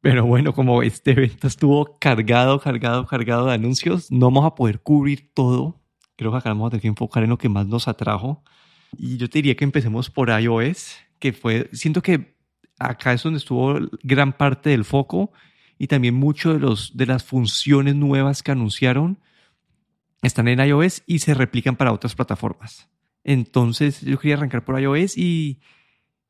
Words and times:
Pero 0.00 0.24
bueno, 0.24 0.54
como 0.54 0.82
este 0.82 1.10
evento 1.10 1.46
estuvo 1.46 1.98
cargado, 1.98 2.60
cargado, 2.60 3.06
cargado 3.06 3.46
de 3.46 3.54
anuncios, 3.54 4.10
no 4.10 4.26
vamos 4.26 4.46
a 4.46 4.54
poder 4.54 4.80
cubrir 4.80 5.32
todo. 5.34 5.80
Creo 6.16 6.30
que 6.30 6.38
acá 6.38 6.50
vamos 6.50 6.68
a 6.68 6.70
tener 6.70 6.82
que 6.82 6.88
enfocar 6.88 7.24
en 7.24 7.30
lo 7.30 7.38
que 7.38 7.48
más 7.48 7.66
nos 7.66 7.88
atrajo. 7.88 8.42
Y 8.96 9.16
yo 9.16 9.28
te 9.28 9.38
diría 9.38 9.56
que 9.56 9.64
empecemos 9.64 10.08
por 10.08 10.30
iOS, 10.30 10.96
que 11.18 11.32
fue, 11.32 11.68
siento 11.72 12.00
que 12.00 12.36
acá 12.78 13.12
es 13.12 13.22
donde 13.22 13.38
estuvo 13.38 13.78
gran 14.02 14.32
parte 14.32 14.70
del 14.70 14.84
foco 14.84 15.32
y 15.78 15.88
también 15.88 16.14
mucho 16.14 16.54
de, 16.54 16.60
los, 16.60 16.96
de 16.96 17.06
las 17.06 17.24
funciones 17.24 17.94
nuevas 17.94 18.42
que 18.42 18.52
anunciaron 18.52 19.18
están 20.22 20.48
en 20.48 20.60
iOS 20.60 21.02
y 21.06 21.20
se 21.20 21.34
replican 21.34 21.76
para 21.76 21.92
otras 21.92 22.14
plataformas. 22.14 22.88
Entonces 23.24 24.00
yo 24.00 24.18
quería 24.18 24.36
arrancar 24.36 24.64
por 24.64 24.80
iOS 24.80 25.16
y 25.16 25.60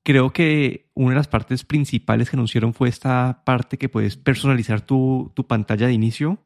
creo 0.09 0.33
que 0.33 0.89
una 0.95 1.11
de 1.11 1.17
las 1.17 1.29
partes 1.29 1.65
principales 1.65 2.31
que 2.31 2.37
anunciaron 2.37 2.73
fue 2.73 2.89
esta 2.89 3.43
parte 3.45 3.77
que 3.77 3.91
puedes 3.91 4.17
personalizar 4.17 4.81
tu, 4.81 5.31
tu 5.35 5.47
pantalla 5.47 5.87
de 5.87 5.93
inicio 5.93 6.39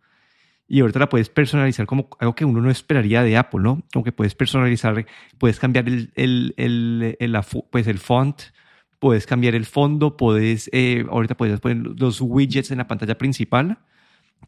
y 0.66 0.80
ahorita 0.80 0.98
la 0.98 1.09
puedes 1.09 1.28
personalizar 1.28 1.87
como 1.87 2.09
algo 2.18 2.34
que 2.34 2.45
uno 2.45 2.60
no 2.60 2.73
esperaría 2.73 3.23
de 3.23 3.37
Apple, 3.37 3.60
¿no? 3.60 3.84
Como 3.92 4.04
que 4.04 4.10
puedes 4.10 4.34
personalizar, 4.34 5.06
puedes 5.38 5.60
cambiar 5.60 5.87
el, 5.87 6.12
el, 6.16 6.54
el, 6.56 7.40
pues 7.70 7.87
el 7.87 8.01
font, 8.01 8.42
puedes 8.98 9.27
cambiar 9.27 9.54
el 9.54 9.65
fondo, 9.65 10.16
puedes, 10.16 10.68
eh, 10.73 11.06
ahorita 11.09 11.37
puedes 11.37 11.60
poner 11.60 11.76
los 12.01 12.20
widgets 12.20 12.73
en 12.73 12.79
la 12.79 12.88
pantalla 12.88 13.16
principal, 13.16 13.79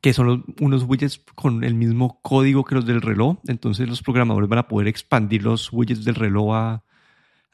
que 0.00 0.12
son 0.12 0.44
unos 0.60 0.82
widgets 0.82 1.22
con 1.36 1.62
el 1.62 1.74
mismo 1.74 2.18
código 2.20 2.64
que 2.64 2.74
los 2.74 2.84
del 2.84 3.00
reloj. 3.00 3.36
Entonces 3.46 3.88
los 3.88 4.02
programadores 4.02 4.48
van 4.48 4.58
a 4.58 4.66
poder 4.66 4.88
expandir 4.88 5.44
los 5.44 5.72
widgets 5.72 6.04
del 6.04 6.16
reloj 6.16 6.52
a, 6.56 6.84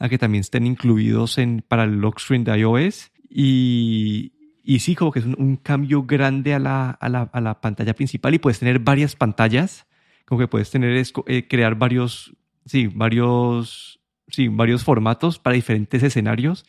a 0.01 0.09
que 0.09 0.19
también 0.19 0.41
estén 0.41 0.67
incluidos 0.67 1.39
en, 1.39 1.63
para 1.67 1.85
el 1.85 2.01
lock 2.01 2.21
de 2.27 2.59
iOS. 2.59 3.13
Y, 3.29 4.33
y 4.65 4.81
sí, 4.81 4.97
como 4.97 5.13
que 5.13 5.21
es 5.21 5.27
un, 5.27 5.57
cambio 5.63 6.03
grande 6.03 6.55
a 6.55 6.59
la, 6.59 6.91
a, 6.91 7.09
la, 7.09 7.31
a 7.33 7.41
la, 7.41 7.61
pantalla 7.61 7.95
principal 7.95 8.35
y 8.35 8.39
puedes 8.39 8.59
tener 8.59 8.81
varias 8.81 9.15
pantallas, 9.15 9.87
como 10.25 10.41
que 10.41 10.49
puedes 10.49 10.71
tener, 10.71 11.05
eh, 11.27 11.47
crear 11.47 11.77
varios, 11.77 12.35
sí, 12.65 12.89
varios, 12.89 14.01
sí, 14.29 14.49
varios 14.49 14.83
formatos 14.83 15.39
para 15.39 15.55
diferentes 15.55 16.03
escenarios 16.03 16.65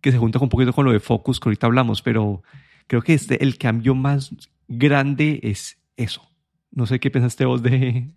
que 0.00 0.10
se 0.10 0.18
junta 0.18 0.40
un 0.40 0.48
poquito 0.48 0.72
con 0.72 0.84
lo 0.84 0.92
de 0.92 0.98
Focus 1.00 1.38
que 1.38 1.48
ahorita 1.48 1.68
hablamos, 1.68 2.02
pero 2.02 2.42
creo 2.88 3.02
que 3.02 3.14
este, 3.14 3.42
el 3.42 3.56
cambio 3.56 3.94
más 3.94 4.34
grande 4.66 5.38
es 5.44 5.78
eso. 5.96 6.28
No 6.72 6.86
sé 6.86 6.98
qué 6.98 7.10
pensaste 7.10 7.44
vos 7.44 7.62
de... 7.62 8.10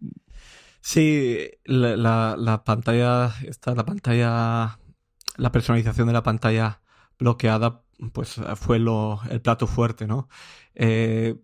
Sí, 0.88 1.50
la, 1.64 2.36
la, 2.38 2.64
pantalla, 2.64 3.33
está 3.47 3.73
la 3.73 3.86
pantalla, 3.86 4.80
la 5.36 5.52
personalización 5.52 6.05
de 6.08 6.14
la 6.14 6.22
pantalla 6.22 6.81
bloqueada, 7.17 7.83
pues 8.14 8.39
fue 8.55 8.77
lo, 8.77 9.19
el 9.31 9.42
plato 9.42 9.66
fuerte, 9.66 10.05
¿no? 10.05 10.30
Eh, 10.75 11.38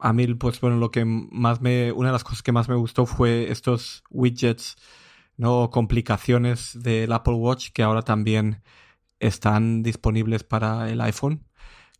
a 0.00 0.12
mí, 0.12 0.26
pues 0.34 0.60
bueno, 0.60 0.76
lo 0.76 0.90
que 0.90 1.04
más 1.06 1.62
me, 1.62 1.92
una 1.92 2.10
de 2.10 2.12
las 2.12 2.24
cosas 2.24 2.42
que 2.42 2.52
más 2.52 2.68
me 2.68 2.74
gustó 2.76 3.06
fue 3.06 3.50
estos 3.50 4.04
widgets, 4.10 4.76
¿no? 5.38 5.70
Complicaciones 5.70 6.78
del 6.82 7.12
Apple 7.12 7.34
Watch 7.34 7.70
que 7.72 7.82
ahora 7.82 8.02
también 8.02 8.62
están 9.18 9.82
disponibles 9.82 10.44
para 10.44 10.90
el 10.90 11.00
iPhone. 11.00 11.46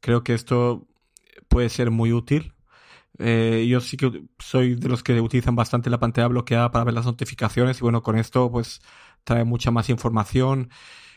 Creo 0.00 0.22
que 0.24 0.34
esto 0.34 0.86
puede 1.48 1.70
ser 1.70 1.90
muy 1.90 2.12
útil. 2.12 2.53
Eh, 3.18 3.66
yo 3.68 3.80
sí 3.80 3.96
que 3.96 4.24
soy 4.38 4.74
de 4.74 4.88
los 4.88 5.02
que 5.02 5.20
utilizan 5.20 5.54
bastante 5.56 5.90
la 5.90 6.00
pantalla 6.00 6.28
bloqueada 6.28 6.70
para 6.70 6.84
ver 6.84 6.94
las 6.94 7.06
notificaciones 7.06 7.78
y 7.78 7.82
bueno, 7.82 8.02
con 8.02 8.18
esto 8.18 8.50
pues 8.50 8.80
trae 9.24 9.44
mucha 9.44 9.70
más 9.70 9.88
información 9.88 10.70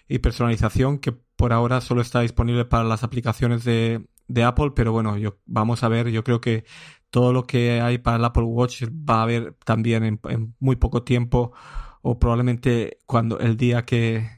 y 0.07 0.19
personalización 0.19 0.99
que 0.99 1.11
por 1.11 1.53
ahora 1.53 1.81
solo 1.81 2.01
está 2.01 2.21
disponible 2.21 2.65
para 2.65 2.83
las 2.83 3.03
aplicaciones 3.03 3.63
de, 3.63 4.07
de 4.27 4.43
Apple, 4.43 4.71
pero 4.75 4.91
bueno, 4.91 5.17
yo, 5.17 5.39
vamos 5.45 5.83
a 5.83 5.89
ver, 5.89 6.09
yo 6.09 6.23
creo 6.23 6.39
que 6.41 6.65
todo 7.09 7.33
lo 7.33 7.45
que 7.45 7.81
hay 7.81 7.97
para 7.97 8.17
el 8.17 8.25
Apple 8.25 8.43
Watch 8.43 8.83
va 8.85 9.19
a 9.19 9.23
haber 9.23 9.53
también 9.65 10.03
en, 10.03 10.19
en 10.29 10.55
muy 10.59 10.75
poco 10.75 11.03
tiempo 11.03 11.53
o 12.01 12.19
probablemente 12.19 12.99
cuando 13.05 13.39
el 13.39 13.57
día 13.57 13.85
que, 13.85 14.29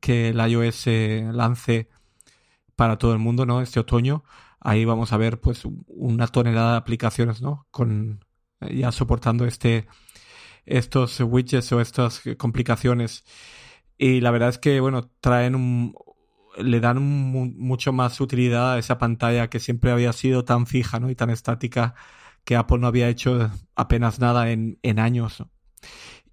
que 0.00 0.28
el 0.30 0.38
iOS 0.50 0.86
lance 1.34 1.88
para 2.76 2.98
todo 2.98 3.12
el 3.12 3.18
mundo, 3.18 3.44
¿no? 3.46 3.60
Este 3.60 3.80
otoño, 3.80 4.24
ahí 4.60 4.84
vamos 4.84 5.12
a 5.12 5.16
ver 5.16 5.40
pues 5.40 5.62
una 5.86 6.26
tonelada 6.28 6.72
de 6.72 6.78
aplicaciones, 6.78 7.42
¿no? 7.42 7.66
Con 7.70 8.24
ya 8.60 8.92
soportando 8.92 9.46
este 9.46 9.86
estos 10.66 11.20
widgets 11.20 11.72
o 11.72 11.80
estas 11.80 12.22
complicaciones. 12.36 13.24
Y 13.96 14.20
la 14.20 14.30
verdad 14.30 14.50
es 14.50 14.58
que, 14.58 14.80
bueno, 14.80 15.10
traen 15.20 15.54
un, 15.54 15.94
le 16.58 16.80
dan 16.80 17.02
mucho 17.02 17.92
más 17.92 18.20
utilidad 18.20 18.74
a 18.74 18.78
esa 18.78 18.98
pantalla 18.98 19.48
que 19.50 19.60
siempre 19.60 19.90
había 19.90 20.12
sido 20.12 20.44
tan 20.44 20.66
fija, 20.66 21.00
¿no? 21.00 21.10
Y 21.10 21.14
tan 21.14 21.30
estática 21.30 21.94
que 22.44 22.56
Apple 22.56 22.78
no 22.78 22.86
había 22.86 23.08
hecho 23.08 23.50
apenas 23.76 24.20
nada 24.20 24.50
en, 24.50 24.78
en 24.82 24.98
años. 24.98 25.44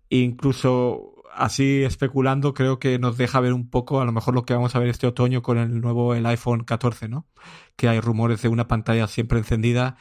incluso 0.09 1.14
así 1.35 1.83
especulando, 1.83 2.53
creo 2.53 2.79
que 2.79 2.99
nos 2.99 3.17
deja 3.17 3.39
ver 3.39 3.53
un 3.53 3.69
poco 3.69 4.01
a 4.01 4.05
lo 4.05 4.11
mejor 4.11 4.33
lo 4.33 4.45
que 4.45 4.53
vamos 4.53 4.75
a 4.75 4.79
ver 4.79 4.89
este 4.89 5.07
otoño 5.07 5.41
con 5.41 5.57
el 5.57 5.81
nuevo 5.81 6.15
el 6.15 6.25
iPhone 6.25 6.63
14, 6.63 7.07
¿no? 7.09 7.27
Que 7.75 7.87
hay 7.87 7.99
rumores 7.99 8.41
de 8.41 8.49
una 8.49 8.67
pantalla 8.67 9.07
siempre 9.07 9.39
encendida 9.39 9.97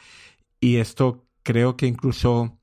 y 0.59 0.77
esto 0.77 1.25
creo 1.43 1.77
que 1.77 1.87
incluso 1.87 2.59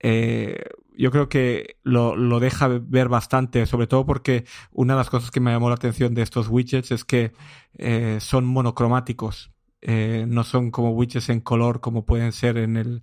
eh, 0.00 0.64
yo 0.96 1.10
creo 1.10 1.28
que 1.28 1.76
lo, 1.82 2.16
lo, 2.16 2.40
deja 2.40 2.68
ver 2.68 3.08
bastante, 3.08 3.66
sobre 3.66 3.86
todo 3.86 4.04
porque 4.06 4.44
una 4.72 4.94
de 4.94 4.98
las 4.98 5.10
cosas 5.10 5.30
que 5.30 5.40
me 5.40 5.50
llamó 5.52 5.68
la 5.68 5.76
atención 5.76 6.14
de 6.14 6.22
estos 6.22 6.48
widgets 6.48 6.90
es 6.90 7.04
que 7.04 7.32
eh, 7.78 8.18
son 8.20 8.44
monocromáticos, 8.44 9.52
eh, 9.80 10.26
no 10.28 10.44
son 10.44 10.70
como 10.70 10.90
widgets 10.90 11.28
en 11.28 11.40
color 11.40 11.80
como 11.80 12.04
pueden 12.04 12.32
ser 12.32 12.58
en 12.58 12.76
el 12.76 13.02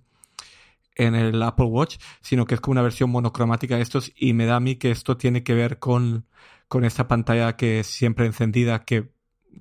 en 1.06 1.14
el 1.14 1.42
Apple 1.42 1.66
Watch, 1.66 1.96
sino 2.20 2.44
que 2.46 2.54
es 2.54 2.60
como 2.60 2.72
una 2.72 2.82
versión 2.82 3.10
monocromática 3.10 3.76
de 3.76 3.82
estos 3.82 4.12
y 4.16 4.34
me 4.34 4.46
da 4.46 4.56
a 4.56 4.60
mí 4.60 4.76
que 4.76 4.90
esto 4.90 5.16
tiene 5.16 5.42
que 5.42 5.54
ver 5.54 5.78
con, 5.78 6.26
con 6.68 6.84
esta 6.84 7.08
pantalla 7.08 7.56
que 7.56 7.80
es 7.80 7.86
siempre 7.86 8.26
encendida 8.26 8.84
que, 8.84 9.12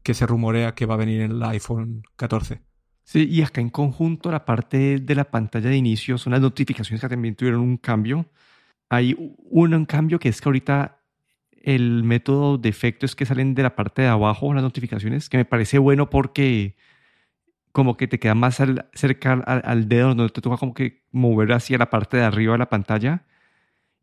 que 0.03 0.13
se 0.13 0.27
rumorea 0.27 0.75
que 0.75 0.85
va 0.85 0.95
a 0.95 0.97
venir 0.97 1.21
en 1.21 1.31
el 1.31 1.43
iPhone 1.43 2.03
14. 2.15 2.61
Sí, 3.03 3.27
y 3.27 3.41
acá 3.41 3.61
en 3.61 3.69
conjunto 3.69 4.31
la 4.31 4.45
parte 4.45 4.99
de 4.99 5.15
la 5.15 5.31
pantalla 5.31 5.69
de 5.69 5.77
inicio 5.77 6.17
son 6.17 6.33
las 6.33 6.41
notificaciones 6.41 7.01
que 7.01 7.09
también 7.09 7.35
tuvieron 7.35 7.61
un 7.61 7.77
cambio. 7.77 8.29
Hay 8.89 9.15
un 9.17 9.85
cambio 9.85 10.19
que 10.19 10.29
es 10.29 10.41
que 10.41 10.49
ahorita 10.49 10.99
el 11.63 12.03
método 12.03 12.57
de 12.57 12.69
efecto 12.69 13.05
es 13.05 13.15
que 13.15 13.25
salen 13.25 13.55
de 13.55 13.63
la 13.63 13.75
parte 13.75 14.03
de 14.03 14.07
abajo 14.09 14.53
las 14.53 14.63
notificaciones, 14.63 15.29
que 15.29 15.37
me 15.37 15.45
parece 15.45 15.77
bueno 15.77 16.09
porque 16.09 16.75
como 17.71 17.97
que 17.97 18.07
te 18.07 18.19
queda 18.19 18.35
más 18.35 18.61
cerca 18.93 19.33
al, 19.33 19.87
dedo, 19.87 20.09
donde 20.09 20.29
te 20.29 20.41
toca 20.41 20.57
como 20.57 20.73
que 20.73 21.03
mover 21.11 21.51
hacia 21.53 21.77
la 21.77 21.89
parte 21.89 22.17
de 22.17 22.23
arriba 22.23 22.53
de 22.53 22.59
la 22.59 22.69
pantalla. 22.69 23.25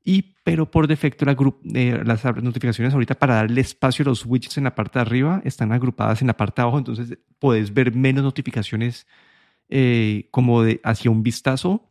Y, 0.04 0.36
pero 0.44 0.70
por 0.70 0.86
defecto 0.86 1.24
la 1.24 1.36
eh, 1.74 2.00
las 2.04 2.24
notificaciones 2.24 2.94
ahorita 2.94 3.16
para 3.16 3.36
darle 3.36 3.60
espacio 3.60 4.04
a 4.04 4.06
los 4.06 4.24
widgets 4.24 4.56
en 4.56 4.64
la 4.64 4.74
parte 4.74 4.98
de 4.98 5.02
arriba 5.02 5.42
están 5.44 5.72
agrupadas 5.72 6.20
en 6.20 6.28
la 6.28 6.36
parte 6.36 6.62
de 6.62 6.62
abajo, 6.62 6.78
entonces 6.78 7.18
puedes 7.40 7.74
ver 7.74 7.92
menos 7.92 8.22
notificaciones 8.22 9.06
eh, 9.68 10.28
como 10.30 10.62
de 10.62 10.80
hacia 10.84 11.10
un 11.10 11.24
vistazo. 11.24 11.90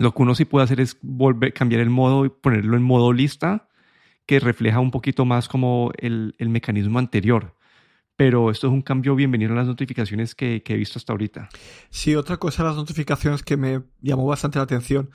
Lo 0.00 0.12
que 0.12 0.22
uno 0.22 0.34
sí 0.34 0.44
puede 0.44 0.64
hacer 0.64 0.80
es 0.80 0.98
volver, 1.02 1.52
cambiar 1.52 1.80
el 1.82 1.90
modo 1.90 2.24
y 2.26 2.30
ponerlo 2.30 2.76
en 2.76 2.82
modo 2.82 3.12
lista, 3.12 3.68
que 4.26 4.40
refleja 4.40 4.80
un 4.80 4.90
poquito 4.90 5.24
más 5.24 5.48
como 5.48 5.92
el, 5.98 6.34
el 6.38 6.48
mecanismo 6.48 6.98
anterior 6.98 7.54
pero 8.16 8.50
esto 8.50 8.66
es 8.66 8.72
un 8.72 8.82
cambio 8.82 9.14
bienvenido 9.14 9.52
a 9.52 9.56
las 9.56 9.66
notificaciones 9.66 10.34
que, 10.34 10.62
he 10.66 10.76
visto 10.76 10.98
hasta 10.98 11.12
ahorita. 11.12 11.48
Sí, 11.90 12.16
otra 12.16 12.38
cosa 12.38 12.62
de 12.62 12.70
las 12.70 12.76
notificaciones 12.76 13.42
que 13.42 13.56
me 13.56 13.82
llamó 14.00 14.26
bastante 14.26 14.58
la 14.58 14.64
atención 14.64 15.10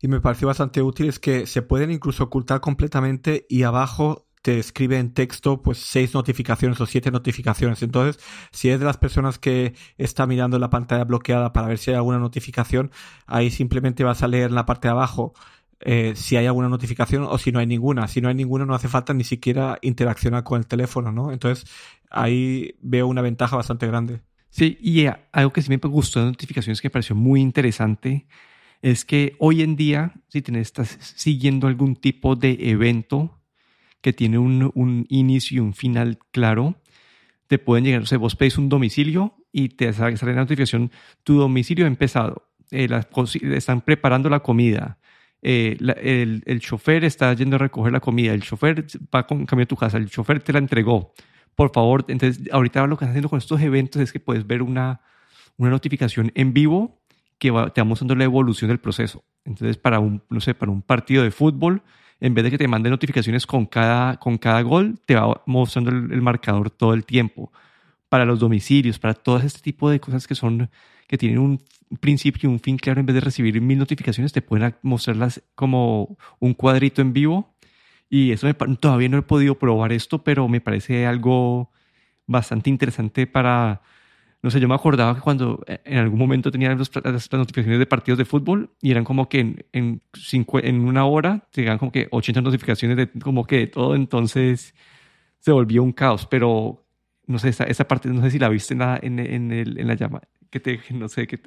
y 0.00 0.08
me 0.08 0.20
pareció 0.20 0.48
bastante 0.48 0.82
útil 0.82 1.08
es 1.08 1.18
que 1.20 1.46
se 1.46 1.62
pueden 1.62 1.92
incluso 1.92 2.24
ocultar 2.24 2.60
completamente 2.60 3.46
y 3.48 3.62
abajo 3.62 4.26
te 4.42 4.58
escribe 4.58 4.98
en 4.98 5.14
texto 5.14 5.62
pues 5.62 5.78
seis 5.78 6.14
notificaciones 6.14 6.80
o 6.80 6.86
siete 6.86 7.12
notificaciones. 7.12 7.80
Entonces, 7.82 8.20
si 8.50 8.70
es 8.70 8.80
de 8.80 8.86
las 8.86 8.96
personas 8.96 9.38
que 9.38 9.74
está 9.98 10.26
mirando 10.26 10.58
la 10.58 10.68
pantalla 10.68 11.04
bloqueada 11.04 11.52
para 11.52 11.68
ver 11.68 11.78
si 11.78 11.92
hay 11.92 11.96
alguna 11.96 12.18
notificación, 12.18 12.90
ahí 13.26 13.52
simplemente 13.52 14.02
vas 14.02 14.24
a 14.24 14.28
leer 14.28 14.50
en 14.50 14.56
la 14.56 14.66
parte 14.66 14.88
de 14.88 14.92
abajo 14.92 15.32
eh, 15.84 16.14
si 16.14 16.36
hay 16.36 16.46
alguna 16.46 16.68
notificación 16.68 17.24
o 17.24 17.38
si 17.38 17.52
no 17.52 17.58
hay 17.58 17.66
ninguna. 17.66 18.08
Si 18.08 18.20
no 18.20 18.28
hay 18.28 18.34
ninguna, 18.34 18.64
no 18.64 18.74
hace 18.74 18.88
falta 18.88 19.14
ni 19.14 19.24
siquiera 19.24 19.78
interaccionar 19.82 20.44
con 20.44 20.58
el 20.58 20.66
teléfono, 20.66 21.12
¿no? 21.12 21.32
Entonces, 21.32 21.66
ahí 22.12 22.76
veo 22.80 23.06
una 23.06 23.22
ventaja 23.22 23.56
bastante 23.56 23.86
grande. 23.86 24.20
Sí, 24.50 24.78
y 24.80 25.06
algo 25.32 25.52
que 25.52 25.62
sí 25.62 25.70
me 25.70 25.76
gustó 25.76 26.20
de 26.20 26.26
notificaciones 26.26 26.80
que 26.80 26.88
me 26.88 26.92
pareció 26.92 27.16
muy 27.16 27.40
interesante 27.40 28.26
es 28.82 29.04
que 29.04 29.34
hoy 29.38 29.62
en 29.62 29.76
día, 29.76 30.12
si 30.28 30.42
te 30.42 30.58
estás 30.60 30.98
siguiendo 31.00 31.68
algún 31.68 31.96
tipo 31.96 32.36
de 32.36 32.58
evento 32.60 33.40
que 34.00 34.12
tiene 34.12 34.38
un, 34.38 34.70
un 34.74 35.06
inicio 35.08 35.56
y 35.56 35.60
un 35.60 35.72
final 35.72 36.18
claro, 36.32 36.82
te 37.46 37.58
pueden 37.58 37.84
llegar, 37.84 38.02
o 38.02 38.06
sea, 38.06 38.18
vos 38.18 38.34
pedís 38.34 38.58
un 38.58 38.68
domicilio 38.68 39.36
y 39.52 39.70
te 39.70 39.92
sale, 39.92 40.16
la 40.20 40.32
notificación, 40.34 40.90
tu 41.22 41.38
domicilio 41.38 41.84
ha 41.84 41.88
empezado, 41.88 42.50
eh, 42.70 42.88
están 43.54 43.82
preparando 43.82 44.28
la 44.28 44.40
comida, 44.40 44.98
eh, 45.42 45.76
el, 45.78 46.42
el, 46.46 46.60
chofer 46.60 47.04
está 47.04 47.32
yendo 47.34 47.56
a 47.56 47.58
recoger 47.58 47.92
la 47.92 48.00
comida, 48.00 48.32
el 48.32 48.42
chofer 48.42 48.86
va 49.14 49.26
con 49.26 49.44
cambio 49.44 49.64
a 49.64 49.66
tu 49.66 49.76
casa, 49.76 49.98
el 49.98 50.08
chofer 50.08 50.42
te 50.42 50.52
la 50.52 50.60
entregó. 50.60 51.14
Por 51.54 51.72
favor, 51.72 52.04
entonces 52.08 52.48
ahorita 52.50 52.86
lo 52.86 52.96
que 52.96 53.04
estás 53.04 53.10
haciendo 53.10 53.28
con 53.28 53.38
estos 53.38 53.60
eventos 53.60 54.00
es 54.00 54.12
que 54.12 54.20
puedes 54.20 54.46
ver 54.46 54.62
una, 54.62 55.00
una 55.56 55.70
notificación 55.70 56.32
en 56.34 56.52
vivo 56.52 57.00
que 57.38 57.48
te 57.74 57.80
va 57.80 57.84
mostrando 57.84 58.14
la 58.14 58.24
evolución 58.24 58.68
del 58.68 58.78
proceso. 58.78 59.24
Entonces, 59.44 59.76
para 59.76 59.98
un, 59.98 60.22
no 60.30 60.40
sé, 60.40 60.54
para 60.54 60.70
un 60.70 60.82
partido 60.82 61.24
de 61.24 61.30
fútbol, 61.30 61.82
en 62.20 62.34
vez 62.34 62.44
de 62.44 62.52
que 62.52 62.58
te 62.58 62.68
mande 62.68 62.88
notificaciones 62.88 63.46
con 63.46 63.66
cada, 63.66 64.16
con 64.18 64.38
cada 64.38 64.62
gol, 64.62 65.00
te 65.06 65.16
va 65.16 65.42
mostrando 65.46 65.90
el, 65.90 66.22
marcador 66.22 66.70
todo 66.70 66.94
el 66.94 67.04
tiempo. 67.04 67.52
Para 68.08 68.24
los 68.24 68.38
domicilios, 68.38 68.98
para 69.00 69.14
todo 69.14 69.38
este 69.38 69.60
tipo 69.60 69.90
de 69.90 69.98
cosas 69.98 70.28
que 70.28 70.36
son, 70.36 70.70
que 71.08 71.18
tienen 71.18 71.38
un 71.38 71.60
principio 71.98 72.48
y 72.48 72.52
un 72.52 72.60
fin 72.60 72.76
claro, 72.76 73.00
en 73.00 73.06
vez 73.06 73.14
de 73.14 73.20
recibir 73.20 73.60
mil 73.60 73.78
notificaciones, 73.78 74.32
te 74.32 74.40
pueden 74.40 74.76
mostrarlas 74.82 75.42
como 75.56 76.16
un 76.38 76.54
cuadrito 76.54 77.02
en 77.02 77.12
vivo. 77.12 77.51
Y 78.12 78.30
eso 78.30 78.46
todavía 78.78 79.08
no 79.08 79.16
he 79.16 79.22
podido 79.22 79.54
probar 79.58 79.90
esto, 79.90 80.22
pero 80.22 80.46
me 80.46 80.60
parece 80.60 81.06
algo 81.06 81.70
bastante 82.26 82.68
interesante 82.68 83.26
para, 83.26 83.80
no 84.42 84.50
sé, 84.50 84.60
yo 84.60 84.68
me 84.68 84.74
acordaba 84.74 85.14
que 85.14 85.22
cuando 85.22 85.64
eh, 85.66 85.80
en 85.86 85.96
algún 85.96 86.18
momento 86.18 86.50
tenía 86.50 86.74
las, 86.74 86.90
notificaciones 87.32 87.78
de 87.78 87.86
partidos 87.86 88.18
de 88.18 88.26
fútbol 88.26 88.70
y 88.82 88.90
eran 88.90 89.04
como 89.04 89.30
que 89.30 89.40
en, 89.40 89.64
en, 89.72 90.02
en 90.62 90.80
una 90.82 91.06
hora 91.06 91.48
te 91.52 91.62
llegan 91.62 91.78
como 91.78 91.90
que 91.90 92.08
80 92.10 92.42
notificaciones 92.42 92.98
de 92.98 93.10
como 93.18 93.46
que 93.46 93.60
de 93.60 93.66
todo, 93.68 93.94
entonces 93.94 94.74
se 95.38 95.50
volvió 95.50 95.82
un 95.82 95.92
caos, 95.92 96.26
pero 96.26 96.84
no 97.26 97.38
sé, 97.38 97.48
esa, 97.48 97.64
esa 97.64 97.88
parte, 97.88 98.10
no 98.10 98.20
sé 98.20 98.30
si 98.32 98.38
la 98.38 98.50
viste 98.50 98.74
en 98.74 98.80
la, 98.80 99.00
en, 99.02 99.20
en, 99.20 99.52
el, 99.52 99.78
en 99.78 99.88
la 99.88 99.94
llama, 99.94 100.20
que 100.50 100.60
te, 100.60 100.78
no 100.90 101.08
sé, 101.08 101.26
que 101.26 101.40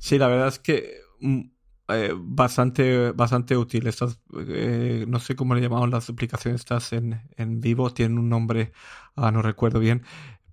Sí, 0.00 0.18
la 0.18 0.26
verdad 0.26 0.48
es 0.48 0.58
que 0.58 0.96
mm, 1.20 1.42
eh, 1.88 2.12
bastante, 2.16 3.12
bastante 3.12 3.56
útil. 3.56 3.86
Estas, 3.86 4.20
eh, 4.48 5.04
no 5.08 5.20
sé 5.20 5.36
cómo 5.36 5.54
le 5.54 5.60
llamaban 5.60 5.90
las 5.90 6.08
aplicaciones 6.10 6.60
estas 6.60 6.92
en, 6.92 7.22
en 7.36 7.60
vivo, 7.60 7.92
tienen 7.92 8.18
un 8.18 8.28
nombre, 8.28 8.72
ah, 9.16 9.30
no 9.30 9.42
recuerdo 9.42 9.80
bien, 9.80 10.02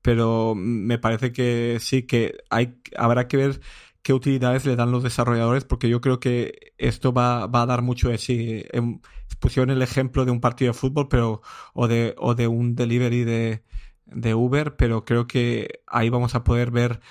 pero 0.02 0.54
me 0.56 1.00
parece 1.00 1.32
que 1.32 1.78
sí, 1.82 2.04
que 2.04 2.38
hay, 2.50 2.80
habrá 2.98 3.28
que 3.28 3.38
ver 3.38 3.62
qué 4.02 4.14
utilidades 4.14 4.66
le 4.66 4.76
dan 4.76 4.92
los 4.92 5.04
desarrolladores, 5.04 5.66
porque 5.66 5.90
yo 5.90 6.00
creo 6.02 6.20
que 6.20 6.74
esto 6.78 7.12
va, 7.12 7.48
va 7.48 7.64
a 7.64 7.66
dar 7.66 7.82
mucho 7.82 8.10
de 8.10 8.18
sí. 8.20 8.64
Em, 8.72 9.02
pusieron 9.40 9.72
el 9.72 9.82
ejemplo 9.82 10.26
de 10.26 10.32
un 10.32 10.42
partido 10.42 10.72
de 10.74 10.78
fútbol, 10.80 11.08
pero, 11.10 11.42
o 11.74 11.88
de, 11.88 12.16
o 12.18 12.36
de 12.36 12.48
un 12.48 12.76
delivery 12.76 13.24
de, 13.24 13.64
de 14.06 14.36
Uber, 14.36 14.76
pero 14.76 15.06
creo 15.06 15.28
que 15.28 15.82
ahí 15.88 16.10
vamos 16.10 16.36
a 16.36 16.44
poder 16.44 16.72
ver 16.72 17.02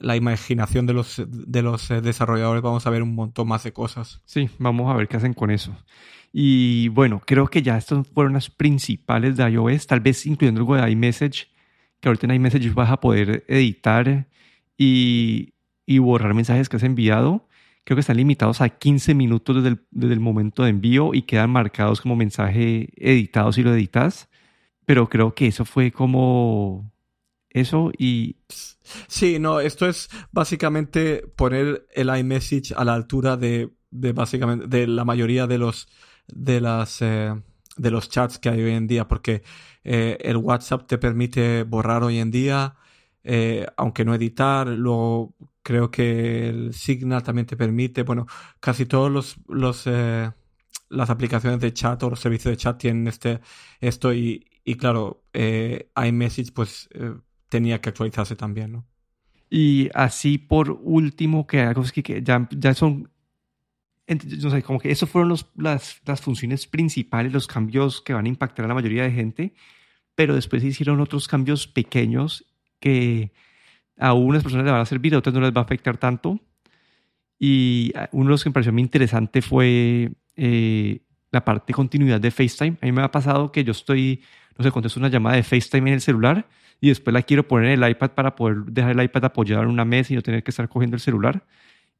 la 0.00 0.16
imaginación 0.16 0.86
de 0.86 0.92
los, 0.92 1.22
de 1.26 1.62
los 1.62 1.90
eh, 1.90 2.00
desarrolladores, 2.00 2.62
vamos 2.62 2.86
a 2.86 2.90
ver 2.90 3.02
un 3.02 3.14
montón 3.14 3.48
más 3.48 3.64
de 3.64 3.72
cosas. 3.72 4.20
Sí, 4.24 4.48
vamos 4.58 4.90
a 4.90 4.96
ver 4.96 5.08
qué 5.08 5.16
hacen 5.16 5.34
con 5.34 5.50
eso. 5.50 5.76
Y 6.32 6.88
bueno, 6.88 7.22
creo 7.24 7.48
que 7.48 7.62
ya 7.62 7.76
estas 7.78 8.06
fueron 8.08 8.34
las 8.34 8.50
principales 8.50 9.36
de 9.36 9.50
iOS, 9.50 9.86
tal 9.86 10.00
vez 10.00 10.26
incluyendo 10.26 10.60
algo 10.60 10.76
de 10.76 10.90
iMessage 10.90 11.48
que 12.00 12.08
ahorita 12.08 12.26
en 12.26 12.34
iMessage 12.34 12.72
vas 12.74 12.90
a 12.90 13.00
poder 13.00 13.44
editar 13.48 14.28
y, 14.76 15.54
y, 15.86 15.98
borrar 15.98 16.34
mensajes 16.34 16.68
que 16.68 16.76
has 16.76 16.82
enviado. 16.82 17.48
Creo 17.84 17.96
que 17.96 18.00
están 18.00 18.18
limitados 18.18 18.60
a 18.60 18.68
15 18.68 19.14
minutos 19.14 19.56
desde 19.56 19.68
el, 19.68 19.80
desde 19.90 20.14
el, 20.14 20.20
momento 20.20 20.62
de 20.62 20.70
envío 20.70 21.14
y 21.14 21.22
quedan 21.22 21.50
marcados 21.50 22.00
como 22.00 22.16
mensaje 22.16 22.90
editado 22.96 23.52
si 23.52 23.62
lo 23.62 23.74
editas. 23.74 24.28
Pero 24.84 25.08
creo 25.08 25.34
que 25.34 25.48
eso 25.48 25.64
fue 25.64 25.90
como 25.90 26.92
eso 27.50 27.90
y... 27.96 28.36
Sí, 29.06 29.38
no, 29.38 29.60
esto 29.60 29.86
es 29.86 30.08
básicamente 30.32 31.26
poner 31.36 31.86
el 31.94 32.08
iMessage 32.16 32.72
a 32.74 32.84
la 32.84 32.94
altura 32.94 33.36
de, 33.36 33.70
de 33.90 34.12
básicamente 34.12 34.66
de 34.66 34.86
la 34.86 35.04
mayoría 35.04 35.46
de 35.46 35.58
los 35.58 35.88
de 36.26 36.60
las 36.60 37.02
eh, 37.02 37.34
de 37.76 37.90
los 37.90 38.08
chats 38.08 38.38
que 38.38 38.48
hay 38.48 38.62
hoy 38.62 38.72
en 38.72 38.86
día, 38.86 39.06
porque 39.08 39.42
eh, 39.84 40.18
el 40.20 40.36
WhatsApp 40.36 40.86
te 40.86 40.98
permite 40.98 41.62
borrar 41.64 42.02
hoy 42.02 42.18
en 42.18 42.30
día, 42.30 42.76
eh, 43.24 43.66
aunque 43.76 44.04
no 44.04 44.14
editar. 44.14 44.68
Luego 44.68 45.34
creo 45.62 45.90
que 45.90 46.48
el 46.48 46.74
Signal 46.74 47.22
también 47.22 47.46
te 47.46 47.56
permite. 47.56 48.02
Bueno, 48.02 48.26
casi 48.60 48.86
todos 48.86 49.10
los, 49.10 49.36
los 49.48 49.86
las 50.90 51.10
aplicaciones 51.10 51.60
de 51.60 51.72
chat 51.74 52.02
o 52.02 52.10
los 52.10 52.20
servicios 52.20 52.52
de 52.52 52.56
chat 52.56 52.78
tienen 52.78 53.06
este 53.08 53.40
esto 53.80 54.12
y, 54.12 54.46
y 54.64 54.74
claro, 54.76 55.24
iMessage 55.34 56.52
pues 56.52 56.88
tenía 57.48 57.80
que 57.80 57.88
actualizarse 57.88 58.36
también, 58.36 58.72
¿no? 58.72 58.86
Y 59.50 59.88
así 59.94 60.38
por 60.38 60.78
último, 60.82 61.46
que 61.46 61.60
algo 61.60 61.82
que 61.84 62.22
ya, 62.22 62.48
ya 62.50 62.74
son 62.74 63.10
no 64.42 64.50
sé, 64.50 64.62
como 64.62 64.78
que 64.78 64.90
esos 64.90 65.08
fueron 65.08 65.36
las, 65.56 66.00
las, 66.06 66.20
funciones 66.20 66.66
principales, 66.66 67.32
los 67.32 67.46
cambios 67.46 68.00
que 68.00 68.14
van 68.14 68.24
a 68.24 68.28
impactar 68.28 68.64
a 68.64 68.68
la 68.68 68.74
mayoría 68.74 69.02
de 69.02 69.10
gente, 69.10 69.54
pero 70.14 70.34
después 70.34 70.62
se 70.62 70.68
hicieron 70.68 71.00
otros 71.00 71.28
cambios 71.28 71.66
pequeños 71.66 72.46
que 72.80 73.32
a 73.98 74.14
unas 74.14 74.42
personas 74.42 74.64
les 74.64 74.72
van 74.72 74.80
a 74.80 74.86
servir, 74.86 75.14
a 75.14 75.18
otras 75.18 75.34
no 75.34 75.40
les 75.40 75.52
va 75.52 75.60
a 75.60 75.64
afectar 75.64 75.98
tanto. 75.98 76.40
Y 77.38 77.92
uno 78.12 78.24
de 78.24 78.30
los 78.30 78.42
que 78.42 78.50
me 78.50 78.54
pareció 78.54 78.72
muy 78.72 78.82
interesante 78.82 79.42
fue 79.42 80.10
eh, 80.36 81.02
la 81.30 81.44
parte 81.44 81.66
de 81.68 81.74
continuidad 81.74 82.20
de 82.20 82.30
FaceTime. 82.30 82.78
A 82.80 82.86
mí 82.86 82.92
me 82.92 83.02
ha 83.02 83.10
pasado 83.10 83.52
que 83.52 83.62
yo 83.62 83.72
estoy, 83.72 84.22
no 84.56 84.64
sé, 84.64 84.70
contesto 84.70 84.98
una 84.98 85.08
llamada 85.08 85.36
de 85.36 85.42
FaceTime 85.42 85.90
en 85.90 85.94
el 85.94 86.00
celular 86.00 86.48
y 86.80 86.88
después 86.88 87.12
la 87.12 87.22
quiero 87.22 87.46
poner 87.46 87.70
en 87.70 87.82
el 87.82 87.90
iPad 87.90 88.10
para 88.12 88.36
poder 88.36 88.58
dejar 88.66 88.98
el 88.98 89.02
iPad 89.02 89.26
apoyado 89.26 89.62
en 89.62 89.68
una 89.70 89.84
mesa 89.84 90.12
y 90.12 90.16
no 90.16 90.22
tener 90.22 90.42
que 90.42 90.50
estar 90.50 90.68
cogiendo 90.68 90.96
el 90.96 91.00
celular 91.00 91.44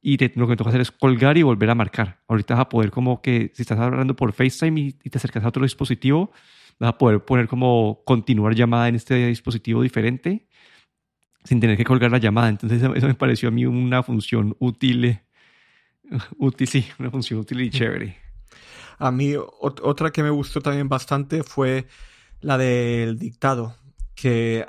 y 0.01 0.17
lo 0.39 0.45
que 0.45 0.51
me 0.51 0.55
toca 0.55 0.69
hacer 0.69 0.81
es 0.81 0.91
colgar 0.91 1.37
y 1.37 1.43
volver 1.43 1.69
a 1.69 1.75
marcar. 1.75 2.19
Ahorita 2.27 2.55
vas 2.55 2.61
a 2.61 2.69
poder 2.69 2.91
como 2.91 3.21
que 3.21 3.51
si 3.53 3.63
estás 3.63 3.79
hablando 3.79 4.15
por 4.15 4.31
FaceTime 4.31 4.79
y, 4.79 4.91
te 4.93 5.17
acercas 5.17 5.43
a 5.43 5.49
otro 5.49 5.63
dispositivo, 5.63 6.31
vas 6.79 6.89
a 6.89 6.97
poder 6.97 7.23
poner 7.23 7.47
como 7.47 8.01
continuar 8.05 8.55
llamada 8.55 8.87
en 8.87 8.95
este 8.95 9.27
dispositivo 9.27 9.81
diferente 9.81 10.47
sin 11.43 11.59
tener 11.59 11.77
que 11.77 11.83
colgar 11.83 12.11
la 12.11 12.17
llamada. 12.17 12.49
Entonces 12.49 12.81
eso, 12.81 13.07
me 13.07 13.15
pareció 13.15 13.49
a 13.49 13.51
mí 13.51 13.65
una 13.65 14.03
función 14.03 14.55
útil, 14.59 15.19
útil, 16.37 16.67
sí, 16.67 16.85
una 16.97 17.11
función 17.11 17.39
útil 17.39 17.61
y 17.61 17.69
chévere. 17.69 18.17
A 18.97 19.11
mí 19.11 19.33
otra 19.37 20.11
que 20.11 20.23
me 20.23 20.29
gustó 20.29 20.61
también 20.61 20.89
bastante 20.89 21.43
fue 21.43 21.87
la 22.41 22.57
del 22.57 23.17
dictado, 23.17 23.75
que 24.21 24.65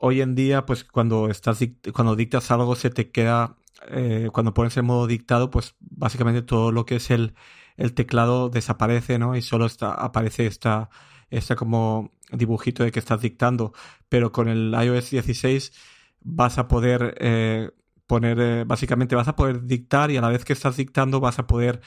hoy 0.00 0.20
en 0.20 0.34
día 0.34 0.66
pues 0.66 0.84
cuando 0.84 1.28
estás 1.28 1.58
cuando 1.92 2.16
dictas 2.16 2.50
algo 2.50 2.76
se 2.76 2.90
te 2.90 3.10
queda 3.10 3.56
eh, 3.86 4.30
cuando 4.32 4.54
pones 4.54 4.76
en 4.76 4.84
modo 4.84 5.06
dictado, 5.06 5.50
pues 5.50 5.76
básicamente 5.80 6.42
todo 6.42 6.72
lo 6.72 6.84
que 6.84 6.96
es 6.96 7.10
el, 7.10 7.34
el 7.76 7.94
teclado 7.94 8.48
desaparece, 8.48 9.18
¿no? 9.18 9.36
Y 9.36 9.42
solo 9.42 9.66
está, 9.66 9.92
aparece 9.94 10.46
esta, 10.46 10.90
esta 11.30 11.56
como 11.56 12.12
dibujito 12.32 12.82
de 12.84 12.92
que 12.92 12.98
estás 12.98 13.20
dictando. 13.20 13.72
Pero 14.08 14.32
con 14.32 14.48
el 14.48 14.74
iOS 14.74 15.10
16 15.10 15.72
vas 16.20 16.58
a 16.58 16.68
poder 16.68 17.16
eh, 17.20 17.70
poner, 18.06 18.38
eh, 18.40 18.64
básicamente 18.66 19.14
vas 19.14 19.28
a 19.28 19.36
poder 19.36 19.64
dictar 19.64 20.10
y 20.10 20.16
a 20.16 20.20
la 20.20 20.28
vez 20.28 20.44
que 20.44 20.52
estás 20.52 20.76
dictando 20.76 21.20
vas 21.20 21.38
a 21.38 21.46
poder 21.46 21.80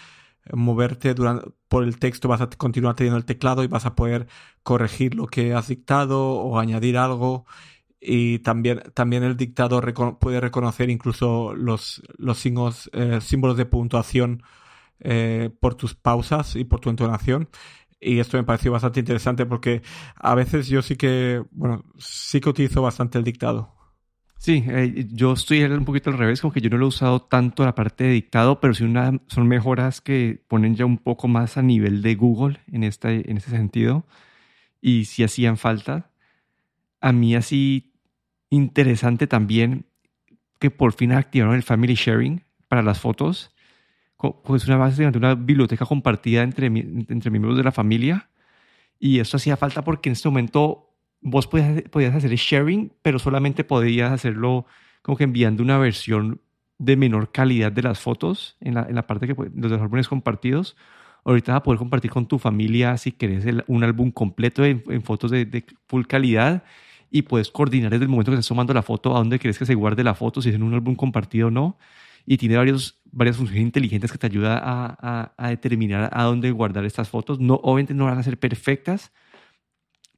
moverte 0.54 1.14
durante, 1.14 1.50
por 1.68 1.84
el 1.84 1.98
texto, 2.00 2.28
vas 2.28 2.42
a 2.42 2.50
continuar 2.50 2.96
teniendo 2.96 3.18
el 3.18 3.26
teclado 3.26 3.64
y 3.64 3.68
vas 3.68 3.86
a 3.86 3.96
poder 3.96 4.28
corregir 4.64 5.16
lo 5.16 5.28
que 5.28 5.54
has 5.54 5.68
dictado 5.68 6.34
o 6.34 6.60
añadir 6.60 6.98
algo 6.98 7.46
y 8.02 8.40
también, 8.40 8.82
también 8.96 9.24
el 9.24 9.38
dictador 9.38 9.94
puede 10.20 10.42
reconocer 10.42 10.90
incluso 10.90 11.54
los, 11.54 12.02
los 12.18 12.46
eh, 12.94 13.22
símbolos 13.22 13.58
de 13.58 13.66
puntuación 13.68 14.44
eh, 15.00 15.52
por 15.60 15.76
tus 15.76 15.94
pausas 15.96 16.56
y 16.56 16.64
por 16.64 16.80
tu 16.80 16.90
entonación. 16.90 17.50
Y 18.00 18.20
esto 18.20 18.38
me 18.38 18.44
pareció 18.44 18.72
bastante 18.72 19.02
interesante 19.02 19.46
porque 19.46 19.84
a 20.16 20.34
veces 20.34 20.68
yo 20.68 20.82
sí 20.82 20.96
que, 20.96 21.44
bueno, 21.52 21.86
sí 22.00 22.42
que 22.42 22.50
utilizo 22.50 22.82
bastante 22.82 23.20
el 23.20 23.24
dictado. 23.24 23.76
Sí, 24.42 24.64
eh, 24.68 25.06
yo 25.12 25.34
estoy 25.34 25.62
un 25.66 25.86
poquito 25.86 26.10
al 26.10 26.18
revés, 26.18 26.42
como 26.42 26.52
que 26.52 26.62
yo 26.62 26.72
no 26.72 26.78
lo 26.78 26.86
he 26.86 26.90
usado 26.90 27.22
tanto 27.22 27.64
la 27.64 27.76
parte 27.76 28.06
de 28.06 28.10
dictado, 28.14 28.60
pero 28.60 28.74
sí 28.74 28.84
una, 28.84 29.22
son 29.28 29.48
mejoras 29.48 30.02
que 30.02 30.44
ponen 30.48 30.76
ya 30.76 30.84
un 30.84 30.98
poco 30.98 31.28
más 31.28 31.58
a 31.58 31.62
nivel 31.62 32.02
de 32.02 32.16
Google 32.16 32.60
en, 32.72 32.84
esta, 32.84 33.12
en 33.12 33.38
este 33.38 33.52
sentido. 33.52 34.04
Y 34.82 35.06
si 35.06 35.24
hacían 35.24 35.58
falta. 35.58 36.10
A 37.02 37.12
mí 37.12 37.36
así 37.36 37.94
interesante 38.50 39.28
también 39.28 39.86
que 40.60 40.72
por 40.72 40.94
fin 40.94 41.12
activaron 41.12 41.54
el 41.54 41.64
Family 41.64 41.94
Sharing 41.94 42.44
para 42.68 42.82
las 42.82 43.00
fotos. 43.00 43.54
Pues 44.44 44.66
una 44.66 44.78
base 44.78 45.04
de 45.12 45.18
una 45.20 45.36
biblioteca 45.36 45.86
compartida 45.86 46.42
entre, 46.42 46.66
entre 46.66 47.30
miembros 47.30 47.58
de 47.58 47.64
la 47.64 47.72
familia. 47.72 48.32
Y 49.00 49.20
esto 49.20 49.38
hacía 49.38 49.56
falta 49.56 49.84
porque 49.84 50.10
en 50.10 50.14
este 50.14 50.30
momento 50.30 50.91
vos 51.22 51.48
podías, 51.48 51.84
podías 51.84 52.16
hacer 52.16 52.32
sharing, 52.36 52.92
pero 53.02 53.20
solamente 53.20 53.64
podías 53.64 54.12
hacerlo 54.12 54.66
como 55.02 55.18
que 55.18 55.24
enviando 55.24 55.64
una 55.64 55.78
versión 55.78 56.42
de 56.78 56.96
menor 56.96 57.32
calidad 57.32 57.72
de 57.72 57.84
las 57.84 58.00
fotos 58.00 58.58
en 58.60 58.74
la, 58.74 58.84
en 58.90 58.96
la 58.96 59.06
parte 59.06 59.28
que 59.28 59.36
los 59.56 59.72
álbumes 59.72 60.08
compartidos. 60.08 60.76
Ahorita 61.24 61.52
vas 61.52 61.60
a 61.60 61.64
poder 61.64 61.78
compartir 61.78 62.10
con 62.10 62.26
tu 62.26 62.40
familia 62.40 62.98
si 62.98 63.12
querés 63.12 63.46
un 63.68 63.84
álbum 63.84 64.10
completo 64.10 64.66
en, 64.66 65.04
fotos 65.04 65.30
de, 65.30 65.46
de, 65.46 65.64
full 65.88 66.06
calidad 66.06 66.64
y 67.12 67.22
puedes 67.22 67.52
coordinar 67.52 67.92
desde 67.92 68.06
el 68.06 68.10
momento 68.10 68.32
que 68.32 68.36
estás 68.36 68.48
tomando 68.48 68.74
la 68.74 68.82
foto 68.82 69.16
a 69.16 69.20
dónde 69.20 69.38
quieres 69.38 69.60
que 69.60 69.66
se 69.66 69.76
guarde 69.76 70.04
la 70.04 70.16
foto, 70.16 70.42
si 70.42 70.50
es 70.50 70.56
en 70.56 70.64
un 70.64 70.74
álbum 70.74 70.96
compartido 70.96 71.50
o 71.50 71.52
no. 71.52 71.78
Y 72.26 72.38
tiene 72.38 72.58
varios, 72.58 73.00
varias 73.12 73.38
funciones 73.38 73.64
inteligentes 73.64 74.12
que 74.12 74.18
te 74.18 74.28
ayudan 74.28 74.60
a, 74.64 75.34
a, 75.38 75.50
determinar 75.50 76.10
a 76.14 76.24
dónde 76.24 76.50
guardar 76.52 76.86
estas 76.86 77.10
fotos. 77.10 77.40
No, 77.40 77.56
obviamente 77.56 77.94
no 77.94 78.06
van 78.06 78.18
a 78.18 78.24
ser 78.24 78.40
perfectas, 78.40 79.12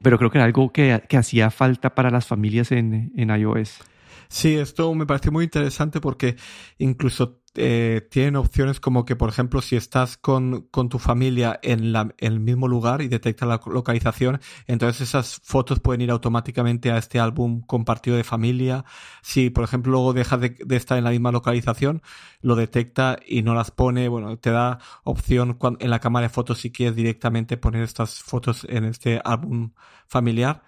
pero 0.03 0.17
creo 0.19 0.29
que 0.29 0.37
era 0.37 0.45
algo 0.45 0.71
que, 0.71 1.01
que 1.09 1.17
hacía 1.17 1.49
falta 1.49 1.95
para 1.95 2.11
las 2.11 2.27
familias 2.27 2.71
en, 2.71 3.11
en 3.15 3.29
iOS. 3.29 3.79
Sí, 4.27 4.55
esto 4.55 4.93
me 4.93 5.05
parece 5.05 5.31
muy 5.31 5.45
interesante 5.45 6.01
porque 6.01 6.35
incluso 6.77 7.42
eh, 7.55 8.07
tienen 8.09 8.35
opciones 8.35 8.79
como 8.79 9.05
que, 9.05 9.15
por 9.15 9.29
ejemplo, 9.29 9.61
si 9.61 9.75
estás 9.75 10.17
con, 10.17 10.63
con 10.71 10.89
tu 10.89 10.97
familia 10.97 11.59
en, 11.61 11.93
la, 11.93 12.13
en, 12.17 12.33
el 12.33 12.39
mismo 12.39 12.67
lugar 12.67 13.01
y 13.01 13.07
detecta 13.07 13.45
la 13.45 13.61
localización, 13.65 14.41
entonces 14.65 15.09
esas 15.09 15.39
fotos 15.43 15.79
pueden 15.79 16.01
ir 16.01 16.09
automáticamente 16.11 16.91
a 16.91 16.97
este 16.97 17.19
álbum 17.19 17.61
compartido 17.61 18.17
de 18.17 18.23
familia. 18.23 18.85
Si, 19.21 19.51
por 19.51 19.63
ejemplo, 19.63 19.91
luego 19.91 20.13
dejas 20.13 20.41
de, 20.41 20.55
estar 20.71 20.97
en 20.97 21.03
la 21.03 21.11
misma 21.11 21.31
localización, 21.31 22.01
lo 22.41 22.55
detecta 22.55 23.17
y 23.25 23.43
no 23.43 23.53
las 23.53 23.71
pone. 23.71 24.07
Bueno, 24.07 24.37
te 24.37 24.49
da 24.51 24.79
opción 25.03 25.57
en 25.79 25.89
la 25.89 25.99
cámara 25.99 26.27
de 26.27 26.33
fotos 26.33 26.59
si 26.59 26.71
quieres 26.71 26.95
directamente 26.95 27.57
poner 27.57 27.83
estas 27.83 28.23
fotos 28.23 28.65
en 28.69 28.85
este 28.85 29.21
álbum 29.23 29.73
familiar. 30.07 30.63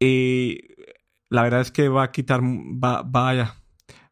Y 0.00 0.60
la 1.30 1.42
verdad 1.42 1.60
es 1.60 1.70
que 1.70 1.88
va 1.88 2.04
a 2.04 2.12
quitar, 2.12 2.40
va, 2.42 3.02
va, 3.02 3.56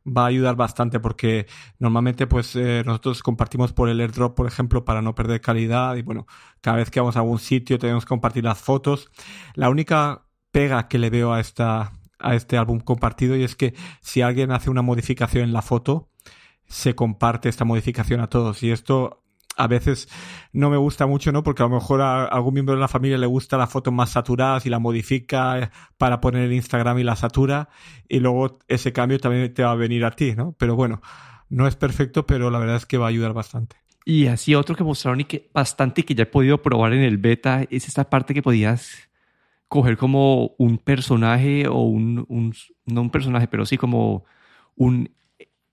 va 0.06 0.24
a 0.24 0.26
ayudar 0.26 0.56
bastante 0.56 1.00
porque 1.00 1.46
normalmente 1.78 2.26
pues 2.26 2.56
eh, 2.56 2.82
nosotros 2.84 3.22
compartimos 3.22 3.72
por 3.72 3.88
el 3.88 4.00
airdrop, 4.00 4.36
por 4.36 4.46
ejemplo, 4.46 4.84
para 4.84 5.02
no 5.02 5.14
perder 5.14 5.40
calidad 5.40 5.96
y 5.96 6.02
bueno, 6.02 6.26
cada 6.60 6.78
vez 6.78 6.90
que 6.90 7.00
vamos 7.00 7.16
a 7.16 7.20
algún 7.20 7.38
sitio 7.38 7.78
tenemos 7.78 8.04
que 8.04 8.10
compartir 8.10 8.44
las 8.44 8.58
fotos. 8.58 9.10
La 9.54 9.70
única 9.70 10.26
pega 10.50 10.88
que 10.88 10.98
le 10.98 11.10
veo 11.10 11.32
a 11.32 11.40
esta 11.40 11.92
a 12.18 12.34
este 12.36 12.56
álbum 12.56 12.80
compartido 12.80 13.36
y 13.36 13.42
es 13.42 13.56
que 13.56 13.74
si 14.00 14.22
alguien 14.22 14.52
hace 14.52 14.70
una 14.70 14.82
modificación 14.82 15.44
en 15.44 15.52
la 15.52 15.62
foto, 15.62 16.08
se 16.66 16.94
comparte 16.94 17.48
esta 17.48 17.64
modificación 17.64 18.20
a 18.20 18.28
todos 18.28 18.62
y 18.62 18.70
esto 18.70 19.21
a 19.56 19.66
veces 19.66 20.08
no 20.52 20.70
me 20.70 20.76
gusta 20.76 21.06
mucho, 21.06 21.32
¿no? 21.32 21.42
Porque 21.42 21.62
a 21.62 21.66
lo 21.66 21.74
mejor 21.74 22.00
a 22.00 22.24
algún 22.24 22.54
miembro 22.54 22.74
de 22.74 22.80
la 22.80 22.88
familia 22.88 23.18
le 23.18 23.26
gusta 23.26 23.58
las 23.58 23.70
fotos 23.70 23.92
más 23.92 24.10
saturadas 24.10 24.66
y 24.66 24.70
la 24.70 24.78
modifica 24.78 25.70
para 25.98 26.20
poner 26.20 26.46
en 26.46 26.54
Instagram 26.54 26.98
y 26.98 27.04
la 27.04 27.16
satura 27.16 27.68
y 28.08 28.20
luego 28.20 28.58
ese 28.68 28.92
cambio 28.92 29.18
también 29.18 29.52
te 29.52 29.62
va 29.62 29.72
a 29.72 29.76
venir 29.76 30.04
a 30.04 30.12
ti, 30.12 30.34
¿no? 30.34 30.54
Pero 30.58 30.76
bueno, 30.76 31.02
no 31.48 31.66
es 31.66 31.76
perfecto, 31.76 32.26
pero 32.26 32.50
la 32.50 32.58
verdad 32.58 32.76
es 32.76 32.86
que 32.86 32.98
va 32.98 33.06
a 33.06 33.10
ayudar 33.10 33.32
bastante. 33.32 33.76
Y 34.04 34.26
así 34.26 34.54
otro 34.54 34.74
que 34.74 34.84
mostraron 34.84 35.20
y 35.20 35.24
que 35.24 35.50
bastante 35.52 36.04
que 36.04 36.14
ya 36.14 36.24
he 36.24 36.26
podido 36.26 36.60
probar 36.60 36.92
en 36.92 37.02
el 37.02 37.18
beta 37.18 37.64
es 37.70 37.86
esta 37.86 38.10
parte 38.10 38.34
que 38.34 38.42
podías 38.42 39.10
coger 39.68 39.96
como 39.96 40.54
un 40.58 40.78
personaje 40.78 41.68
o 41.68 41.82
un, 41.82 42.26
un 42.28 42.54
no 42.86 43.02
un 43.02 43.10
personaje, 43.10 43.46
pero 43.48 43.64
sí 43.64 43.78
como 43.78 44.24
un 44.76 45.14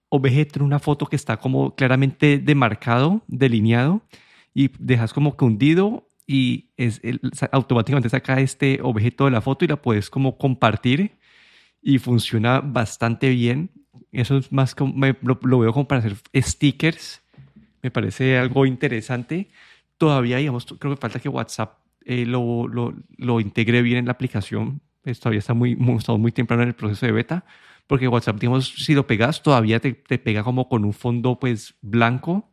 objeto 0.09 0.59
en 0.59 0.65
una 0.65 0.79
foto 0.79 1.05
que 1.05 1.15
está 1.15 1.37
como 1.37 1.75
claramente 1.75 2.39
demarcado, 2.39 3.21
delineado, 3.27 4.01
y 4.53 4.71
dejas 4.79 5.13
como 5.13 5.37
que 5.37 5.45
hundido 5.45 6.07
y 6.27 6.69
es 6.77 7.01
automáticamente 7.51 8.09
saca 8.09 8.39
este 8.39 8.79
objeto 8.83 9.25
de 9.25 9.31
la 9.31 9.41
foto 9.41 9.65
y 9.65 9.67
la 9.67 9.81
puedes 9.81 10.09
como 10.09 10.37
compartir 10.37 11.17
y 11.81 11.97
funciona 11.97 12.61
bastante 12.61 13.29
bien. 13.29 13.71
Eso 14.11 14.37
es 14.37 14.51
más 14.51 14.75
como, 14.75 14.93
lo, 15.21 15.59
veo 15.59 15.73
como 15.73 15.87
para 15.87 15.99
hacer 15.99 16.17
stickers. 16.35 17.21
Me 17.81 17.89
parece 17.89 18.37
algo 18.37 18.65
interesante. 18.65 19.49
Todavía, 19.97 20.37
digamos, 20.37 20.65
creo 20.65 20.93
que 20.93 21.01
falta 21.01 21.19
que 21.19 21.29
WhatsApp 21.29 21.79
eh, 22.05 22.25
lo, 22.25 22.67
lo, 22.67 22.93
lo, 23.17 23.39
integre 23.39 23.81
bien 23.81 23.97
en 23.97 24.05
la 24.05 24.11
aplicación. 24.11 24.81
Pues 25.01 25.19
todavía 25.19 25.39
está 25.39 25.53
muy, 25.53 25.75
muy, 25.75 25.97
estamos 25.97 26.19
muy 26.19 26.31
temprano 26.31 26.63
en 26.63 26.69
el 26.69 26.75
proceso 26.75 27.05
de 27.05 27.11
beta, 27.11 27.45
porque 27.89 28.07
WhatsApp, 28.07 28.39
digamos, 28.39 28.69
si 28.69 28.93
lo 28.93 29.07
pegas, 29.07 29.41
todavía 29.41 29.79
te, 29.79 29.93
te, 29.93 30.19
pega 30.19 30.43
como 30.43 30.69
con 30.69 30.85
un 30.85 30.93
fondo 30.93 31.39
pues 31.39 31.73
blanco, 31.81 32.51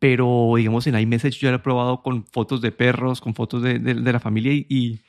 pero 0.00 0.54
digamos 0.56 0.88
en 0.88 0.98
iMessage 0.98 1.38
yo 1.38 1.50
lo 1.50 1.58
he 1.58 1.60
probado 1.60 2.02
con 2.02 2.26
fotos 2.26 2.60
de 2.60 2.72
perros, 2.72 3.20
con 3.20 3.36
fotos 3.36 3.62
de, 3.62 3.78
de, 3.78 4.12
la 4.12 4.18
familia 4.18 4.52
y, 4.52 5.00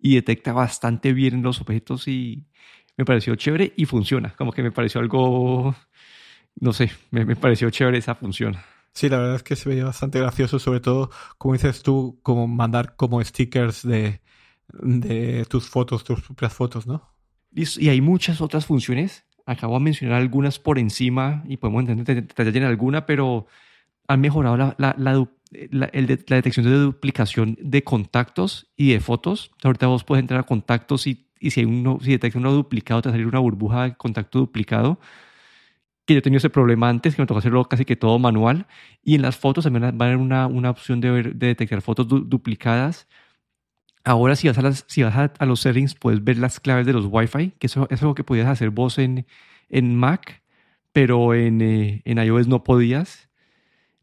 y, 0.00 0.14
detecta 0.14 0.52
bastante 0.52 1.12
bien 1.12 1.42
los 1.42 1.60
objetos 1.60 2.06
y 2.06 2.46
me 2.96 3.04
pareció 3.04 3.34
chévere 3.34 3.72
y 3.76 3.86
funciona, 3.86 4.36
como 4.36 4.52
que 4.52 4.62
me 4.62 4.70
pareció 4.70 5.00
algo, 5.00 5.74
no 6.60 6.72
sé, 6.72 6.92
me, 7.10 7.24
me 7.24 7.34
pareció 7.34 7.70
chévere 7.70 7.98
esa 7.98 8.14
función. 8.14 8.56
Sí, 8.92 9.08
la 9.08 9.18
verdad 9.18 9.34
es 9.34 9.42
que 9.42 9.56
se 9.56 9.68
veía 9.68 9.84
bastante 9.84 10.20
gracioso, 10.20 10.60
sobre 10.60 10.78
todo, 10.78 11.10
como 11.38 11.54
dices 11.54 11.82
tú, 11.82 12.20
como 12.22 12.46
mandar 12.46 12.94
como 12.94 13.22
stickers 13.24 13.82
de, 13.82 14.20
de 14.68 15.44
tus 15.46 15.68
fotos, 15.68 16.04
tus 16.04 16.22
propias 16.22 16.54
fotos, 16.54 16.86
¿no? 16.86 17.17
Y 17.54 17.88
hay 17.88 18.00
muchas 18.00 18.40
otras 18.40 18.66
funciones. 18.66 19.24
Acabo 19.46 19.74
de 19.78 19.84
mencionar 19.84 20.20
algunas 20.20 20.58
por 20.58 20.78
encima 20.78 21.42
y 21.48 21.56
podemos 21.56 21.80
entender 21.88 22.26
detallar 22.26 22.56
en 22.56 22.64
alguna, 22.64 23.06
pero 23.06 23.46
han 24.06 24.20
mejorado 24.20 24.56
la, 24.56 24.74
la, 24.78 24.94
la, 24.98 25.26
la, 25.70 25.90
detección 26.36 26.66
de 26.66 26.72
duplicación 26.72 27.56
de 27.60 27.82
contactos 27.82 28.70
y 28.76 28.92
de 28.92 29.00
fotos. 29.00 29.52
Ahorita 29.62 29.86
vos 29.86 30.04
puedes 30.04 30.22
entrar 30.22 30.40
a 30.40 30.42
contactos 30.44 31.06
y, 31.06 31.26
y 31.40 31.50
si, 31.50 31.60
hay 31.60 31.66
uno, 31.66 31.98
si 32.02 32.10
detecta 32.12 32.38
uno 32.38 32.52
duplicado, 32.52 33.02
te 33.02 33.08
va 33.08 33.12
a 33.12 33.14
salir 33.14 33.26
una 33.26 33.38
burbuja 33.38 33.84
de 33.84 33.94
contacto 33.94 34.38
duplicado. 34.38 34.98
Que 36.04 36.14
yo 36.14 36.22
tenido 36.22 36.38
ese 36.38 36.50
problema 36.50 36.88
antes, 36.88 37.14
que 37.14 37.22
me 37.22 37.26
tocó 37.26 37.38
hacerlo 37.38 37.64
casi 37.66 37.84
que 37.84 37.96
todo 37.96 38.18
manual. 38.18 38.66
Y 39.02 39.14
en 39.14 39.22
las 39.22 39.36
fotos 39.36 39.64
también 39.64 39.84
va 39.84 39.88
a 39.88 40.08
haber 40.08 40.16
una, 40.16 40.46
una 40.46 40.70
opción 40.70 41.00
de, 41.00 41.10
ver, 41.10 41.34
de 41.36 41.48
detectar 41.48 41.82
fotos 41.82 42.08
duplicadas 42.08 43.06
Ahora, 44.08 44.36
si 44.36 44.48
vas, 44.48 44.56
a, 44.56 44.72
si 44.72 45.02
vas 45.02 45.30
a, 45.38 45.44
los 45.44 45.60
settings, 45.60 45.94
puedes 45.94 46.24
ver 46.24 46.38
las 46.38 46.60
claves 46.60 46.86
de 46.86 46.94
los 46.94 47.04
Wi-Fi, 47.10 47.52
que 47.58 47.66
eso, 47.66 47.86
es 47.90 48.00
algo 48.00 48.14
que 48.14 48.24
podías 48.24 48.46
hacer 48.48 48.70
vos 48.70 48.96
en, 48.98 49.26
en 49.68 49.94
Mac, 49.94 50.42
pero 50.94 51.34
en, 51.34 51.60
eh, 51.60 52.00
en 52.06 52.16
iOS 52.16 52.48
no 52.48 52.64
podías. 52.64 53.28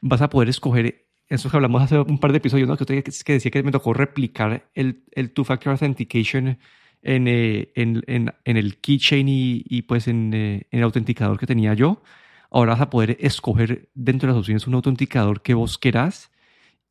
Vas 0.02 0.22
a 0.22 0.30
poder 0.30 0.48
escoger, 0.50 1.08
eso 1.28 1.50
que 1.50 1.58
hablamos 1.58 1.82
hace 1.82 1.98
un 1.98 2.20
par 2.20 2.32
de 2.34 2.38
episodios, 2.38 2.68
¿no? 2.68 2.78
que, 2.78 2.86
que 3.02 3.34
decía 3.34 3.50
que 3.50 3.64
me 3.64 3.72
tocó 3.72 3.96
replicar 3.96 4.70
el, 4.76 5.04
el 5.12 5.32
Two-Factor 5.32 5.72
Authentication 5.72 6.60
en, 7.02 7.28
eh, 7.28 7.72
en, 7.74 8.04
en, 8.06 8.58
el 8.58 8.78
keychain 8.78 9.28
y, 9.28 9.64
y 9.68 9.82
pues 9.82 10.08
en, 10.08 10.32
eh, 10.36 10.68
en 10.70 10.80
el 10.80 10.84
autenticador 10.84 11.40
que 11.40 11.48
tenía 11.48 11.74
yo. 11.74 12.04
Ahora 12.52 12.74
vas 12.74 12.82
a 12.82 12.90
poder 12.92 13.18
escoger 13.20 13.90
dentro 13.96 14.28
de 14.28 14.34
las 14.34 14.40
opciones 14.40 14.68
un 14.68 14.76
autenticador 14.76 15.42
que 15.42 15.56
vos 15.56 15.80
querás 15.80 16.32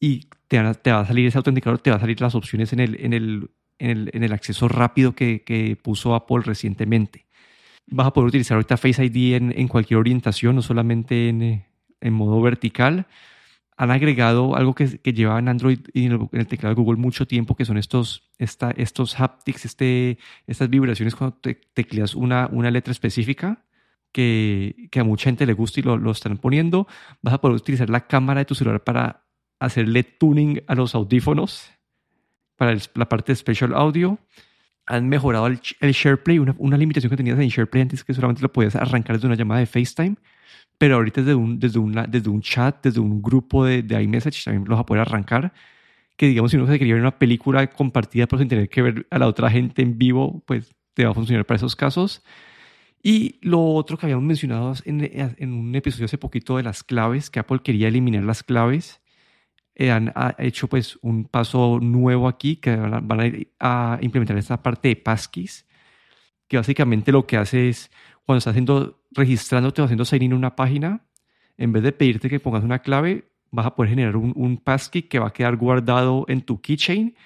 y 0.01 0.27
te, 0.83 0.93
va 0.93 1.01
a 1.01 1.07
salir 1.07 1.27
ese 1.27 1.39
autenticador, 1.39 1.79
te 1.79 1.91
va 1.91 1.97
a 1.97 2.01
salir 2.01 2.21
las 2.21 2.35
opciones 2.35 2.73
en 2.73 2.81
el, 2.81 2.97
en 3.01 3.13
el, 3.13 3.51
en 3.79 4.23
el, 4.23 4.33
acceso 4.33 4.69
rápido 4.69 5.15
que, 5.15 5.43
que, 5.43 5.77
puso 5.77 6.15
Apple 6.15 6.43
recientemente. 6.45 7.27
Vas 7.87 8.07
a 8.07 8.13
poder 8.13 8.29
utilizar 8.29 8.57
ahorita 8.57 8.77
Face 8.77 9.05
ID 9.05 9.35
en, 9.35 9.53
en 9.57 9.69
cualquier 9.69 9.99
orientación, 9.99 10.57
no 10.57 10.63
solamente 10.63 11.29
en, 11.29 11.43
eh, 11.43 11.67
en, 12.01 12.13
modo 12.15 12.41
vertical. 12.41 13.07
Han 13.77 13.91
agregado 13.91 14.57
algo 14.57 14.75
que, 14.75 14.99
que 14.99 15.13
lleva 15.13 15.39
en 15.39 15.49
Android 15.49 15.81
y 15.93 16.07
en 16.07 16.29
el, 16.33 16.47
teclado 16.47 16.75
de 16.75 16.81
Google 16.81 17.01
mucho 17.01 17.27
tiempo, 17.27 17.57
que 17.57 17.65
son 17.65 17.77
estos, 17.77 18.31
esta, 18.39 18.71
estos 18.71 19.19
haptics, 19.21 19.65
este, 19.65 20.19
estas 20.47 20.71
vibraciones 20.71 21.15
cuando 21.17 21.37
te, 21.37 21.61
tecleas 21.75 22.15
una, 22.15 22.49
una 22.53 22.71
letra 22.71 22.93
específica. 22.93 23.65
Que, 24.13 24.89
que, 24.93 25.01
a 25.01 25.05
mucha 25.05 25.25
gente 25.25 25.45
le 25.45 25.55
gusta 25.55 25.81
y 25.81 25.83
lo, 25.83 25.97
lo, 25.97 26.13
están 26.13 26.37
poniendo. 26.37 26.87
Vas 27.21 27.35
a 27.35 27.41
poder 27.41 27.57
utilizar 27.57 27.91
la 27.91 28.07
cámara 28.07 28.43
de 28.43 28.45
tu 28.45 28.55
celular 28.55 28.85
para 28.85 29.24
hacerle 29.59 30.05
tuning 30.05 30.63
a 30.67 30.75
los 30.75 30.95
audífonos 30.95 31.71
para 32.57 32.77
la 32.95 33.09
parte 33.09 33.33
de 33.33 33.37
Special 33.37 33.75
Audio. 33.75 34.19
Han 34.87 35.09
mejorado 35.09 35.47
el, 35.47 35.59
SharePlay, 35.59 36.39
una, 36.39 36.55
una, 36.59 36.77
limitación 36.77 37.09
que 37.11 37.17
tenías 37.17 37.39
en 37.39 37.49
SharePlay 37.49 37.83
antes 37.83 38.05
que 38.05 38.13
solamente 38.13 38.43
lo 38.43 38.53
podías 38.53 38.77
arrancar 38.77 39.17
desde 39.17 39.27
una 39.27 39.37
llamada 39.37 39.61
de 39.61 39.67
FaceTime, 39.67 40.17
pero 40.77 40.97
ahorita 40.97 41.23
desde 41.23 41.35
un, 41.35 41.59
desde 41.59 41.79
una, 41.79 42.07
desde 42.07 42.29
un 42.29 42.43
chat, 42.43 42.83
desde 42.83 43.01
un 43.01 43.23
grupo 43.23 43.65
de, 43.65 43.83
de 43.83 44.03
iMessage 44.03 44.45
también 44.45 44.65
lo 44.65 44.75
vas 44.75 44.83
a 44.83 44.87
poder 44.87 45.01
arrancar. 45.01 45.53
Que 46.17 46.27
digamos, 46.27 46.51
si 46.51 46.59
uno 46.59 46.67
se 46.67 46.79
quería 46.79 46.95
ver 46.95 47.03
una 47.03 47.19
película 47.19 47.67
compartida 47.69 48.27
pero 48.27 48.39
sin 48.39 48.49
tener 48.49 48.69
que 48.69 48.83
ver 48.83 49.07
a 49.11 49.19
la 49.19 49.27
otra 49.27 49.51
gente 49.51 49.83
en 49.83 49.99
vivo, 49.99 50.43
pues 50.47 50.75
te 50.93 51.05
va 51.05 51.11
a 51.11 51.15
funcionar 51.15 51.47
para 51.47 51.57
esos 51.57 51.75
casos. 51.75 52.23
Y 53.03 53.39
lo 53.43 53.63
otro 53.75 53.97
que 53.97 54.07
habíamos 54.07 54.25
mencionado 54.25 54.75
en, 54.85 55.01
en 55.11 55.53
un 55.53 55.75
episodio 55.75 56.07
hace 56.07 56.19
poquito 56.19 56.57
de 56.57 56.63
las 56.63 56.85
claves, 56.85 57.31
que 57.31 57.41
Apple 57.41 57.61
quería 57.63 57.89
eliminar 57.89 58.23
las 58.23 58.43
claves 58.43 59.01
eh, 59.75 59.91
han 59.91 60.13
hecho 60.39 60.69
pues 60.69 60.99
un 61.03 61.25
paso 61.25 61.79
nuevo 61.81 62.29
aquí 62.29 62.57
que 62.57 62.77
van 62.77 63.47
a, 63.59 63.99
implementar 64.01 64.37
esta 64.39 64.63
parte 64.63 64.89
de 64.89 64.97
passkeys 64.97 65.67
que 66.49 66.57
básicamente 66.57 67.11
lo 67.11 67.27
que 67.27 67.37
hace 67.37 67.69
es 67.69 67.91
cuando 68.25 68.39
estás 68.39 68.53
haciendo 68.53 69.03
registrándote 69.11 69.83
o 69.83 69.85
haciendo 69.85 70.05
sign 70.05 70.23
in 70.23 70.35
una 70.35 70.55
página 70.55 71.05
en 71.57 71.73
vez 71.73 71.83
de 71.83 71.93
pedirte 71.93 72.29
que 72.29 72.41
pongas 72.41 72.63
una 72.63 72.81
clave 72.81 73.29
vas 73.51 73.67
a 73.67 73.75
poder 73.75 73.91
generar 73.91 74.17
un, 74.17 74.33
un 74.37 74.59
passkey 74.59 75.03
que 75.03 75.19
va 75.19 75.29
a 75.29 75.33
quedar 75.33 75.57
guardado 75.57 76.25
en 76.29 76.43
tu 76.43 76.61
keychain 76.61 77.17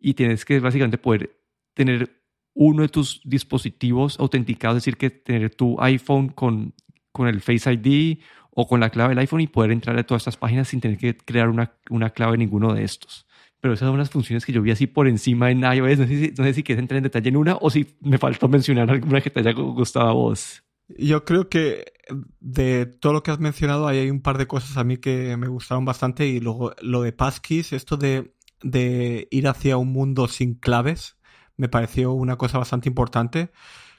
y 0.00 0.14
tienes 0.14 0.44
que 0.44 0.60
básicamente 0.60 0.98
poder 0.98 1.38
tener 1.74 2.22
uno 2.54 2.82
de 2.82 2.88
tus 2.88 3.20
dispositivos 3.24 4.18
autenticados, 4.20 4.76
es 4.76 4.84
decir, 4.84 4.96
que 4.96 5.10
tener 5.10 5.54
tu 5.54 5.80
iPhone 5.80 6.28
con, 6.28 6.74
con 7.10 7.28
el 7.28 7.40
Face 7.40 7.72
ID 7.72 8.18
o 8.54 8.66
con 8.66 8.80
la 8.80 8.90
clave 8.90 9.10
del 9.10 9.18
iPhone 9.18 9.40
y 9.40 9.46
poder 9.46 9.72
entrar 9.72 9.98
a 9.98 10.04
todas 10.04 10.22
estas 10.22 10.36
páginas 10.36 10.68
sin 10.68 10.80
tener 10.80 10.98
que 10.98 11.16
crear 11.16 11.48
una, 11.48 11.72
una 11.90 12.10
clave 12.10 12.34
en 12.34 12.40
ninguno 12.40 12.74
de 12.74 12.84
estos. 12.84 13.26
Pero 13.60 13.74
esas 13.74 13.86
son 13.86 13.94
unas 13.94 14.10
funciones 14.10 14.44
que 14.44 14.52
yo 14.52 14.60
vi 14.60 14.72
así 14.72 14.86
por 14.86 15.06
encima 15.06 15.50
en 15.50 15.62
iOS. 15.62 15.98
No 16.00 16.06
sé, 16.06 16.18
si, 16.18 16.34
no 16.36 16.44
sé 16.44 16.54
si 16.54 16.62
quieres 16.62 16.82
entrar 16.82 16.98
en 16.98 17.04
detalle 17.04 17.28
en 17.28 17.36
una 17.36 17.56
o 17.60 17.70
si 17.70 17.96
me 18.00 18.18
faltó 18.18 18.48
mencionar 18.48 18.90
alguna 18.90 19.20
que 19.20 19.30
te 19.30 19.40
haya 19.40 19.52
gustado 19.52 20.08
a 20.08 20.12
vos. 20.12 20.64
Yo 20.88 21.24
creo 21.24 21.48
que 21.48 21.92
de 22.40 22.86
todo 22.86 23.12
lo 23.12 23.22
que 23.22 23.30
has 23.30 23.38
mencionado 23.38 23.86
hay 23.86 24.10
un 24.10 24.20
par 24.20 24.36
de 24.36 24.46
cosas 24.46 24.76
a 24.76 24.84
mí 24.84 24.96
que 24.98 25.36
me 25.36 25.48
gustaron 25.48 25.84
bastante 25.84 26.26
y 26.26 26.40
luego 26.40 26.74
lo 26.82 27.02
de 27.02 27.12
passkeys, 27.12 27.72
esto 27.72 27.96
de, 27.96 28.34
de 28.62 29.28
ir 29.30 29.48
hacia 29.48 29.76
un 29.76 29.92
mundo 29.92 30.28
sin 30.28 30.54
claves, 30.54 31.16
me 31.56 31.68
pareció 31.68 32.12
una 32.12 32.36
cosa 32.36 32.58
bastante 32.58 32.88
importante. 32.88 33.52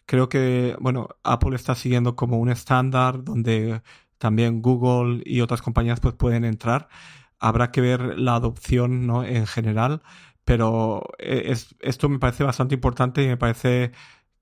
Creo 0.05 0.27
que, 0.27 0.75
bueno, 0.81 1.07
Apple 1.23 1.55
está 1.55 1.75
siguiendo 1.75 2.15
como 2.15 2.37
un 2.37 2.49
estándar 2.49 3.23
donde 3.23 3.81
también 4.23 4.61
Google 4.61 5.21
y 5.25 5.41
otras 5.41 5.61
compañías 5.61 5.99
pues 5.99 6.13
pueden 6.15 6.45
entrar. 6.45 6.87
Habrá 7.39 7.71
que 7.71 7.81
ver 7.81 8.17
la 8.17 8.35
adopción 8.35 9.05
¿no? 9.05 9.25
en 9.25 9.45
general, 9.47 10.01
pero 10.45 11.03
e, 11.19 11.51
es, 11.51 11.75
esto 11.81 12.07
me 12.07 12.19
parece 12.19 12.45
bastante 12.45 12.73
importante 12.73 13.21
y 13.21 13.27
me 13.27 13.35
parece 13.35 13.91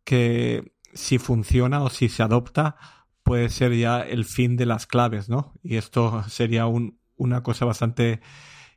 que 0.04 0.72
si 0.94 1.18
funciona 1.18 1.82
o 1.82 1.90
si 1.90 2.10
se 2.10 2.22
adopta 2.22 2.76
puede 3.24 3.50
ser 3.50 3.76
ya 3.76 4.02
el 4.02 4.24
fin 4.26 4.56
de 4.56 4.68
las 4.68 4.86
claves, 4.86 5.30
¿no? 5.30 5.54
Y 5.64 5.78
esto 5.78 6.24
sería 6.30 6.68
un, 6.68 7.00
una 7.16 7.42
cosa 7.42 7.66
bastante 7.66 8.22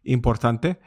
importante. 0.04 0.80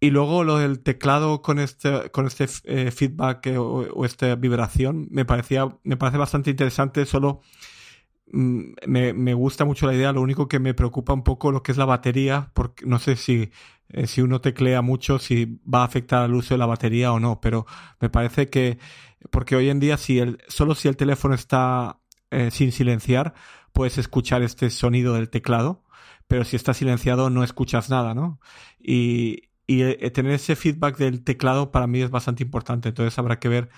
Y 0.00 0.10
luego 0.10 0.44
lo 0.44 0.58
del 0.58 0.82
teclado 0.82 1.40
con 1.40 1.58
este, 1.58 2.10
con 2.10 2.26
este 2.26 2.46
eh, 2.64 2.90
feedback 2.90 3.46
o, 3.56 3.86
o, 3.94 4.04
esta 4.04 4.34
vibración 4.34 5.08
me 5.10 5.24
parecía, 5.24 5.78
me 5.82 5.96
parece 5.96 6.18
bastante 6.18 6.50
interesante. 6.50 7.06
Solo 7.06 7.40
me, 8.32 9.12
me, 9.12 9.34
gusta 9.34 9.64
mucho 9.64 9.86
la 9.86 9.94
idea. 9.94 10.12
Lo 10.12 10.20
único 10.22 10.48
que 10.48 10.58
me 10.58 10.74
preocupa 10.74 11.12
un 11.12 11.22
poco 11.22 11.52
lo 11.52 11.62
que 11.62 11.72
es 11.72 11.78
la 11.78 11.84
batería, 11.84 12.50
porque 12.54 12.86
no 12.86 12.98
sé 12.98 13.16
si, 13.16 13.50
eh, 13.88 14.06
si 14.06 14.22
uno 14.22 14.40
teclea 14.40 14.82
mucho, 14.82 15.18
si 15.18 15.60
va 15.72 15.82
a 15.82 15.84
afectar 15.84 16.22
al 16.22 16.34
uso 16.34 16.54
de 16.54 16.58
la 16.58 16.66
batería 16.66 17.12
o 17.12 17.20
no. 17.20 17.40
Pero 17.40 17.66
me 18.00 18.10
parece 18.10 18.48
que, 18.48 18.78
porque 19.30 19.56
hoy 19.56 19.70
en 19.70 19.80
día, 19.80 19.96
si 19.96 20.18
el, 20.18 20.38
solo 20.48 20.74
si 20.74 20.88
el 20.88 20.96
teléfono 20.96 21.34
está 21.34 22.00
eh, 22.30 22.50
sin 22.50 22.72
silenciar, 22.72 23.34
puedes 23.72 23.98
escuchar 23.98 24.42
este 24.42 24.70
sonido 24.70 25.14
del 25.14 25.30
teclado 25.30 25.82
pero 26.28 26.44
si 26.44 26.56
está 26.56 26.74
silenciado 26.74 27.30
no 27.30 27.44
escuchas 27.44 27.90
nada, 27.90 28.14
¿no? 28.14 28.40
Y, 28.80 29.48
y 29.66 29.82
eh, 29.82 30.10
tener 30.10 30.32
ese 30.32 30.56
feedback 30.56 30.96
del 30.98 31.24
teclado 31.24 31.70
para 31.70 31.86
mí 31.86 32.00
es 32.00 32.10
bastante 32.10 32.42
importante. 32.42 32.88
Entonces 32.88 33.18
habrá 33.18 33.38
que 33.38 33.48
ver 33.48 33.68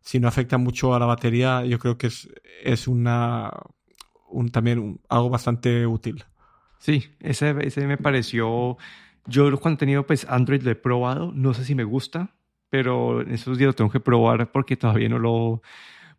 si 0.00 0.20
no 0.20 0.28
afecta 0.28 0.58
mucho 0.58 0.94
a 0.94 0.98
la 0.98 1.06
batería. 1.06 1.64
Yo 1.64 1.78
creo 1.78 1.98
que 1.98 2.08
es, 2.08 2.28
es 2.62 2.88
una 2.88 3.50
un, 4.30 4.50
también 4.50 5.00
algo 5.08 5.30
bastante 5.30 5.86
útil. 5.86 6.24
Sí, 6.78 7.04
ese, 7.20 7.54
ese 7.60 7.86
me 7.86 7.96
pareció. 7.96 8.76
Yo 9.26 9.58
cuando 9.60 9.76
he 9.76 9.78
tenido 9.78 10.06
pues 10.06 10.26
Android 10.28 10.62
lo 10.62 10.70
he 10.70 10.76
probado. 10.76 11.32
No 11.34 11.54
sé 11.54 11.64
si 11.64 11.74
me 11.74 11.84
gusta, 11.84 12.34
pero 12.70 13.22
en 13.22 13.32
esos 13.32 13.58
días 13.58 13.68
lo 13.68 13.74
tengo 13.74 13.90
que 13.90 14.00
probar 14.00 14.50
porque 14.52 14.76
todavía 14.76 15.08
no 15.08 15.18
lo. 15.18 15.62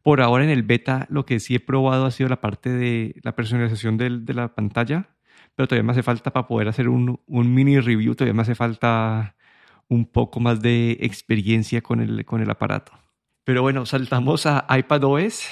Por 0.03 0.21
ahora 0.21 0.43
en 0.43 0.49
el 0.49 0.63
beta 0.63 1.07
lo 1.09 1.25
que 1.25 1.39
sí 1.39 1.55
he 1.55 1.59
probado 1.59 2.05
ha 2.05 2.11
sido 2.11 2.29
la 2.29 2.41
parte 2.41 2.69
de 2.69 3.15
la 3.23 3.35
personalización 3.35 3.97
de 3.97 4.33
la 4.33 4.55
pantalla 4.55 5.09
pero 5.59 5.67
todavía 5.67 5.83
me 5.83 5.91
hace 5.91 6.03
falta 6.03 6.31
para 6.31 6.47
poder 6.47 6.69
hacer 6.69 6.87
un, 6.87 7.19
un, 7.27 7.53
mini 7.53 7.81
review, 7.81 8.15
todavía 8.15 8.33
me 8.33 8.43
hace 8.43 8.55
falta 8.55 9.35
un 9.89 10.05
poco 10.05 10.39
más 10.39 10.61
de 10.61 10.91
experiencia 11.01 11.81
con 11.81 11.99
el, 11.99 12.23
con 12.23 12.41
el 12.41 12.49
aparato. 12.49 12.93
Pero 13.43 13.61
bueno, 13.61 13.85
saltamos 13.85 14.45
a 14.45 14.65
iPadOS. 14.69 15.45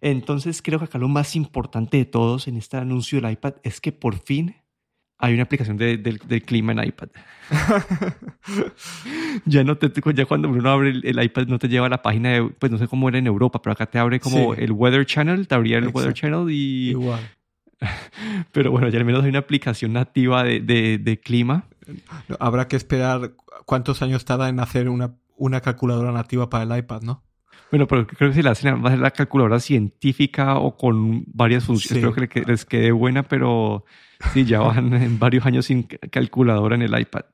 Entonces 0.00 0.62
creo 0.62 0.78
que 0.78 0.86
acá 0.86 0.98
lo 0.98 1.08
más 1.08 1.36
importante 1.36 1.98
de 1.98 2.04
todos 2.04 2.48
en 2.48 2.56
este 2.56 2.76
anuncio 2.76 3.20
del 3.20 3.32
iPad 3.32 3.54
es 3.62 3.80
que 3.80 3.92
por 3.92 4.18
fin 4.18 4.56
hay 5.18 5.34
una 5.34 5.42
aplicación 5.42 5.76
de, 5.76 5.98
del, 5.98 6.18
del, 6.26 6.42
clima 6.42 6.72
en 6.72 6.82
iPad. 6.84 7.08
ya 9.44 9.64
no 9.64 9.76
te, 9.76 9.92
ya 10.14 10.24
cuando 10.24 10.48
uno 10.48 10.70
abre 10.70 10.90
el, 10.90 11.22
iPad 11.22 11.46
no 11.46 11.58
te 11.58 11.68
lleva 11.68 11.86
a 11.86 11.90
la 11.90 12.00
página 12.00 12.30
de, 12.30 12.44
pues 12.58 12.72
no 12.72 12.78
sé 12.78 12.88
cómo 12.88 13.08
era 13.08 13.18
en 13.18 13.26
Europa, 13.26 13.60
pero 13.60 13.74
acá 13.74 13.84
te 13.84 13.98
abre 13.98 14.18
como 14.18 14.54
sí. 14.54 14.62
el 14.62 14.72
Weather 14.72 15.04
Channel, 15.04 15.46
te 15.46 15.54
abría 15.54 15.76
el 15.76 15.84
Exacto. 15.84 15.98
Weather 15.98 16.14
Channel 16.14 16.50
y 16.50 16.90
Igual. 16.90 17.20
Pero 18.52 18.70
bueno, 18.70 18.88
ya 18.88 18.98
al 18.98 19.04
menos 19.04 19.22
hay 19.22 19.30
una 19.30 19.38
aplicación 19.40 19.92
nativa 19.94 20.44
de, 20.44 20.60
de, 20.60 20.98
de 20.98 21.18
clima. 21.18 21.64
Habrá 22.38 22.68
que 22.68 22.76
esperar 22.76 23.32
cuántos 23.64 24.02
años 24.02 24.24
tarda 24.24 24.48
en 24.48 24.60
hacer 24.60 24.88
una, 24.88 25.14
una 25.36 25.60
calculadora 25.60 26.12
nativa 26.12 26.50
para 26.50 26.64
el 26.64 26.78
iPad, 26.78 27.02
¿no? 27.02 27.22
Bueno, 27.70 27.86
pero 27.86 28.06
creo 28.06 28.30
que 28.30 28.36
si 28.36 28.42
la 28.42 28.50
hacen 28.50 28.82
va 28.84 28.88
a 28.88 28.92
ser 28.92 29.00
la 29.00 29.12
calculadora 29.12 29.60
científica 29.60 30.58
o 30.58 30.76
con 30.76 31.24
varias 31.26 31.64
funciones. 31.64 32.04
Sí. 32.04 32.12
Creo 32.12 32.28
que 32.28 32.42
les 32.42 32.64
quede 32.64 32.90
buena, 32.90 33.22
pero 33.22 33.84
sí, 34.32 34.44
ya 34.44 34.60
van 34.60 34.92
en 35.02 35.18
varios 35.18 35.46
años 35.46 35.66
sin 35.66 35.84
calculadora 35.84 36.74
en 36.74 36.82
el 36.82 36.98
iPad. 36.98 37.26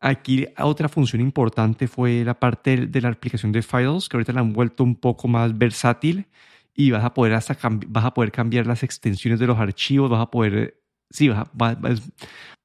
Aquí 0.00 0.46
otra 0.58 0.88
función 0.88 1.20
importante 1.20 1.86
fue 1.88 2.24
la 2.24 2.38
parte 2.38 2.86
de 2.86 3.00
la 3.00 3.08
aplicación 3.08 3.52
de 3.52 3.60
Files, 3.60 4.08
que 4.08 4.16
ahorita 4.16 4.32
la 4.32 4.40
han 4.40 4.52
vuelto 4.52 4.82
un 4.82 4.94
poco 4.94 5.28
más 5.28 5.56
versátil 5.58 6.26
y 6.74 6.90
vas 6.90 7.04
a 7.04 7.12
poder 7.12 7.34
hasta 7.34 7.58
vas 7.86 8.04
a 8.04 8.14
poder 8.14 8.32
cambiar 8.32 8.66
las 8.66 8.82
extensiones 8.82 9.38
de 9.38 9.46
los 9.46 9.58
archivos, 9.58 10.08
vas 10.08 10.22
a 10.22 10.30
poder, 10.30 10.80
sí, 11.10 11.28
vas 11.28 11.40
a, 11.40 11.50
vas, 11.52 11.76
es, 11.84 12.12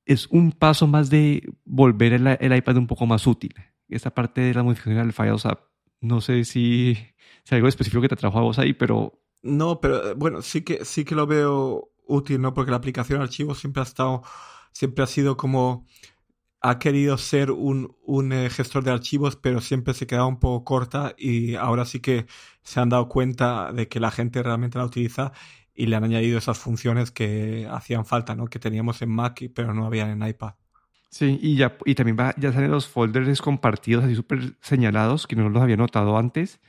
es, 0.06 0.28
un 0.28 0.54
paso 0.54 0.88
más 0.88 1.10
de 1.10 1.44
volver 1.66 2.14
el, 2.14 2.28
el, 2.28 2.56
iPad 2.56 2.78
un 2.78 2.88
poco 2.88 3.06
más 3.06 3.28
útil. 3.28 3.54
Esta 3.90 4.14
parte 4.14 4.40
de 4.40 4.54
la 4.54 4.64
modificación 4.64 5.04
del 5.04 5.12
Files 5.12 5.46
App, 5.46 5.60
no 6.06 6.22
sé 6.22 6.46
si, 6.46 6.98
si 7.44 7.56
algo 7.56 7.68
específico 7.68 8.02
que 8.02 8.10
te 8.10 8.16
trajo 8.16 8.42
vos 8.42 8.60
ahí, 8.60 8.74
pero... 8.74 9.22
No, 9.42 9.80
pero 9.80 10.12
eh, 10.12 10.14
bueno, 10.16 10.42
sí 10.42 10.64
que, 10.64 10.86
sí 10.86 11.06
que 11.06 11.16
lo 11.16 11.28
veo 11.28 11.92
útil, 12.08 12.42
¿no? 12.42 12.54
Porque 12.54 12.72
la 12.72 12.78
aplicación 12.78 13.22
archivos 13.22 13.60
siempre 13.60 13.82
ha 13.82 13.84
estado, 13.84 14.24
siempre 14.72 15.04
ha 15.04 15.08
sido 15.08 15.38
como 15.38 15.86
ha 16.62 16.80
querido 16.80 17.18
ser 17.20 17.52
un, 17.52 17.96
un 18.04 18.34
eh, 18.34 18.50
gestor 18.50 18.84
de 18.84 18.92
archivos, 18.92 19.36
pero 19.36 19.62
siempre 19.62 19.94
se 19.94 20.08
quedaba 20.08 20.26
un 20.26 20.40
poco 20.40 20.64
corta 20.64 21.14
y 21.18 21.56
ahora 21.56 21.86
sí 21.86 22.00
que 22.00 22.26
se 22.64 22.80
han 22.80 22.90
dado 22.90 23.08
cuenta 23.08 23.72
de 23.72 23.88
que 23.88 24.00
la 24.00 24.10
gente 24.10 24.42
realmente 24.42 24.80
la 24.80 24.86
utiliza 24.86 25.32
y 25.76 25.86
le 25.88 25.96
han 25.96 26.06
añadido 26.06 26.40
esas 26.40 26.58
funciones 26.58 27.12
que 27.12 27.68
hacían 27.70 28.06
falta, 28.06 28.36
¿no? 28.36 28.48
Que 28.48 28.60
teníamos 28.60 29.02
en 29.04 29.10
Mac, 29.12 29.42
pero 29.54 29.74
no 29.76 29.86
habían 29.86 30.10
en 30.10 30.28
iPad. 30.28 30.56
Sí, 31.16 31.40
y, 31.42 31.56
ya, 31.56 31.78
y 31.86 31.96
también 31.96 32.18
va, 32.20 32.36
ya 32.38 32.52
salen 32.52 32.72
los 32.72 32.90
folders 32.90 33.42
compartidos 33.42 34.04
así 34.04 34.16
súper 34.16 34.58
señalados 34.60 35.28
que 35.28 35.38
no 35.38 35.48
los 35.48 35.64
había 35.64 35.78
notado 35.78 36.18
antes. 36.18 36.60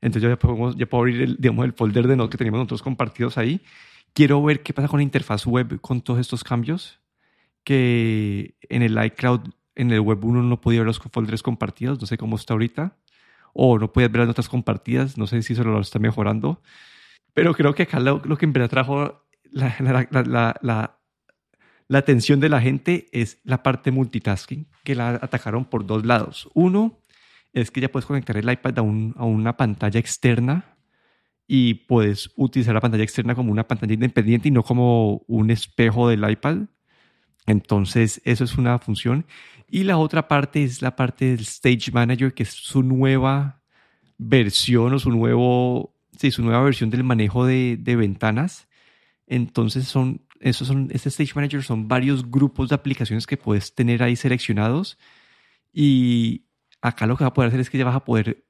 Entonces 0.00 0.30
ya 0.30 0.38
podemos, 0.38 0.76
ya 0.76 0.86
puedo 0.86 1.02
abrir 1.02 1.20
el, 1.22 1.36
digamos, 1.36 1.64
el 1.64 1.72
folder 1.72 2.06
de 2.06 2.14
notes 2.14 2.30
que 2.30 2.38
teníamos 2.38 2.60
nosotros 2.60 2.80
compartidos 2.80 3.38
ahí. 3.38 3.60
Quiero 4.12 4.40
ver 4.40 4.62
qué 4.62 4.72
pasa 4.72 4.86
con 4.86 5.00
la 5.00 5.02
interfaz 5.02 5.46
web 5.46 5.80
con 5.80 6.00
todos 6.00 6.20
estos 6.20 6.44
cambios 6.44 7.00
que 7.64 8.54
en 8.68 8.82
el 8.82 9.04
iCloud, 9.04 9.48
en 9.74 9.90
el 9.90 10.00
web 10.00 10.24
uno 10.24 10.44
no 10.44 10.60
podía 10.60 10.80
ver 10.80 10.86
los 10.86 11.00
folders 11.00 11.42
compartidos, 11.42 12.00
no 12.00 12.06
sé 12.06 12.16
cómo 12.16 12.36
está 12.36 12.54
ahorita, 12.54 12.96
o 13.52 13.80
no 13.80 13.92
podías 13.92 14.12
ver 14.12 14.20
las 14.20 14.28
notas 14.28 14.48
compartidas, 14.48 15.18
no 15.18 15.26
sé 15.26 15.42
si 15.42 15.54
eso 15.54 15.64
lo 15.64 15.80
está 15.80 15.98
mejorando, 15.98 16.62
pero 17.34 17.52
creo 17.52 17.74
que 17.74 17.82
acá 17.82 17.98
lo, 17.98 18.22
lo 18.24 18.38
que 18.38 18.44
en 18.44 18.52
verdad 18.52 18.70
trajo 18.70 19.24
la, 19.50 19.74
la, 19.80 20.08
la, 20.12 20.56
la, 20.62 20.98
la 21.92 21.98
atención 21.98 22.40
de 22.40 22.48
la 22.48 22.62
gente 22.62 23.06
es 23.12 23.38
la 23.44 23.62
parte 23.62 23.90
multitasking, 23.90 24.66
que 24.82 24.94
la 24.94 25.10
atacaron 25.10 25.66
por 25.66 25.84
dos 25.84 26.06
lados. 26.06 26.48
Uno 26.54 27.02
es 27.52 27.70
que 27.70 27.82
ya 27.82 27.92
puedes 27.92 28.06
conectar 28.06 28.34
el 28.34 28.50
iPad 28.50 28.78
a, 28.78 28.80
un, 28.80 29.14
a 29.18 29.26
una 29.26 29.58
pantalla 29.58 30.00
externa 30.00 30.78
y 31.46 31.74
puedes 31.74 32.30
utilizar 32.36 32.72
la 32.72 32.80
pantalla 32.80 33.04
externa 33.04 33.34
como 33.34 33.52
una 33.52 33.68
pantalla 33.68 33.92
independiente 33.92 34.48
y 34.48 34.50
no 34.50 34.62
como 34.62 35.18
un 35.26 35.50
espejo 35.50 36.08
del 36.08 36.26
iPad. 36.30 36.60
Entonces, 37.44 38.22
eso 38.24 38.44
es 38.44 38.56
una 38.56 38.78
función. 38.78 39.26
Y 39.68 39.82
la 39.82 39.98
otra 39.98 40.28
parte 40.28 40.64
es 40.64 40.80
la 40.80 40.96
parte 40.96 41.26
del 41.26 41.40
Stage 41.40 41.92
Manager, 41.92 42.32
que 42.32 42.44
es 42.44 42.52
su 42.52 42.82
nueva 42.82 43.60
versión 44.16 44.94
o 44.94 44.98
su 44.98 45.10
nuevo, 45.10 45.94
sí, 46.16 46.30
su 46.30 46.42
nueva 46.42 46.62
versión 46.62 46.88
del 46.88 47.04
manejo 47.04 47.44
de, 47.44 47.76
de 47.78 47.96
ventanas. 47.96 48.66
Entonces, 49.26 49.88
son, 49.88 50.22
esos 50.42 50.68
son, 50.68 50.88
este 50.92 51.08
Stage 51.08 51.32
Manager 51.34 51.62
son 51.62 51.88
varios 51.88 52.30
grupos 52.30 52.68
de 52.68 52.74
aplicaciones 52.74 53.26
que 53.26 53.36
puedes 53.36 53.74
tener 53.74 54.02
ahí 54.02 54.16
seleccionados. 54.16 54.98
Y 55.72 56.44
acá 56.80 57.06
lo 57.06 57.16
que 57.16 57.24
va 57.24 57.28
a 57.28 57.34
poder 57.34 57.48
hacer 57.48 57.60
es 57.60 57.70
que 57.70 57.78
ya 57.78 57.84
vas 57.84 57.96
a 57.96 58.04
poder 58.04 58.44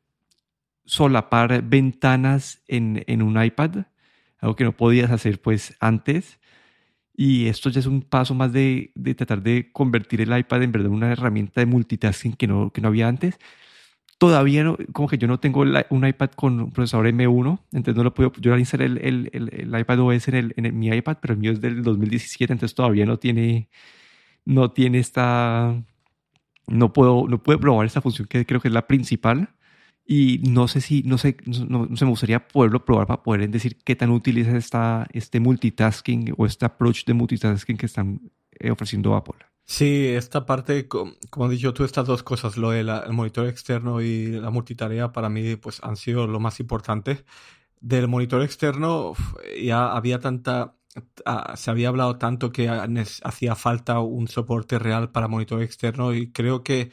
solapar 0.84 1.62
ventanas 1.62 2.62
en, 2.66 3.04
en 3.06 3.22
un 3.22 3.42
iPad, 3.42 3.86
algo 4.38 4.56
que 4.56 4.64
no 4.64 4.76
podías 4.76 5.10
hacer 5.10 5.40
pues 5.40 5.76
antes. 5.80 6.40
Y 7.14 7.46
esto 7.46 7.70
ya 7.70 7.80
es 7.80 7.86
un 7.86 8.02
paso 8.02 8.34
más 8.34 8.52
de, 8.52 8.90
de, 8.94 9.14
tratar 9.14 9.42
de 9.42 9.70
convertir 9.70 10.22
el 10.22 10.36
iPad 10.36 10.62
en 10.62 10.72
verdad 10.72 10.90
una 10.90 11.12
herramienta 11.12 11.60
de 11.60 11.66
multitasking 11.66 12.32
que 12.32 12.46
no, 12.46 12.72
que 12.72 12.80
no 12.80 12.88
había 12.88 13.08
antes. 13.08 13.38
Todavía 14.22 14.62
no, 14.62 14.78
como 14.92 15.08
que 15.08 15.18
yo 15.18 15.26
no 15.26 15.40
tengo 15.40 15.62
un 15.62 16.06
iPad 16.06 16.30
con 16.36 16.60
un 16.60 16.70
procesador 16.70 17.08
M1, 17.08 17.58
entonces 17.72 17.96
no 17.96 18.04
lo 18.04 18.14
puedo, 18.14 18.30
yo 18.40 18.56
instalé 18.56 18.84
el, 18.84 18.98
el, 18.98 19.30
el, 19.32 19.48
el 19.52 19.80
iPad 19.80 19.98
OS 19.98 20.28
en, 20.28 20.34
el, 20.36 20.54
en 20.56 20.66
el, 20.66 20.72
mi 20.74 20.86
iPad, 20.90 21.16
pero 21.20 21.34
el 21.34 21.40
mío 21.40 21.50
es 21.50 21.60
del 21.60 21.82
2017, 21.82 22.52
entonces 22.52 22.72
todavía 22.76 23.04
no 23.04 23.18
tiene, 23.18 23.68
no 24.44 24.70
tiene 24.70 25.00
esta, 25.00 25.74
no 26.68 26.92
puedo, 26.92 27.26
no 27.26 27.42
puedo 27.42 27.58
probar 27.58 27.84
esta 27.84 28.00
función 28.00 28.28
que 28.28 28.46
creo 28.46 28.60
que 28.60 28.68
es 28.68 28.74
la 28.74 28.86
principal 28.86 29.56
y 30.06 30.38
no 30.48 30.68
sé 30.68 30.80
si, 30.80 31.02
no 31.02 31.18
sé, 31.18 31.36
no, 31.44 31.86
no, 31.86 31.96
se 31.96 32.04
me 32.04 32.10
gustaría 32.12 32.46
poderlo 32.46 32.84
probar 32.84 33.08
para 33.08 33.24
poder 33.24 33.50
decir 33.50 33.76
qué 33.84 33.96
tan 33.96 34.10
útil 34.10 34.38
es 34.38 34.46
esta, 34.46 35.04
este 35.12 35.40
multitasking 35.40 36.32
o 36.36 36.46
este 36.46 36.64
approach 36.64 37.04
de 37.06 37.14
multitasking 37.14 37.76
que 37.76 37.86
están 37.86 38.20
eh, 38.60 38.70
ofreciendo 38.70 39.16
Apple. 39.16 39.51
Sí, 39.64 40.08
esta 40.08 40.44
parte, 40.44 40.86
como 40.88 41.16
has 41.46 41.50
dicho 41.50 41.72
tú, 41.72 41.84
estas 41.84 42.06
dos 42.06 42.22
cosas, 42.22 42.56
lo 42.58 42.70
del 42.70 42.88
el 42.90 43.12
monitor 43.12 43.46
externo 43.46 44.00
y 44.02 44.26
la 44.32 44.50
multitarea, 44.50 45.12
para 45.12 45.28
mí 45.30 45.56
pues 45.56 45.80
han 45.82 45.96
sido 45.96 46.26
lo 46.26 46.40
más 46.40 46.60
importante. 46.60 47.24
Del 47.80 48.08
monitor 48.08 48.42
externo 48.42 49.14
ya 49.62 49.92
había 49.92 50.20
tanta, 50.20 50.76
se 51.56 51.70
había 51.70 51.88
hablado 51.88 52.18
tanto 52.18 52.52
que 52.52 52.68
hacía 53.24 53.54
falta 53.56 54.00
un 54.00 54.28
soporte 54.28 54.78
real 54.78 55.10
para 55.12 55.28
monitor 55.28 55.62
externo 55.62 56.14
y 56.14 56.32
creo 56.32 56.62
que 56.62 56.92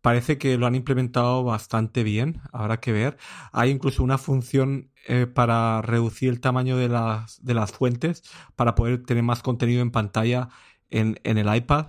parece 0.00 0.38
que 0.38 0.58
lo 0.58 0.66
han 0.66 0.74
implementado 0.74 1.44
bastante 1.44 2.02
bien, 2.04 2.42
habrá 2.52 2.78
que 2.80 2.92
ver. 2.92 3.16
Hay 3.52 3.70
incluso 3.70 4.02
una 4.02 4.18
función 4.18 4.90
eh, 5.06 5.26
para 5.26 5.80
reducir 5.82 6.28
el 6.30 6.40
tamaño 6.40 6.76
de 6.76 6.88
las, 6.88 7.42
de 7.44 7.54
las 7.54 7.72
fuentes, 7.72 8.22
para 8.56 8.74
poder 8.74 9.04
tener 9.04 9.22
más 9.22 9.42
contenido 9.42 9.82
en 9.82 9.90
pantalla 9.90 10.50
en, 10.94 11.38
el 11.38 11.54
iPad. 11.54 11.88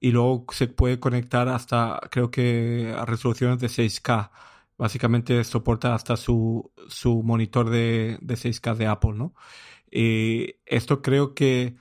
Y 0.00 0.10
luego 0.12 0.46
se 0.52 0.68
puede 0.68 1.00
conectar 1.00 1.48
hasta, 1.48 2.00
creo 2.10 2.30
que, 2.30 2.94
a 2.96 3.04
resoluciones 3.06 3.58
de 3.58 3.68
6K. 3.68 4.30
Básicamente 4.78 5.42
soporta 5.44 5.94
hasta 5.94 6.16
su, 6.16 6.70
su 6.88 7.22
monitor 7.22 7.70
de, 7.70 8.18
de 8.20 8.34
6K 8.34 8.76
de 8.76 8.86
Apple, 8.86 9.14
¿no? 9.14 9.34
Y 9.90 10.56
esto 10.66 11.02
creo 11.02 11.34
que, 11.34 11.76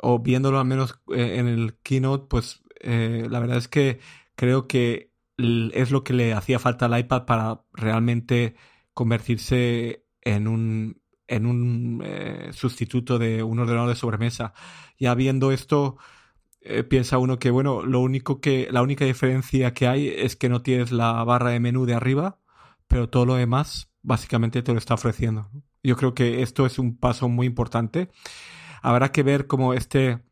o 0.00 0.20
viéndolo 0.20 0.58
al 0.58 0.66
menos 0.66 1.00
eh, 1.14 1.36
en 1.38 1.48
el 1.48 1.78
keynote, 1.82 2.26
pues 2.28 2.62
eh, 2.80 3.26
la 3.30 3.40
verdad 3.40 3.58
es 3.58 3.68
que 3.68 4.00
creo 4.36 4.68
que 4.68 5.12
es 5.38 5.90
lo 5.90 6.04
que 6.04 6.14
le 6.14 6.32
hacía 6.34 6.58
falta 6.58 6.86
al 6.86 6.98
iPad 6.98 7.26
para 7.26 7.62
realmente 7.72 8.56
convertirse 8.94 10.04
en 10.22 10.48
un, 10.48 11.00
en 11.28 11.46
un 11.46 12.02
eh, 12.04 12.50
sustituto 12.52 13.18
de 13.18 13.42
un 13.42 13.58
ordenador 13.58 13.88
de 13.88 13.96
sobremesa. 13.96 14.54
Ya 14.98 15.14
viendo 15.14 15.52
esto, 15.52 15.96
piensa 16.88 17.18
uno 17.18 17.38
que, 17.38 17.50
bueno, 17.52 17.84
lo 17.84 18.00
único 18.00 18.40
que, 18.40 18.68
la 18.72 18.82
única 18.82 19.04
diferencia 19.04 19.72
que 19.72 19.86
hay 19.86 20.08
es 20.08 20.34
que 20.34 20.48
no 20.48 20.62
tienes 20.62 20.90
la 20.90 21.22
barra 21.22 21.50
de 21.50 21.60
menú 21.60 21.86
de 21.86 21.94
arriba, 21.94 22.40
pero 22.88 23.08
todo 23.08 23.24
lo 23.24 23.36
demás 23.36 23.92
básicamente 24.02 24.62
te 24.62 24.72
lo 24.72 24.78
está 24.78 24.94
ofreciendo. 24.94 25.48
Yo 25.84 25.96
creo 25.96 26.14
que 26.14 26.42
esto 26.42 26.66
es 26.66 26.80
un 26.80 26.96
paso 26.96 27.28
muy 27.28 27.46
importante. 27.46 28.10
Habrá 28.82 29.12
que 29.12 29.22
ver 29.22 29.46
cómo 29.46 29.74
este 29.74 30.24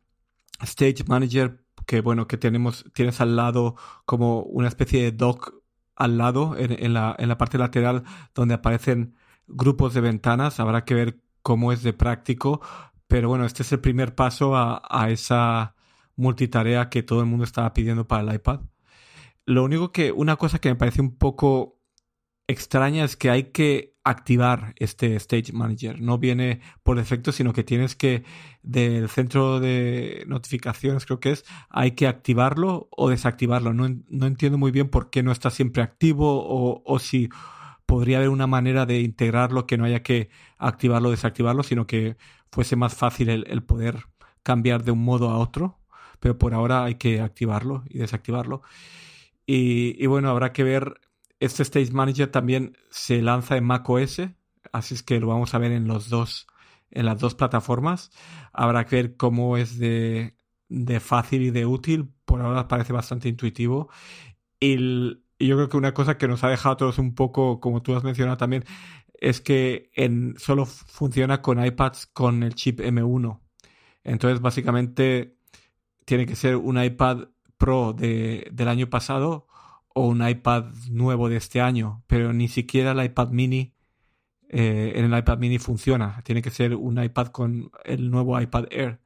Stage 0.61 1.04
Manager 1.07 1.64
que 1.87 2.00
bueno, 2.00 2.26
que 2.26 2.37
tenemos, 2.37 2.85
tienes 2.94 3.20
al 3.20 3.37
lado 3.37 3.76
como 4.04 4.42
una 4.42 4.68
especie 4.68 5.02
de 5.02 5.12
dock 5.12 5.54
al 5.96 6.18
lado 6.18 6.57
en, 6.59 6.92
la, 6.92 7.14
en 7.18 7.28
la 7.28 7.38
parte 7.38 7.59
lateral 7.59 8.02
donde 8.35 8.54
aparecen 8.54 9.14
grupos 9.46 9.94
de 9.94 10.00
ventanas. 10.00 10.61
Habrá 10.61 10.85
que 10.85 10.94
ver 10.94 11.20
cómo 11.42 11.72
es 11.72 11.83
de 11.83 11.92
práctico. 11.92 12.61
Pero 13.07 13.28
bueno, 13.28 13.44
este 13.44 13.62
es 13.62 13.72
el 13.72 13.80
primer 13.80 14.14
paso 14.14 14.57
a, 14.57 15.09
esa 15.11 15.74
multitarea 16.16 16.88
que 16.88 17.02
todo 17.02 17.20
el 17.20 17.26
mundo 17.26 17.44
estaba 17.44 17.72
pidiendo 17.74 18.09
para 18.09 18.22
el 18.22 18.35
iPad. 18.35 18.61
Lo 19.46 19.64
único 19.64 19.92
que, 19.92 20.11
una 20.11 20.37
cosa 20.37 20.59
que 20.59 20.70
me 20.70 20.76
parece 20.76 21.02
un 21.02 21.16
poco 21.16 21.80
extraña 22.46 23.04
es 23.04 23.16
que 23.16 23.30
hay 23.30 23.44
que 23.44 23.94
activar 24.04 24.74
este 24.76 25.16
Stage 25.16 25.52
Manager. 25.52 26.00
No 26.00 26.18
viene 26.18 26.61
por 26.83 26.96
defecto, 26.96 27.33
sino 27.33 27.52
que 27.52 27.64
tienes 27.64 27.96
que, 27.96 28.24
del 28.62 29.09
centro 29.09 29.61
de 29.61 30.24
notificaciones, 30.26 31.07
creo 31.07 31.20
que 31.20 31.33
es, 31.33 31.44
hay 31.70 31.92
que 31.92 32.07
activarlo 32.07 32.88
o 32.90 33.09
desactivarlo. 33.09 33.72
No, 33.72 33.88
no 34.09 34.26
entiendo 34.26 34.59
muy 34.59 34.70
bien 34.72 34.88
por 34.88 35.11
qué 35.11 35.22
no 35.22 35.33
está 35.33 35.50
siempre 35.50 35.83
activo 35.83 36.44
o, 36.46 36.83
o, 36.85 36.98
si 36.98 37.30
podría 37.87 38.18
haber 38.18 38.31
una 38.31 38.47
manera 38.47 38.87
de 38.87 39.01
integrarlo 39.01 39.66
que 39.66 39.77
no 39.77 39.85
haya 39.85 40.03
que 40.03 40.31
activarlo 40.59 41.09
o 41.09 41.12
desactivarlo, 41.12 41.62
sino 41.62 41.87
que 41.87 42.16
fuese 42.51 42.77
más 42.77 42.94
fácil 42.94 43.29
el, 43.29 43.44
el 43.49 43.62
poder 43.62 44.07
cambiar 44.42 44.85
de 44.85 44.92
un 44.92 45.05
modo 45.05 45.31
a 45.31 45.38
otro. 45.38 45.81
Pero 46.20 46.38
por 46.38 46.55
ahora 46.55 46.85
hay 46.85 46.94
que 46.94 47.20
activarlo 47.20 47.85
y 47.88 47.99
desactivarlo. 47.99 48.62
Y, 49.47 50.07
bueno, 50.07 50.31
habrá 50.31 50.53
que 50.53 50.64
ver 50.64 51.01
este 51.40 51.62
Stage 51.62 51.92
Manager 51.92 52.29
también 52.31 52.77
se 52.90 53.20
lanza 53.20 53.57
en 53.57 53.64
macOS, 53.64 54.23
así 54.73 54.94
es 54.94 55.03
que 55.03 55.20
lo 55.20 55.27
vamos 55.29 55.55
a 55.55 55.59
ver 55.59 55.73
en 55.73 55.87
los 55.87 56.09
dos, 56.09 56.47
en 56.90 57.07
las 57.07 57.18
dos 57.20 57.35
plataformas. 57.35 58.11
Habrá 58.53 58.87
que 58.87 58.97
ver 58.97 59.16
cómo 59.16 59.57
es 59.57 59.79
de, 59.79 60.37
de 60.68 61.01
fácil 61.01 61.42
y 61.42 61.51
de 61.51 61.66
útil. 61.66 62.11
Por 62.25 62.40
ahora 62.40 62.68
parece 62.68 62.92
bastante 62.92 63.29
intuitivo. 63.29 63.90
Y, 64.61 65.23
yo 65.38 65.57
creo 65.57 65.68
que 65.68 65.77
una 65.77 65.94
cosa 65.94 66.18
que 66.18 66.29
nos 66.29 66.44
ha 66.44 66.49
dejado 66.49 66.75
a 66.75 66.77
todos 66.77 66.99
un 66.99 67.14
poco, 67.14 67.61
como 67.61 67.83
tú 67.83 67.97
has 67.97 68.05
mencionado 68.05 68.37
también, 68.37 68.64
es 69.14 69.40
que 69.40 69.90
en, 69.94 70.35
solo 70.38 70.66
funciona 70.66 71.42
con 71.42 71.64
iPads 71.64 72.07
con 72.07 72.42
el 72.42 72.55
chip 72.55 72.81
M1. 72.81 73.40
Entonces, 74.05 74.40
básicamente, 74.40 75.37
tiene 76.05 76.27
que 76.27 76.37
ser 76.37 76.57
un 76.57 76.83
iPad 76.83 77.29
Pro 77.57 77.92
de, 77.92 78.49
del 78.53 78.68
año 78.68 78.90
pasado 78.90 79.47
o 79.94 80.09
un 80.09 80.27
iPad 80.27 80.66
nuevo 80.90 81.29
de 81.29 81.37
este 81.37 81.61
año, 81.61 82.03
pero 82.09 82.33
ni 82.33 82.49
siquiera 82.49 82.92
el 82.92 83.05
iPad 83.05 83.29
mini 83.31 83.75
eh, 84.49 84.92
en 84.97 85.12
el 85.12 85.18
iPad 85.18 85.38
mini 85.38 85.59
funciona. 85.59 86.20
Tiene 86.25 86.42
que 86.42 86.51
ser 86.51 86.75
un 86.75 87.03
iPad 87.03 87.29
con 87.29 87.70
el 87.85 88.11
nuevo 88.11 88.40
iPad 88.40 88.66
Air. 88.70 89.01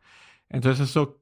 Entonces 0.49 0.91
eso 0.91 1.21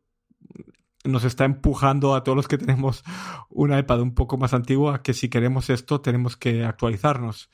nos 1.07 1.25
está 1.25 1.45
empujando 1.45 2.15
a 2.15 2.25
todos 2.25 2.37
los 2.37 2.49
que 2.49 2.59
tenemos 2.59 3.05
un 3.49 3.77
iPad 3.77 4.01
un 4.01 4.15
poco 4.15 4.37
más 4.39 4.55
antiguo 4.55 4.91
a 4.91 5.03
que 5.03 5.15
si 5.15 5.29
queremos 5.29 5.71
esto 5.71 6.01
tenemos 6.01 6.37
que 6.37 6.65
actualizarnos. 6.65 7.51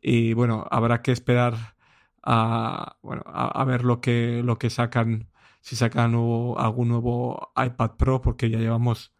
Y 0.00 0.32
bueno, 0.34 0.66
habrá 0.70 1.02
que 1.02 1.12
esperar 1.12 1.76
a, 2.22 2.98
bueno, 3.02 3.22
a, 3.26 3.64
ver 3.64 3.84
lo 3.84 4.00
que, 4.00 4.42
lo 4.44 4.58
que 4.58 4.70
sacan, 4.70 5.30
si 5.60 5.76
sacan 5.76 6.14
algún 6.14 6.88
nuevo 6.88 7.52
iPad 7.56 7.92
Pro, 7.96 8.20
porque 8.22 8.50
ya 8.50 8.58
llevamos 8.58 9.14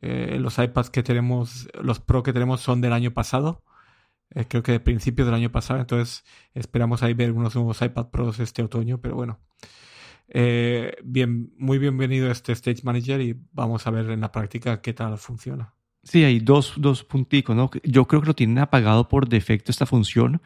eh, 0.00 0.38
los 0.40 0.58
iPads 0.58 0.90
que 0.90 1.02
tenemos, 1.02 1.68
los 1.80 2.00
Pro 2.00 2.22
que 2.22 2.32
tenemos 2.32 2.60
son 2.60 2.80
del 2.80 2.92
año 2.92 3.12
pasado. 3.12 3.62
Eh, 4.34 4.46
creo 4.48 4.62
que 4.62 4.72
de 4.72 4.80
principios 4.80 5.26
del 5.26 5.34
año 5.34 5.52
pasado. 5.52 5.80
Entonces 5.80 6.24
esperamos 6.54 7.02
ahí 7.02 7.14
ver 7.14 7.32
unos 7.32 7.54
nuevos 7.54 7.82
iPad 7.82 8.08
Pros 8.08 8.40
este 8.40 8.62
otoño. 8.62 8.98
Pero 9.00 9.14
bueno. 9.14 9.40
Eh, 10.34 10.96
bien, 11.04 11.52
muy 11.58 11.78
bienvenido 11.78 12.30
este 12.30 12.52
Stage 12.52 12.80
Manager 12.84 13.20
y 13.20 13.36
vamos 13.52 13.86
a 13.86 13.90
ver 13.90 14.10
en 14.10 14.20
la 14.20 14.32
práctica 14.32 14.80
qué 14.80 14.92
tal 14.92 15.18
funciona. 15.18 15.74
Sí, 16.02 16.24
hay 16.24 16.40
dos, 16.40 16.74
dos 16.78 17.04
punticos, 17.04 17.54
¿no? 17.54 17.70
Yo 17.84 18.06
creo 18.06 18.22
que 18.22 18.28
lo 18.28 18.34
tienen 18.34 18.58
apagado 18.58 19.08
por 19.08 19.28
defecto 19.28 19.70
esta 19.70 19.86
función 19.86 20.40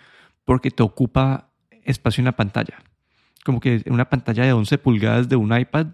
porque 0.45 0.71
te 0.71 0.83
ocupa 0.83 1.51
espacio 1.85 2.21
en 2.21 2.27
la 2.27 2.37
pantalla. 2.37 2.83
Como 3.45 3.61
que 3.61 3.83
en 3.85 3.93
una 3.93 4.11
pantalla 4.11 4.45
de 4.45 4.53
11 4.53 4.79
pulgadas 4.79 5.29
de 5.29 5.37
un 5.37 5.57
iPad, 5.57 5.87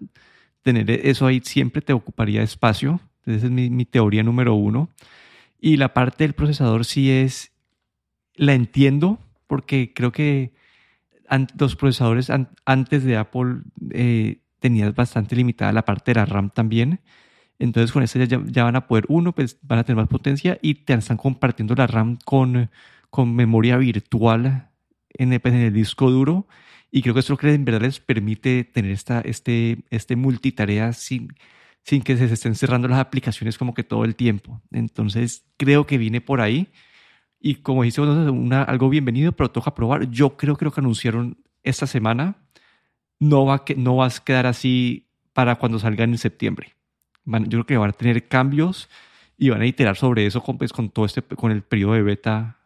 tener 0.63 0.91
eso 0.91 1.27
ahí 1.27 1.41
siempre 1.45 1.83
te 1.83 1.93
ocuparía 1.93 2.43
espacio 2.43 3.01
esa 3.27 3.47
es 3.47 3.53
mi, 3.53 3.85
teoría 3.85 4.23
número 4.23 4.55
uno. 4.55 4.89
Y 5.61 5.77
la 5.77 5.95
parte 5.95 6.25
del 6.25 6.35
procesador 6.35 6.85
sí 6.85 7.11
es, 7.11 7.53
la 8.35 8.55
entiendo 8.55 9.19
porque 9.47 9.93
creo 9.95 10.13
que 10.13 10.55
los 11.59 11.77
procesadores 11.77 12.31
antes 12.65 13.05
de 13.05 13.17
Apple 13.17 13.63
eh, 13.91 14.43
tenías 14.59 14.95
bastante 14.95 15.37
limitada 15.37 15.73
la 15.73 15.85
parte 15.85 16.13
de 16.13 16.21
la 16.21 16.27
RAM 16.27 16.51
también. 16.51 17.01
Entonces 17.59 17.93
con 17.93 18.03
este 18.03 18.27
ya, 18.27 18.65
van 18.65 18.77
a 18.77 18.87
poder, 18.87 19.05
uno, 19.09 19.33
pues 19.35 19.59
van 19.63 19.79
a 19.79 19.85
tener 19.85 19.97
más 19.97 20.09
potencia 20.09 20.59
y 20.63 20.75
te 20.75 20.95
están 20.95 21.17
compartiendo 21.17 21.75
la 21.75 21.87
RAM 21.87 22.19
con, 22.25 22.71
con 23.11 23.35
memoria 23.35 23.77
virtual 23.77 24.71
en 25.11 25.33
el, 25.33 25.41
en 25.45 25.55
el 25.55 25.73
disco 25.73 26.11
duro. 26.11 26.49
Y 26.91 27.03
creo 27.03 27.15
que 27.15 27.21
eso 27.21 27.27
es 27.27 27.31
lo 27.31 27.37
que 27.39 27.55
en 27.55 27.65
verdad 27.65 27.83
les 27.83 28.01
permite 28.01 28.65
tener 28.65 28.91
esta, 28.91 29.21
este, 29.21 29.85
este 29.91 30.17
multitarea 30.17 30.93
sin, 30.93 31.29
sin 31.85 32.03
que 32.03 32.17
se 32.17 32.25
estén 32.27 32.55
cerrando 32.55 32.89
las 32.89 32.99
aplicaciones 32.99 33.59
como 33.59 33.75
que 33.75 33.85
todo 33.85 34.05
el 34.05 34.15
tiempo. 34.15 34.61
Entonces, 34.73 35.45
creo 35.57 35.87
que 35.87 35.99
viene 35.99 36.21
por 36.21 36.41
ahí. 36.41 36.69
Y 37.45 37.57
como 37.57 37.83
dice 37.83 38.01
una, 38.01 38.63
algo 38.63 38.89
bienvenido, 38.89 39.33
pero 39.33 39.51
toca 39.51 39.75
probar. 39.75 40.09
Yo 40.09 40.37
creo 40.37 40.57
lo 40.61 40.71
que 40.71 40.81
anunciaron 40.81 41.39
esta 41.65 41.89
semana 41.89 42.37
no 43.19 43.45
va, 43.45 43.65
que, 43.65 43.75
no 43.75 43.97
va 43.97 44.07
a 44.07 44.11
quedar 44.11 44.47
así 44.47 45.09
para 45.33 45.57
cuando 45.57 45.81
salgan 45.81 46.11
en 46.11 46.19
septiembre. 46.19 46.77
yo 47.25 47.49
creo 47.49 47.67
que 47.67 47.77
van 47.77 47.91
a 47.91 47.95
tener 47.95 48.29
cambios 48.29 48.89
y 49.37 49.51
van 49.51 49.61
a 49.61 49.67
iterar 49.67 49.97
sobre 49.97 50.25
eso 50.25 50.41
con, 50.41 50.57
pues, 50.57 50.73
con 50.73 50.91
todo 50.91 51.05
este, 51.05 51.21
con 51.23 51.51
el 51.51 51.63
periodo 51.63 51.95
de 51.95 52.03
beta, 52.03 52.59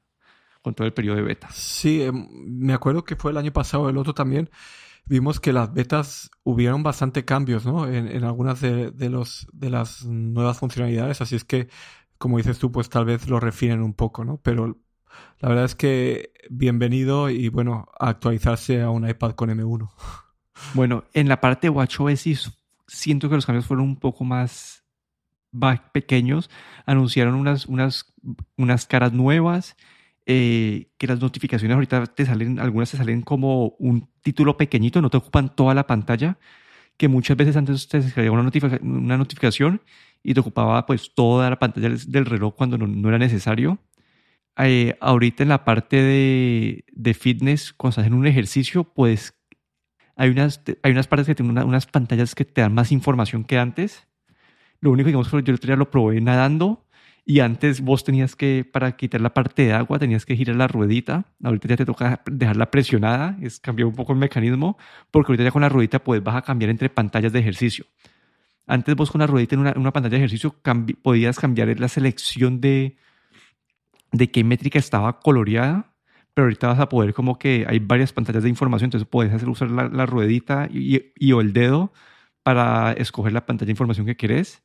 con 0.60 0.74
todo 0.74 0.86
el 0.86 0.92
periodo 0.92 1.16
de 1.16 1.22
beta. 1.22 1.48
Sí, 1.52 2.02
em, 2.02 2.28
me 2.44 2.74
acuerdo 2.74 3.02
que 3.02 3.16
fue 3.16 3.30
el 3.30 3.38
año 3.38 3.54
pasado, 3.54 3.88
el 3.88 3.96
otro 3.96 4.12
también, 4.12 4.50
vimos 5.06 5.40
que 5.40 5.54
las 5.54 5.72
betas 5.72 6.30
hubieron 6.42 6.82
bastante 6.82 7.24
cambios, 7.24 7.64
¿no? 7.64 7.88
En, 7.88 8.24
algunas 8.24 8.60
de, 8.60 8.92
los, 9.08 9.46
de 9.54 9.70
las 9.70 10.04
nuevas 10.04 10.58
funcionalidades, 10.58 11.22
así 11.22 11.36
es 11.36 11.44
que, 11.44 11.68
como 12.18 12.38
dices 12.38 12.59
tú, 12.59 12.72
pues 12.72 12.88
tal 12.88 13.05
vez 13.05 13.29
lo 13.29 13.40
refinen 13.40 13.83
un 13.83 13.94
poco, 13.94 14.24
¿no? 14.24 14.38
Pero 14.42 14.79
la 15.40 15.48
verdad 15.48 15.64
es 15.64 15.74
que 15.74 16.33
bienvenido 16.50 17.31
y 17.31 17.48
bueno, 17.48 17.88
actualizarse 17.98 18.83
a 18.83 18.90
un 18.90 19.09
iPad 19.09 19.33
con 19.33 19.50
M1. 19.50 19.90
Bueno, 20.74 21.05
en 21.12 21.29
la 21.29 21.40
parte 21.40 21.66
de 21.66 21.70
WatchOS 21.70 22.52
siento 22.87 23.29
que 23.29 23.35
los 23.35 23.46
cambios 23.46 23.66
fueron 23.66 23.85
un 23.85 23.96
poco 23.96 24.24
más 24.24 24.85
pequeños. 25.92 26.50
Anunciaron 26.87 27.35
unas, 27.35 27.66
unas, 27.66 28.12
unas 28.57 28.87
caras 28.87 29.12
nuevas 29.12 29.76
eh, 30.26 30.90
que 30.98 31.07
las 31.07 31.20
notificaciones 31.20 31.74
ahorita 31.74 32.07
te 32.07 32.26
salen, 32.26 32.59
algunas 32.59 32.90
te 32.90 32.96
salen 32.96 33.22
como 33.22 33.76
un 33.79 34.09
título 34.22 34.57
pequeñito, 34.57 35.00
no 35.00 35.11
te 35.11 35.18
ocupan 35.18 35.55
toda 35.55 35.74
la 35.74 35.87
pantalla, 35.87 36.38
que 36.96 37.09
muchas 37.09 37.37
veces 37.37 37.57
antes 37.57 37.88
te 37.88 38.02
salía 38.02 38.33
una, 38.33 38.50
una 38.83 39.16
notificación 39.16 39.83
y 40.22 40.35
te 40.35 40.40
ocupaba 40.40 40.87
pues 40.87 41.14
toda 41.14 41.50
la 41.50 41.59
pantalla 41.59 41.90
del 42.07 42.26
reloj 42.26 42.55
cuando 42.57 42.79
no, 42.79 43.09
era 43.09 43.18
necesario. 43.18 43.79
Eh, 44.59 44.96
ahorita 45.00 45.42
en 45.42 45.50
la 45.50 45.64
parte 45.64 45.96
de, 46.02 46.85
de, 46.92 47.14
fitness, 47.14 47.72
cuando 47.72 47.90
estás 47.90 48.07
en 48.07 48.14
un 48.14 48.26
ejercicio, 48.26 48.85
pues 48.85 49.35
hay 50.16 50.31
unas, 50.31 50.62
hay 50.83 50.92
unas 50.92 51.07
partes 51.07 51.26
que 51.26 51.35
tienen 51.35 51.59
unas 51.59 51.87
pantallas 51.87 52.35
que 52.35 52.44
te 52.44 52.62
dan 52.62 52.74
más 52.74 52.90
información 52.90 53.44
que 53.44 53.59
antes. 53.59 54.09
Lo 54.81 54.90
único 54.90 55.07
que 55.07 55.11
digamos, 55.11 55.31
yo 55.31 55.38
el 55.38 55.55
otro 55.55 55.66
día 55.66 55.76
lo 55.76 55.90
probé 55.90 56.20
nadando 56.20 56.87
Y 57.24 57.40
antes 57.40 57.81
vos 57.81 58.05
tenías 58.05 58.37
que, 58.37 58.68
para 58.70 58.96
quitar 58.96 59.20
la 59.20 59.35
parte 59.35 59.62
de 59.62 59.72
agua, 59.72 59.98
tenías 59.98 60.24
que 60.26 60.37
girar 60.37 60.57
la 60.57 60.68
ruedita. 60.68 61.24
Ahorita 61.42 61.68
ya 61.68 61.76
te 61.76 61.85
toca 61.85 62.22
dejarla 62.26 62.70
presionada, 62.70 63.37
es 63.42 63.61
cambiar 63.61 63.88
un 63.88 63.94
poco 63.94 64.12
el 64.12 64.18
mecanismo, 64.18 64.79
porque 65.11 65.33
ahorita 65.33 65.44
ya 65.44 65.50
con 65.50 65.62
la 65.62 65.68
ruedita 65.68 66.02
pues 66.02 66.22
vas 66.22 66.37
a 66.37 66.42
cambiar 66.42 66.70
entre 66.70 66.88
pantallas 66.90 67.33
de 67.33 67.40
ejercicio. 67.40 67.87
Antes 68.66 68.96
vos 68.96 69.11
con 69.11 69.20
la 69.20 69.26
ruedita 69.26 69.55
en 69.55 69.61
una, 69.61 69.92
pantalla 69.92 70.11
de 70.11 70.16
ejercicio 70.16 70.57
podías 71.02 71.38
cambiar 71.38 71.79
la 71.79 71.88
selección 71.88 72.61
de, 72.61 72.96
de 74.12 74.31
qué 74.31 74.42
métrica 74.42 74.79
estaba 74.79 75.20
coloreada, 75.20 75.94
pero 76.35 76.46
ahorita 76.46 76.68
vas 76.68 76.81
a 76.81 76.88
poder 76.88 77.14
como 77.14 77.38
que 77.38 77.64
hay 77.68 77.79
varias 77.79 78.12
pantallas 78.12 78.42
de 78.42 78.48
información, 78.48 78.88
entonces 78.88 79.09
puedes 79.09 79.33
hacer 79.33 79.48
usar 79.48 79.70
la, 79.70 80.07
ruedita 80.07 80.68
y, 80.70 81.12
y, 81.16 81.33
o 81.33 81.40
el 81.40 81.52
dedo 81.52 81.92
para 82.42 82.92
escoger 82.92 83.33
la 83.33 83.46
pantalla 83.46 83.66
de 83.66 83.72
información 83.72 84.07
que 84.07 84.16
querés. 84.16 84.62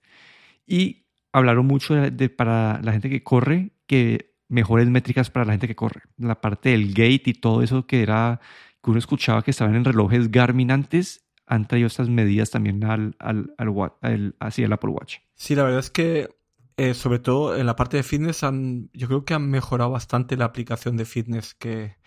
Y 0.66 1.06
hablaron 1.34 1.66
mucho 1.68 1.96
de, 1.96 2.30
para 2.30 2.82
la 2.84 2.92
gente 2.92 3.10
que 3.10 3.24
corre, 3.24 3.72
que 3.88 4.34
mejores 4.50 4.88
métricas 4.90 5.30
para 5.30 5.46
la 5.46 5.54
gente 5.54 5.68
que 5.68 5.76
corre. 5.76 6.02
La 6.18 6.42
parte 6.42 6.70
del 6.70 6.90
gate 6.94 7.24
y 7.26 7.34
todo 7.34 7.64
eso 7.64 7.88
que 7.88 8.04
era, 8.04 8.42
que 8.84 8.90
uno 8.90 9.00
escuchaba 9.00 9.44
que 9.44 9.52
estaban 9.52 9.76
en 9.76 9.86
relojes 9.86 10.32
Garmin 10.32 10.72
antes, 10.72 11.26
han 11.52 11.68
traído 11.68 11.88
estas 11.88 12.08
medidas 12.08 12.50
también 12.50 12.82
al, 12.86 13.16
al, 13.20 13.54
al, 13.58 14.36
hacia 14.40 14.66
el 14.66 14.72
Apple 14.72 14.92
Watch. 14.92 15.18
Sí, 15.36 15.54
la 15.54 15.64
verdad 15.64 15.80
es 15.80 15.92
que 15.92 16.30
eh, 16.78 16.94
sobre 16.94 17.20
todo 17.20 17.58
en 17.58 17.66
la 17.66 17.76
parte 17.76 17.98
de 17.98 18.04
fitness 18.04 18.44
han, 18.44 18.90
yo 18.94 19.08
creo 19.08 19.26
que 19.26 19.34
han 19.34 19.50
mejorado 19.50 19.92
bastante 19.92 20.38
la 20.38 20.46
aplicación 20.46 20.96
de 20.96 21.04
fitness 21.04 21.54
que 21.54 21.98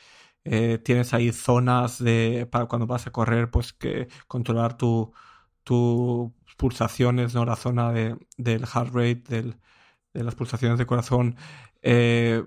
eh, 0.44 0.78
tienes 0.78 1.12
ahí 1.12 1.30
zonas 1.30 2.02
de 2.02 2.48
para 2.50 2.66
cuando 2.66 2.86
vas 2.86 3.06
a 3.06 3.12
correr 3.12 3.50
pues 3.50 3.74
que 3.74 4.08
controlar 4.28 4.78
tu, 4.78 5.12
tu 5.62 6.34
pulsaciones, 6.56 7.34
¿no? 7.34 7.44
La 7.44 7.56
zona 7.56 7.92
de, 7.92 8.16
del 8.38 8.66
heart 8.66 8.94
rate, 8.94 9.24
de 10.14 10.24
las 10.24 10.34
pulsaciones 10.34 10.78
de 10.78 10.86
corazón. 10.86 11.36
Eh, 11.82 12.42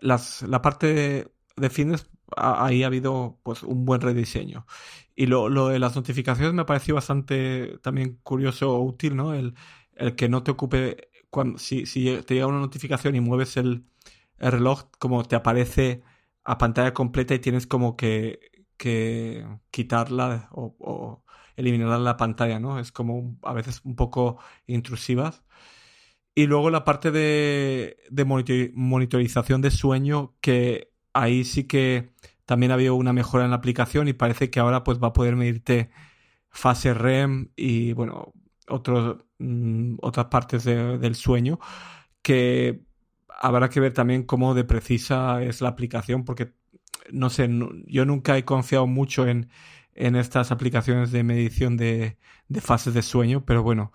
las, 0.00 0.42
la 0.42 0.62
parte 0.62 1.32
de, 1.56 1.70
fitness, 1.70 2.08
ahí 2.36 2.82
ha 2.82 2.86
habido 2.86 3.38
pues 3.42 3.62
un 3.62 3.84
buen 3.84 4.00
rediseño. 4.00 4.66
Y 5.14 5.26
lo, 5.26 5.48
lo, 5.48 5.68
de 5.68 5.78
las 5.78 5.96
notificaciones 5.96 6.54
me 6.54 6.62
ha 6.62 6.66
parecido 6.66 6.96
bastante 6.96 7.78
también 7.82 8.18
curioso 8.22 8.74
o 8.74 8.82
útil, 8.82 9.16
¿no? 9.16 9.34
El, 9.34 9.54
el 9.94 10.16
que 10.16 10.28
no 10.28 10.42
te 10.42 10.50
ocupe 10.52 11.10
cuando 11.30 11.58
si, 11.58 11.86
si 11.86 12.16
te 12.22 12.34
llega 12.34 12.46
una 12.46 12.60
notificación 12.60 13.14
y 13.16 13.20
mueves 13.20 13.56
el, 13.56 13.84
el, 14.38 14.52
reloj, 14.52 14.84
como 14.98 15.24
te 15.24 15.36
aparece 15.36 16.02
a 16.44 16.58
pantalla 16.58 16.94
completa 16.94 17.34
y 17.34 17.38
tienes 17.40 17.66
como 17.66 17.96
que, 17.96 18.40
que 18.76 19.46
quitarla 19.70 20.48
o 20.52 21.24
eliminar 21.56 22.00
la 22.00 22.16
pantalla, 22.16 22.58
¿no? 22.60 22.78
Es 22.78 22.92
como 22.92 23.38
a 23.42 23.52
veces 23.52 23.80
un 23.84 23.96
poco 23.96 24.38
intrusivas. 24.66 25.42
Y 26.34 26.46
luego 26.46 26.70
la 26.70 26.84
parte 26.84 27.10
de, 27.10 27.96
monitorización 28.74 29.60
de 29.60 29.70
sueño, 29.70 30.34
que 30.40 30.91
ahí 31.12 31.44
sí 31.44 31.64
que 31.64 32.10
también 32.46 32.72
ha 32.72 32.74
habido 32.74 32.94
una 32.94 33.12
mejora 33.12 33.44
en 33.44 33.50
la 33.50 33.56
aplicación 33.56 34.08
y 34.08 34.12
parece 34.12 34.50
que 34.50 34.60
ahora 34.60 34.84
pues 34.84 34.98
va 35.02 35.08
a 35.08 35.12
poder 35.12 35.36
medirte 35.36 35.90
fase 36.50 36.94
REM 36.94 37.50
y 37.56 37.92
bueno, 37.94 38.32
otros, 38.68 39.24
mm, 39.38 39.96
otras 40.02 40.26
partes 40.26 40.64
del 40.64 41.14
sueño 41.14 41.58
que 42.22 42.82
habrá 43.28 43.68
que 43.68 43.80
ver 43.80 43.92
también 43.92 44.24
cómo 44.24 44.54
de 44.54 44.64
precisa 44.64 45.42
es 45.42 45.60
la 45.60 45.70
aplicación 45.70 46.24
porque 46.24 46.52
no 47.10 47.30
sé, 47.30 47.48
yo 47.86 48.04
nunca 48.04 48.38
he 48.38 48.44
confiado 48.44 48.86
mucho 48.86 49.26
en, 49.26 49.50
en 49.94 50.16
estas 50.16 50.50
aplicaciones 50.52 51.12
de 51.12 51.22
medición 51.22 51.76
de, 51.76 52.18
fases 52.60 52.94
de 52.94 53.02
sueño, 53.02 53.44
pero 53.44 53.62
bueno, 53.62 53.92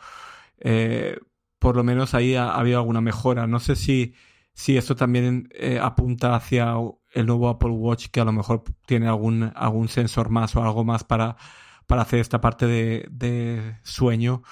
eh, 0.59 1.17
por 1.59 1.75
lo 1.75 1.83
menos 1.83 2.13
ahí 2.13 2.35
ha, 2.35 2.51
habido 2.51 2.79
alguna 2.79 3.01
mejora. 3.01 3.47
No 3.47 3.59
sé 3.59 3.75
si, 3.75 4.13
si 4.53 4.77
esto 4.77 4.95
también 4.95 5.49
eh, 5.53 5.79
apunta 5.81 6.35
hacia 6.35 6.73
el 7.17 7.25
nuevo 7.25 7.49
Apple 7.49 7.71
Watch, 7.71 8.07
que 8.11 8.19
a 8.19 8.25
lo 8.25 8.31
mejor 8.31 8.63
tiene 8.85 9.07
algún, 9.07 9.51
algún 9.55 9.87
sensor 9.87 10.29
más 10.29 10.55
o 10.55 10.63
algo 10.63 10.83
más 10.83 11.03
para, 11.03 11.35
para 11.87 12.03
hacer 12.03 12.19
esta 12.19 12.39
parte 12.39 12.67
de, 12.67 13.75
sueño 13.83 14.43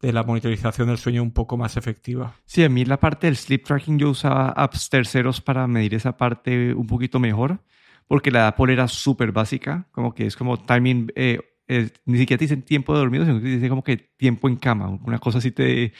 de 0.00 0.12
la 0.12 0.22
monitorización 0.22 0.88
del 0.88 0.98
sueño 0.98 1.22
un 1.22 1.32
poco 1.32 1.56
más 1.56 1.76
efectiva. 1.76 2.34
Sí, 2.46 2.64
a 2.64 2.68
mí 2.68 2.84
la 2.84 2.98
parte 2.98 3.26
del 3.26 3.36
sleep 3.36 3.64
tracking 3.64 3.98
yo 3.98 4.10
usaba 4.10 4.48
apps 4.50 4.88
terceros 4.88 5.40
para 5.40 5.66
medir 5.66 5.94
esa 5.94 6.16
parte 6.16 6.74
un 6.74 6.86
poquito 6.86 7.18
mejor 7.18 7.60
porque 8.08 8.30
la 8.30 8.48
Apple 8.48 8.72
era 8.72 8.88
súper 8.88 9.32
básica, 9.32 9.88
como 9.90 10.14
que 10.14 10.26
es 10.26 10.36
como 10.36 10.58
timing, 10.58 11.12
eh, 11.16 11.40
ni 12.04 12.18
siquiera 12.18 12.38
te 12.38 12.44
dicen 12.44 12.62
tiempo 12.62 12.94
de 12.94 13.00
dormido, 13.00 13.24
sino 13.24 13.38
que 13.38 13.44
te 13.44 13.48
dicen 13.48 13.68
como 13.68 13.82
que 13.82 13.96
tiempo 13.96 14.48
en 14.48 14.56
cama, 14.56 14.88
una 14.88 15.18
cosa 15.18 15.38
así 15.38 15.50
te 15.50 15.92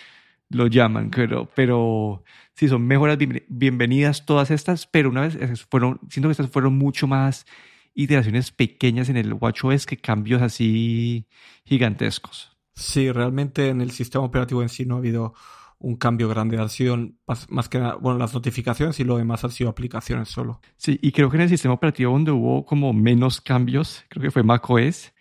lo 0.48 0.66
llaman, 0.66 1.11
pero, 1.11 1.48
pero 1.54 2.22
sí, 2.54 2.68
son 2.68 2.87
mejoras 2.87 3.18
bienvenidas 3.48 4.24
todas 4.24 4.50
estas, 4.50 4.87
pero 4.87 5.11
una 5.11 5.22
vez 5.22 5.66
fueron, 5.70 6.00
siento 6.09 6.28
que 6.28 6.32
estas 6.32 6.50
fueron 6.50 6.76
mucho 6.76 7.06
más 7.06 7.46
iteraciones 7.94 8.52
pequeñas 8.52 9.09
en 9.09 9.16
el 9.16 9.32
WatchOS 9.32 9.87
que 9.87 9.96
cambios 9.96 10.42
así 10.42 11.26
gigantescos. 11.64 12.56
Sí, 12.74 13.11
realmente 13.11 13.68
en 13.68 13.80
el 13.80 13.90
sistema 13.90 14.24
operativo 14.24 14.62
en 14.62 14.68
sí 14.68 14.85
no 14.85 14.96
ha 14.96 14.98
habido 14.98 15.35
un 15.78 15.96
cambio 15.96 16.28
grande. 16.28 16.59
Han 16.59 16.68
sido 16.68 16.96
más, 17.26 17.68
que 17.68 17.78
nada, 17.78 17.96
bueno, 17.96 18.18
las 18.18 18.35
notificaciones 18.35 19.00
y 19.00 19.04
lo 19.04 19.16
demás 19.16 19.44
han 19.44 19.50
sido 19.50 19.70
aplicaciones 19.70 20.28
solo. 20.28 20.61
Sí, 20.76 20.98
y 21.02 21.12
creo 21.12 21.30
que 21.30 21.37
en 21.37 21.42
el 21.42 21.48
sistema 21.48 21.74
operativo 21.74 22.12
donde 22.12 22.32
hubo 22.32 22.64
como 22.64 22.92
menos 22.92 23.40
cambios, 23.40 24.04
creo 24.09 24.22
que 24.22 24.30
fue 24.30 24.42
macOS, 24.42 25.12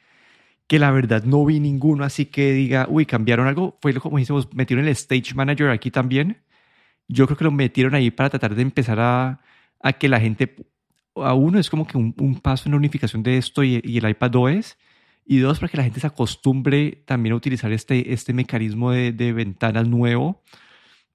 que 0.67 0.79
la 0.79 0.91
verdad 0.91 1.23
no 1.23 1.45
vi 1.45 1.59
ninguno 1.59 2.03
así 2.03 2.25
que 2.25 2.53
diga, 2.53 2.87
uy, 2.89 3.05
cambiaron 3.05 3.47
algo. 3.47 3.77
Fue 3.81 3.93
como 3.95 4.19
hicimos, 4.19 4.53
metieron 4.53 4.85
el 4.85 4.91
Stage 4.91 5.35
Manager 5.35 5.69
aquí 5.69 5.91
también. 5.91 6.43
Yo 7.07 7.27
creo 7.27 7.37
que 7.37 7.43
lo 7.45 7.51
metieron 7.51 7.95
ahí 7.95 8.11
para 8.11 8.29
tratar 8.29 8.55
de 8.55 8.61
empezar 8.63 8.99
a, 8.99 9.41
a 9.81 9.93
que 9.93 10.09
la 10.09 10.19
gente, 10.19 10.55
a 11.15 11.33
uno 11.33 11.59
es 11.59 11.69
como 11.69 11.85
que 11.87 11.97
un, 11.97 12.15
un 12.19 12.39
paso 12.41 12.67
en 12.67 12.71
la 12.71 12.77
unificación 12.77 13.23
de 13.23 13.37
esto 13.37 13.63
y, 13.63 13.81
y 13.83 13.97
el 13.99 14.09
iPad 14.09 14.35
OS 14.35 14.77
y 15.25 15.39
dos, 15.39 15.59
para 15.59 15.69
que 15.71 15.77
la 15.77 15.83
gente 15.83 15.99
se 15.99 16.07
acostumbre 16.07 17.03
también 17.05 17.33
a 17.33 17.35
utilizar 17.35 17.71
este, 17.71 18.13
este 18.13 18.33
mecanismo 18.33 18.91
de, 18.91 19.11
de 19.11 19.33
ventanas 19.33 19.87
nuevo. 19.87 20.41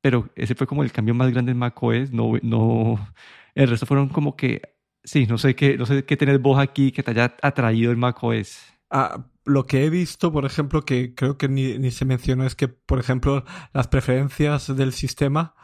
Pero 0.01 0.31
ese 0.37 0.55
fue 0.55 0.67
como 0.67 0.83
el 0.83 0.93
cambio 0.93 1.15
más 1.15 1.31
grande 1.33 1.53
en 1.53 1.59
macOS. 1.59 2.13
No, 2.13 2.35
no, 2.43 2.99
el 3.55 3.69
resto 3.69 3.87
fueron 3.87 4.09
como 4.09 4.37
que, 4.37 4.63
sí, 5.05 5.27
no 5.27 5.39
sé 5.39 5.55
qué, 5.55 5.77
no 5.77 5.87
sé 5.87 6.05
qué 6.05 6.17
tenés 6.17 6.41
vos 6.41 6.59
aquí 6.59 6.93
que 6.93 7.03
te 7.03 7.11
haya 7.13 7.37
atraído 7.43 7.91
el 7.91 7.97
macOS. 7.99 8.73
Ah, 8.91 9.25
lo 9.45 9.67
que 9.67 9.85
he 9.85 9.91
visto, 9.91 10.33
por 10.33 10.45
ejemplo, 10.45 10.85
que 10.85 11.15
creo 11.15 11.39
que 11.39 11.49
ni, 11.49 11.79
ni 11.79 11.91
se 11.91 12.05
mencionó, 12.05 12.45
es 12.45 12.55
que, 12.55 12.69
por 12.69 12.99
ejemplo, 12.99 13.45
las 13.73 13.89
preferencias 13.89 14.75
del 14.77 14.93
sistema, 14.93 15.55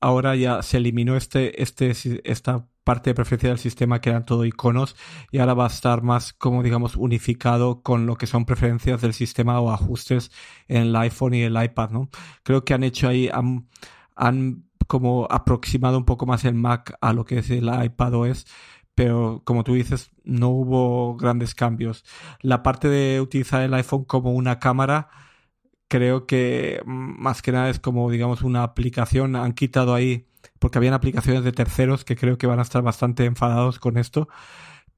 ahora 0.00 0.36
ya 0.36 0.62
se 0.62 0.78
eliminó 0.78 1.16
este, 1.16 1.62
este, 1.62 1.92
esta 2.30 2.66
parte 2.84 3.10
de 3.10 3.14
preferencia 3.14 3.50
del 3.50 3.58
sistema 3.58 4.00
que 4.00 4.10
eran 4.10 4.24
todo 4.24 4.46
iconos 4.46 4.96
y 5.30 5.38
ahora 5.38 5.52
va 5.52 5.64
a 5.64 5.68
estar 5.68 6.02
más 6.02 6.32
como 6.32 6.62
digamos 6.62 6.96
unificado 6.96 7.82
con 7.82 8.06
lo 8.06 8.16
que 8.16 8.26
son 8.26 8.46
preferencias 8.46 9.02
del 9.02 9.12
sistema 9.12 9.60
o 9.60 9.70
ajustes 9.70 10.30
en 10.68 10.82
el 10.82 10.96
iPhone 10.96 11.34
y 11.34 11.42
el 11.42 11.62
iPad, 11.62 11.90
¿no? 11.90 12.08
Creo 12.44 12.64
que 12.64 12.72
han 12.72 12.84
hecho 12.84 13.08
ahí, 13.08 13.28
han, 13.30 13.68
han 14.16 14.64
como 14.86 15.28
aproximado 15.30 15.98
un 15.98 16.06
poco 16.06 16.24
más 16.24 16.46
el 16.46 16.54
Mac 16.54 16.96
a 17.02 17.12
lo 17.12 17.26
que 17.26 17.40
es 17.40 17.50
el 17.50 17.68
iPad 17.68 18.14
OS 18.14 18.46
pero 18.98 19.42
como 19.44 19.62
tú 19.62 19.74
dices, 19.74 20.10
no 20.24 20.48
hubo 20.48 21.16
grandes 21.16 21.54
cambios. 21.54 22.04
La 22.40 22.64
parte 22.64 22.88
de 22.88 23.20
utilizar 23.20 23.62
el 23.62 23.72
iPhone 23.74 24.04
como 24.04 24.32
una 24.32 24.58
cámara, 24.58 25.08
creo 25.86 26.26
que 26.26 26.82
más 26.84 27.40
que 27.40 27.52
nada 27.52 27.70
es 27.70 27.78
como, 27.78 28.10
digamos, 28.10 28.42
una 28.42 28.64
aplicación. 28.64 29.36
Han 29.36 29.52
quitado 29.52 29.94
ahí 29.94 30.26
porque 30.58 30.78
habían 30.78 30.94
aplicaciones 30.94 31.44
de 31.44 31.52
terceros 31.52 32.04
que 32.04 32.16
creo 32.16 32.38
que 32.38 32.48
van 32.48 32.58
a 32.58 32.62
estar 32.62 32.82
bastante 32.82 33.24
enfadados 33.24 33.78
con 33.78 33.98
esto. 33.98 34.28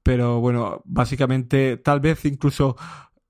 Pero 0.01 0.39
bueno, 0.39 0.81
básicamente, 0.83 1.77
tal 1.77 1.99
vez 1.99 2.25
incluso 2.25 2.77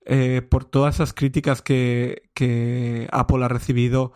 eh, 0.06 0.42
por 0.42 0.64
todas 0.64 0.96
esas 0.96 1.14
críticas 1.14 1.62
que, 1.62 2.30
que 2.34 3.10
Apple 3.12 3.44
ha 3.44 3.50
recibido 3.50 4.14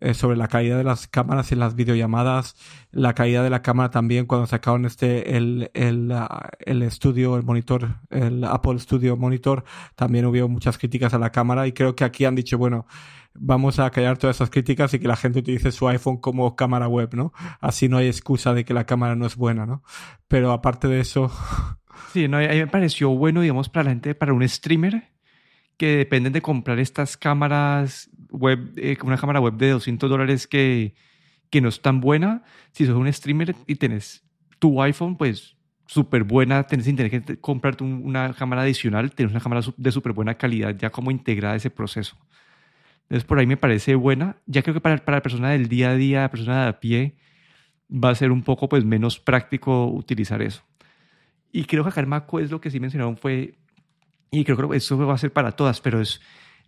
eh, 0.00 0.14
sobre 0.14 0.36
la 0.36 0.48
calidad 0.48 0.76
de 0.76 0.84
las 0.84 1.06
cámaras 1.06 1.52
en 1.52 1.58
las 1.58 1.74
videollamadas, 1.74 2.56
la 2.90 3.14
calidad 3.14 3.42
de 3.42 3.50
la 3.50 3.62
cámara 3.62 3.90
también 3.90 4.26
cuando 4.26 4.46
sacaron 4.46 4.84
este 4.84 5.36
el, 5.36 5.70
el, 5.74 6.12
ah, 6.12 6.50
el 6.60 6.82
estudio, 6.82 7.36
el 7.36 7.42
monitor, 7.42 7.96
el 8.10 8.44
Apple 8.44 8.78
Studio 8.78 9.16
Monitor, 9.16 9.64
también 9.94 10.26
hubo 10.26 10.48
muchas 10.48 10.78
críticas 10.78 11.14
a 11.14 11.18
la 11.18 11.30
cámara 11.30 11.66
y 11.66 11.72
creo 11.72 11.94
que 11.94 12.04
aquí 12.04 12.24
han 12.24 12.34
dicho, 12.34 12.58
bueno, 12.58 12.86
vamos 13.34 13.78
a 13.78 13.90
callar 13.90 14.18
todas 14.18 14.36
esas 14.36 14.50
críticas 14.50 14.92
y 14.94 14.98
que 14.98 15.08
la 15.08 15.16
gente 15.16 15.38
utilice 15.38 15.72
su 15.72 15.88
iPhone 15.88 16.18
como 16.18 16.56
cámara 16.56 16.88
web, 16.88 17.14
¿no? 17.14 17.32
Así 17.60 17.88
no 17.88 17.98
hay 17.98 18.06
excusa 18.06 18.54
de 18.54 18.64
que 18.64 18.74
la 18.74 18.84
cámara 18.84 19.16
no 19.16 19.26
es 19.26 19.36
buena, 19.36 19.66
¿no? 19.66 19.82
Pero 20.28 20.52
aparte 20.52 20.88
de 20.88 21.00
eso... 21.00 21.30
Sí, 22.12 22.28
no, 22.28 22.38
a 22.38 22.40
mí 22.40 22.46
me 22.46 22.66
pareció 22.66 23.10
bueno, 23.10 23.40
digamos, 23.42 23.68
para 23.68 23.84
la 23.84 23.90
gente, 23.90 24.14
para 24.14 24.32
un 24.32 24.46
streamer 24.46 25.10
que 25.76 25.96
dependen 25.96 26.32
de 26.32 26.40
comprar 26.40 26.78
estas 26.78 27.16
cámaras 27.16 28.10
web, 28.30 28.72
eh, 28.76 28.96
una 29.02 29.16
cámara 29.16 29.40
web 29.40 29.54
de 29.54 29.70
200 29.70 30.08
dólares 30.08 30.46
que, 30.46 30.94
que 31.50 31.60
no 31.60 31.68
es 31.68 31.80
tan 31.80 32.00
buena. 32.00 32.42
Si 32.72 32.86
sos 32.86 32.96
un 32.96 33.12
streamer 33.12 33.54
y 33.66 33.76
tenés 33.76 34.24
tu 34.58 34.82
iPhone, 34.82 35.16
pues 35.16 35.56
súper 35.86 36.24
buena, 36.24 36.64
tenés 36.64 36.86
sin 36.86 36.96
tener 36.96 37.10
que 37.10 37.38
comprarte 37.38 37.84
una 37.84 38.32
cámara 38.34 38.62
adicional, 38.62 39.12
tenés 39.12 39.32
una 39.32 39.40
cámara 39.40 39.62
de 39.76 39.92
súper 39.92 40.12
buena 40.12 40.34
calidad 40.34 40.74
ya 40.76 40.90
como 40.90 41.10
integrada 41.10 41.54
a 41.54 41.56
ese 41.56 41.70
proceso. 41.70 42.16
Entonces 43.02 43.24
por 43.24 43.38
ahí 43.38 43.46
me 43.46 43.56
parece 43.56 43.94
buena. 43.94 44.36
Ya 44.46 44.62
creo 44.62 44.74
que 44.74 44.80
para, 44.80 44.96
para 44.98 45.18
la 45.18 45.22
persona 45.22 45.50
del 45.50 45.68
día 45.68 45.90
a 45.90 45.94
día, 45.94 46.22
la 46.22 46.30
persona 46.30 46.62
de 46.64 46.68
a 46.68 46.80
pie, 46.80 47.16
va 47.90 48.10
a 48.10 48.14
ser 48.14 48.32
un 48.32 48.42
poco 48.42 48.68
pues 48.68 48.84
menos 48.84 49.20
práctico 49.20 49.86
utilizar 49.86 50.42
eso. 50.42 50.62
Y 51.52 51.64
creo 51.64 51.84
que 51.84 51.90
acá 51.90 52.00
en 52.00 52.08
macOS 52.08 52.50
lo 52.50 52.60
que 52.60 52.70
sí 52.70 52.80
mencionaron 52.80 53.16
fue, 53.16 53.54
y 54.30 54.44
creo 54.44 54.68
que 54.68 54.76
eso 54.76 54.98
va 54.98 55.14
a 55.14 55.18
ser 55.18 55.32
para 55.32 55.52
todas, 55.52 55.80
pero 55.80 56.00
es, 56.00 56.20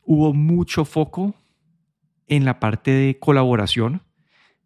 hubo 0.05 0.33
mucho 0.33 0.85
foco 0.85 1.35
en 2.29 2.45
la 2.45 2.61
parte 2.61 2.91
de 2.91 3.19
colaboración. 3.19 4.03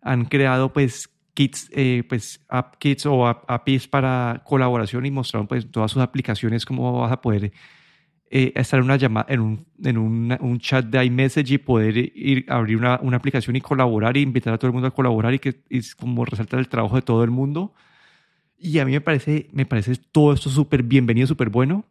Han 0.01 0.25
creado 0.27 0.73
pues 0.73 1.09
kits, 1.35 1.69
eh, 1.73 2.05
pues 2.09 2.45
app 2.49 2.77
kits 2.77 3.07
o 3.07 3.27
app, 3.27 3.51
APIs 3.51 3.89
para 3.89 4.43
colaboración 4.45 5.07
y 5.07 5.11
mostraron 5.11 5.47
pues 5.47 5.71
todas 5.71 5.91
sus 5.91 6.03
aplicaciones, 6.03 6.67
cómo 6.67 7.01
vas 7.01 7.13
a 7.13 7.21
poder 7.21 7.53
eh, 8.31 8.53
estar 8.55 8.79
en 8.79 8.85
una 8.85 8.97
llamada, 8.97 9.27
en, 9.29 9.41
un, 9.41 9.67
en 9.85 9.99
un, 9.99 10.59
chat 10.59 10.87
de 10.87 11.05
iMessage 11.05 11.51
y 11.53 11.59
poder 11.59 11.99
ir 11.99 12.47
abrir 12.49 12.79
una, 12.79 12.99
una, 13.03 13.19
aplicación 13.19 13.57
y 13.57 13.61
colaborar 13.61 14.17
e 14.17 14.21
invitar 14.21 14.55
a 14.55 14.59
todo 14.59 14.69
el 14.69 14.73
mundo 14.73 14.89
a 14.89 14.91
colaborar 14.91 15.35
y 15.35 15.39
que 15.39 15.63
es 15.69 15.95
como 15.95 16.25
resaltar 16.25 16.59
el 16.59 16.69
trabajo 16.69 16.97
de 16.97 17.03
todo 17.03 17.25
el 17.25 17.31
mundo. 17.31 17.75
Y 18.59 18.79
a 18.79 18.85
mí 18.85 18.93
me 18.93 19.01
parece, 19.01 19.49
me 19.53 19.67
parece 19.67 19.97
todo 19.97 20.33
esto 20.33 20.49
súper 20.49 20.83
bienvenido, 20.83 21.27
súper 21.27 21.51
bueno. 21.51 21.85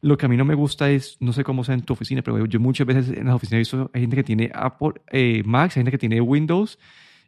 Lo 0.00 0.16
que 0.16 0.26
a 0.26 0.28
mí 0.28 0.36
no 0.36 0.44
me 0.44 0.54
gusta 0.54 0.90
es, 0.90 1.16
no 1.20 1.32
sé 1.32 1.42
cómo 1.42 1.64
sea 1.64 1.74
en 1.74 1.82
tu 1.82 1.92
oficina, 1.92 2.22
pero 2.22 2.46
yo 2.46 2.60
muchas 2.60 2.86
veces 2.86 3.16
en 3.16 3.26
las 3.26 3.34
oficinas 3.34 3.54
he 3.54 3.58
visto, 3.58 3.90
hay 3.92 4.02
gente 4.02 4.16
que 4.16 4.24
tiene 4.24 4.50
Apple, 4.54 4.92
eh, 5.10 5.42
Mac, 5.44 5.70
hay 5.70 5.80
gente 5.80 5.90
que 5.90 5.98
tiene 5.98 6.20
Windows, 6.20 6.78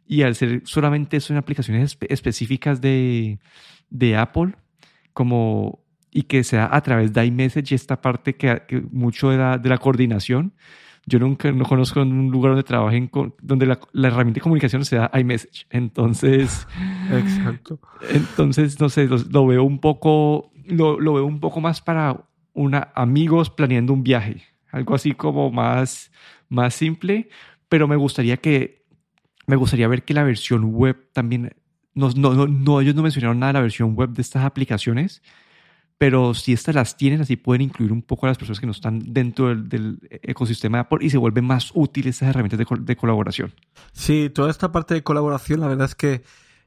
y 0.07 0.21
al 0.23 0.35
ser 0.35 0.61
solamente 0.65 1.19
son 1.19 1.37
aplicaciones 1.37 1.97
específicas 2.09 2.81
de, 2.81 3.39
de 3.89 4.15
Apple, 4.15 4.53
como 5.13 5.81
y 6.11 6.23
que 6.23 6.43
sea 6.43 6.69
a 6.71 6.81
través 6.81 7.13
de 7.13 7.25
iMessage 7.25 7.73
esta 7.73 8.01
parte 8.01 8.35
que, 8.35 8.61
mucho 8.91 9.29
de 9.29 9.37
la, 9.37 9.57
de 9.57 9.69
la, 9.69 9.77
coordinación. 9.77 10.53
Yo 11.05 11.17
nunca 11.19 11.51
no 11.51 11.65
conozco 11.65 12.01
un 12.01 12.29
lugar 12.29 12.51
donde 12.51 12.63
trabajen 12.63 13.07
con, 13.07 13.33
donde 13.41 13.65
la, 13.65 13.79
la, 13.93 14.09
herramienta 14.09 14.39
de 14.39 14.41
comunicación 14.41 14.85
sea 14.85 15.09
iMessage. 15.13 15.65
Entonces, 15.69 16.67
exacto. 17.11 17.79
Entonces, 18.13 18.79
no 18.79 18.89
sé, 18.89 19.07
lo, 19.07 19.47
veo 19.47 19.63
un 19.63 19.79
poco, 19.79 20.51
lo, 20.65 20.99
lo, 20.99 21.13
veo 21.13 21.25
un 21.25 21.39
poco 21.39 21.61
más 21.61 21.81
para 21.81 22.25
una, 22.53 22.91
amigos 22.95 23.49
planeando 23.49 23.93
un 23.93 24.03
viaje, 24.03 24.43
algo 24.71 24.95
así 24.95 25.13
como 25.13 25.51
más, 25.51 26.11
más 26.49 26.73
simple, 26.73 27.29
pero 27.69 27.87
me 27.87 27.95
gustaría 27.95 28.37
que, 28.37 28.85
me 29.47 29.55
gustaría 29.55 29.87
ver 29.87 30.03
que 30.03 30.13
la 30.13 30.23
versión 30.23 30.73
web 30.73 31.09
también, 31.13 31.55
no, 31.93 32.09
no, 32.11 32.47
no, 32.47 32.81
ellos 32.81 32.95
no 32.95 33.03
mencionaron 33.03 33.39
nada 33.39 33.53
de 33.53 33.59
la 33.59 33.61
versión 33.61 33.95
web 33.95 34.09
de 34.09 34.21
estas 34.21 34.43
aplicaciones, 34.43 35.21
pero 35.97 36.33
si 36.33 36.51
estas 36.51 36.73
las 36.73 36.97
tienen, 36.97 37.21
así 37.21 37.35
pueden 37.35 37.61
incluir 37.61 37.91
un 37.91 38.01
poco 38.01 38.25
a 38.25 38.29
las 38.29 38.37
personas 38.39 38.59
que 38.59 38.65
no 38.65 38.71
están 38.71 39.13
dentro 39.13 39.55
del, 39.55 39.99
ecosistema 40.09 40.79
de 40.79 40.81
Apple 40.81 40.97
y 41.01 41.11
se 41.11 41.19
vuelven 41.19 41.45
más 41.45 41.71
útiles 41.75 42.15
estas 42.15 42.29
herramientas 42.29 42.59
de, 42.59 42.95
colaboración. 42.95 43.53
Sí, 43.91 44.31
toda 44.33 44.49
esta 44.49 44.71
parte 44.71 44.95
de 44.95 45.03
colaboración, 45.03 45.59
la 45.59 45.67
verdad 45.67 45.85
es 45.85 45.93
que 45.93 46.23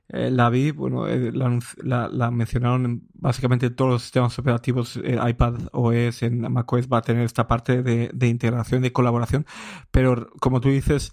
eh, 0.08 0.30
la 0.30 0.50
vi, 0.50 0.70
bueno, 0.70 1.06
eh, 1.08 1.32
la, 1.32 2.30
mencionaron 2.30 2.84
en 2.84 3.02
básicamente 3.14 3.70
todos 3.70 3.90
los 3.92 4.02
sistemas 4.02 4.38
operativos, 4.38 4.98
eh, 5.02 5.18
iPad 5.28 5.68
OS, 5.72 6.22
en 6.22 6.52
macOS 6.52 6.88
va 6.88 6.98
a 6.98 7.02
tener 7.02 7.24
esta 7.24 7.46
parte 7.46 7.82
de, 7.82 8.10
de 8.12 8.28
integración, 8.28 8.82
de 8.82 8.92
colaboración, 8.92 9.46
pero 9.90 10.30
como 10.40 10.60
tú 10.60 10.68
dices, 10.68 11.12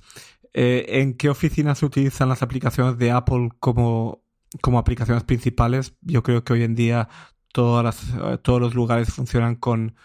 ¿en 0.54 1.13
qué 1.15 1.30
oficinas 1.30 1.80
se 1.80 1.86
utilizan 1.86 2.27
las 2.30 2.43
aplicaciones 2.43 2.97
de 2.97 3.12
Apple 3.12 3.49
como 3.60 4.21
como 4.60 4.80
aplicaciones 4.80 5.23
principales. 5.23 5.95
Yo 6.01 6.23
creo 6.23 6.43
que 6.43 6.54
hoy 6.54 6.63
en 6.63 6.75
día 6.75 7.08
todas 7.54 7.84
las, 7.84 8.13
eh, 8.13 8.38
todos 8.41 8.60
los 8.60 8.73
lugares 8.73 9.13
funcionan 9.13 9.56
con, 9.56 9.95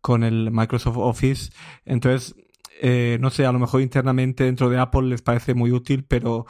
con 0.00 0.22
el 0.22 0.50
Microsoft 0.52 0.98
Office. 0.98 1.50
Entonces, 1.84 2.36
eh, 2.80 3.18
no 3.20 3.30
sé, 3.30 3.46
a 3.46 3.52
lo 3.52 3.58
mejor 3.58 3.80
internamente 3.80 4.44
dentro 4.44 4.68
de 4.68 4.78
Apple 4.78 5.08
les 5.08 5.22
parece 5.22 5.54
muy 5.54 5.72
útil, 5.72 6.04
pero 6.04 6.46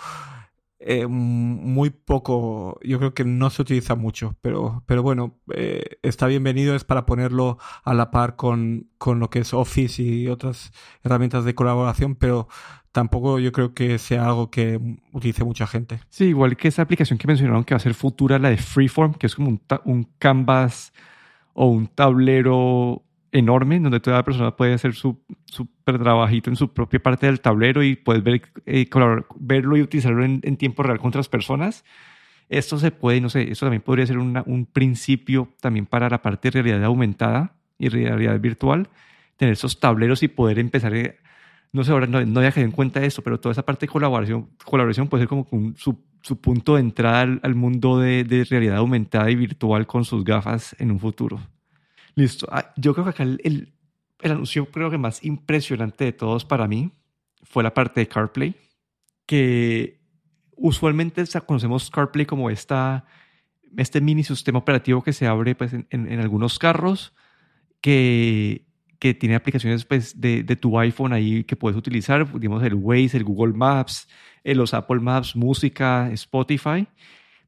eh, 0.79 1.07
muy 1.07 1.91
poco, 1.91 2.79
yo 2.83 2.99
creo 2.99 3.15
que 3.15 3.25
no 3.25 3.51
se 3.51 3.63
utiliza 3.63 3.95
mucho, 3.95 4.37
pero, 4.43 4.83
pero 4.87 5.03
bueno, 5.03 5.39
está 6.03 6.27
bienvenido, 6.27 6.75
es 6.75 6.85
para 6.85 7.07
ponerlo 7.07 7.59
a 7.83 7.95
la 7.95 8.11
par 8.11 8.37
con, 8.37 8.91
con 8.99 9.19
lo 9.19 9.31
que 9.31 9.39
es 9.39 9.55
Office 9.55 10.03
y 10.03 10.29
otras 10.29 10.73
herramientas 11.03 11.45
de 11.45 11.55
colaboración, 11.55 12.15
pero 12.15 12.49
tampoco 12.93 13.39
yo 13.39 13.53
creo 13.53 13.75
que 13.75 13.99
sea 13.99 14.27
algo 14.27 14.51
que 14.51 14.81
utilice 15.13 15.45
mucha 15.45 15.67
gente. 15.67 16.01
Sí, 16.09 16.27
igual 16.27 16.57
que 16.57 16.69
esa 16.69 16.83
aplicación 16.83 17.19
que 17.19 17.27
mencionaron 17.27 17.65
que 17.65 17.75
va 17.75 17.77
a 17.77 17.81
ser 17.81 17.95
futura, 17.95 18.39
la 18.39 18.51
de 18.51 18.57
Freeform, 18.57 19.15
que 19.15 19.27
es 19.27 19.35
como 19.35 19.49
un, 19.49 19.63
un 19.85 20.09
canvas 20.19 20.93
o 21.55 21.67
un 21.67 21.89
tablero 21.89 23.03
enorme 23.33 23.81
donde 23.81 24.01
toda 24.01 24.23
persona 24.25 24.57
puede 24.57 24.75
hacer 24.75 24.95
su 24.95 25.19
super 25.87 26.03
trabajito 26.03 26.51
en 26.51 26.57
su 26.57 26.73
propia 26.73 27.01
parte 27.01 27.27
del 27.27 27.41
tablero 27.41 27.81
y 27.85 27.95
puedes 27.95 28.25
ver, 28.25 28.43
eh, 28.67 28.91
verlo 29.37 29.77
y 29.77 29.83
utilizarlo 29.83 30.25
en, 30.25 30.57
tiempo 30.57 30.83
real 30.83 30.99
con 30.99 31.09
otras 31.09 31.29
personas. 31.29 31.85
Esto 32.49 32.77
se 32.79 32.91
puede, 32.91 33.21
no 33.21 33.29
sé, 33.29 33.53
esto 33.53 33.67
también 33.67 33.83
podría 33.83 34.05
ser 34.05 34.19
un 34.19 34.69
principio 34.73 35.49
también 35.61 35.87
para 35.87 36.11
la 36.11 36.23
parte 36.23 36.49
de 36.49 36.63
realidad 36.63 36.85
aumentada 36.85 37.55
y 37.79 37.89
realidad 37.89 38.41
virtual, 38.41 38.89
tener 39.37 39.53
esos 39.53 39.79
tableros 39.79 40.25
y 40.25 40.29
poder 40.29 40.59
empezar 40.59 40.93
a 40.93 41.15
no 41.73 41.85
sé, 41.85 41.93
ahora 41.93 42.07
no, 42.07 42.25
no 42.25 42.41
había 42.41 42.53
en 42.57 42.73
cuenta 42.73 43.05
eso, 43.05 43.23
pero 43.23 43.39
toda 43.39 43.53
esa 43.53 43.65
parte 43.65 43.87
de 43.87 43.93
colaboración, 43.93 44.49
colaboración 44.65 45.09
puede 45.09 45.23
ser 45.23 45.29
como 45.29 45.47
su, 45.77 46.03
su, 46.23 46.41
punto 46.41 46.75
de 46.75 46.81
entrada 46.81 47.39
al, 47.43 47.55
mundo 47.55 47.99
de, 47.99 48.25
de, 48.25 48.45
realidad 48.45 48.79
aumentada 48.79 49.31
y 49.31 49.37
virtual 49.37 49.87
con 49.87 50.05
sus 50.05 50.25
gafas 50.25 50.75
en 50.79 50.91
un 50.91 50.99
futuro. 50.99 51.39
Listo. 52.15 52.49
Ah, 52.51 52.73
yo 52.77 52.95
creo 52.95 53.05
que 53.05 53.11
acá 53.11 53.23
el, 53.25 53.41
el, 53.45 53.76
el, 54.21 54.33
anuncio 54.33 54.67
creo 54.71 54.91
que 54.91 54.99
más 54.99 55.25
impresionante 55.25 56.05
de 56.05 56.13
todos 56.13 56.45
para 56.45 56.69
mí 56.69 56.93
fue 57.43 57.63
la 57.63 57.75
parte 57.75 58.01
de 58.01 58.09
CarPlay, 58.09 58.55
que 59.27 60.01
usualmente 60.57 61.25
conocemos 61.47 61.91
CarPlay 61.91 62.27
como 62.27 62.51
esta, 62.51 63.05
este 63.77 64.01
mini 64.01 64.25
sistema 64.25 64.59
operativo 64.59 65.03
que 65.03 65.13
se 65.13 65.27
abre 65.27 65.55
pues, 65.55 65.73
en, 65.73 65.87
en, 65.91 66.11
en 66.11 66.21
algunos 66.21 66.59
carros 66.59 67.15
que 67.81 68.67
que 68.99 69.15
tiene 69.15 69.35
aplicaciones 69.35 69.85
pues, 69.85 70.21
de, 70.21 70.43
de, 70.43 70.57
tu 70.57 70.79
iPhone 70.79 71.13
ahí 71.13 71.45
que 71.45 71.57
puedes 71.57 71.77
utilizar, 71.77 72.27
digamos 72.39 72.63
el 72.63 72.75
Waze, 72.75 73.17
el 73.17 73.25
Google 73.25 73.55
Maps, 73.55 74.09
eh, 74.45 74.55
los 74.55 74.75
Apple 74.75 75.01
Maps, 75.01 75.37
música, 75.37 76.11
Spotify, 76.13 76.87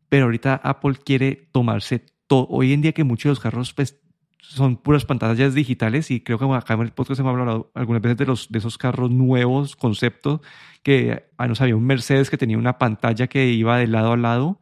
pero 0.08 0.26
ahorita 0.26 0.60
Apple 0.62 0.94
quiere 1.04 1.48
tomarse 1.52 2.04
todo. 2.26 2.46
Hoy 2.50 2.72
en 2.72 2.82
día 2.82 2.92
que 2.92 3.04
muchos 3.04 3.24
de 3.24 3.30
los 3.30 3.40
carros 3.40 3.72
pues, 3.72 4.00
son 4.38 4.76
puras 4.76 5.04
pantallas 5.04 5.54
digitales 5.54 6.10
y 6.10 6.20
creo 6.20 6.38
que 6.38 6.44
acá 6.44 6.74
en 6.74 6.80
el 6.80 6.92
podcast 6.92 7.20
hemos 7.20 7.30
hablado 7.30 7.70
algunas 7.74 8.02
veces 8.02 8.18
de, 8.18 8.26
los, 8.26 8.50
de 8.50 8.58
esos 8.58 8.78
carros 8.78 9.10
nuevos, 9.10 9.76
conceptos, 9.76 10.40
que 10.82 11.28
ah, 11.36 11.46
no 11.48 11.54
sabía 11.54 11.76
un 11.76 11.84
Mercedes 11.84 12.30
que 12.30 12.38
tenía 12.38 12.58
una 12.58 12.78
pantalla 12.78 13.26
que 13.26 13.46
iba 13.48 13.78
de 13.78 13.86
lado 13.86 14.12
a 14.12 14.16
lado 14.16 14.60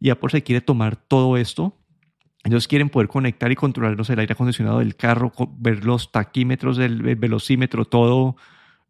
y 0.00 0.10
Apple 0.10 0.30
se 0.30 0.42
quiere 0.42 0.60
tomar 0.60 0.96
todo 0.96 1.36
esto 1.36 1.78
ellos 2.44 2.66
quieren 2.66 2.88
poder 2.88 3.08
conectar 3.08 3.52
y 3.52 3.56
controlar 3.56 3.96
el 3.96 4.18
aire 4.18 4.32
acondicionado 4.32 4.80
del 4.80 4.96
carro, 4.96 5.32
ver 5.58 5.84
los 5.84 6.10
taquímetros 6.10 6.76
del 6.76 7.14
velocímetro, 7.16 7.84
todo, 7.84 8.36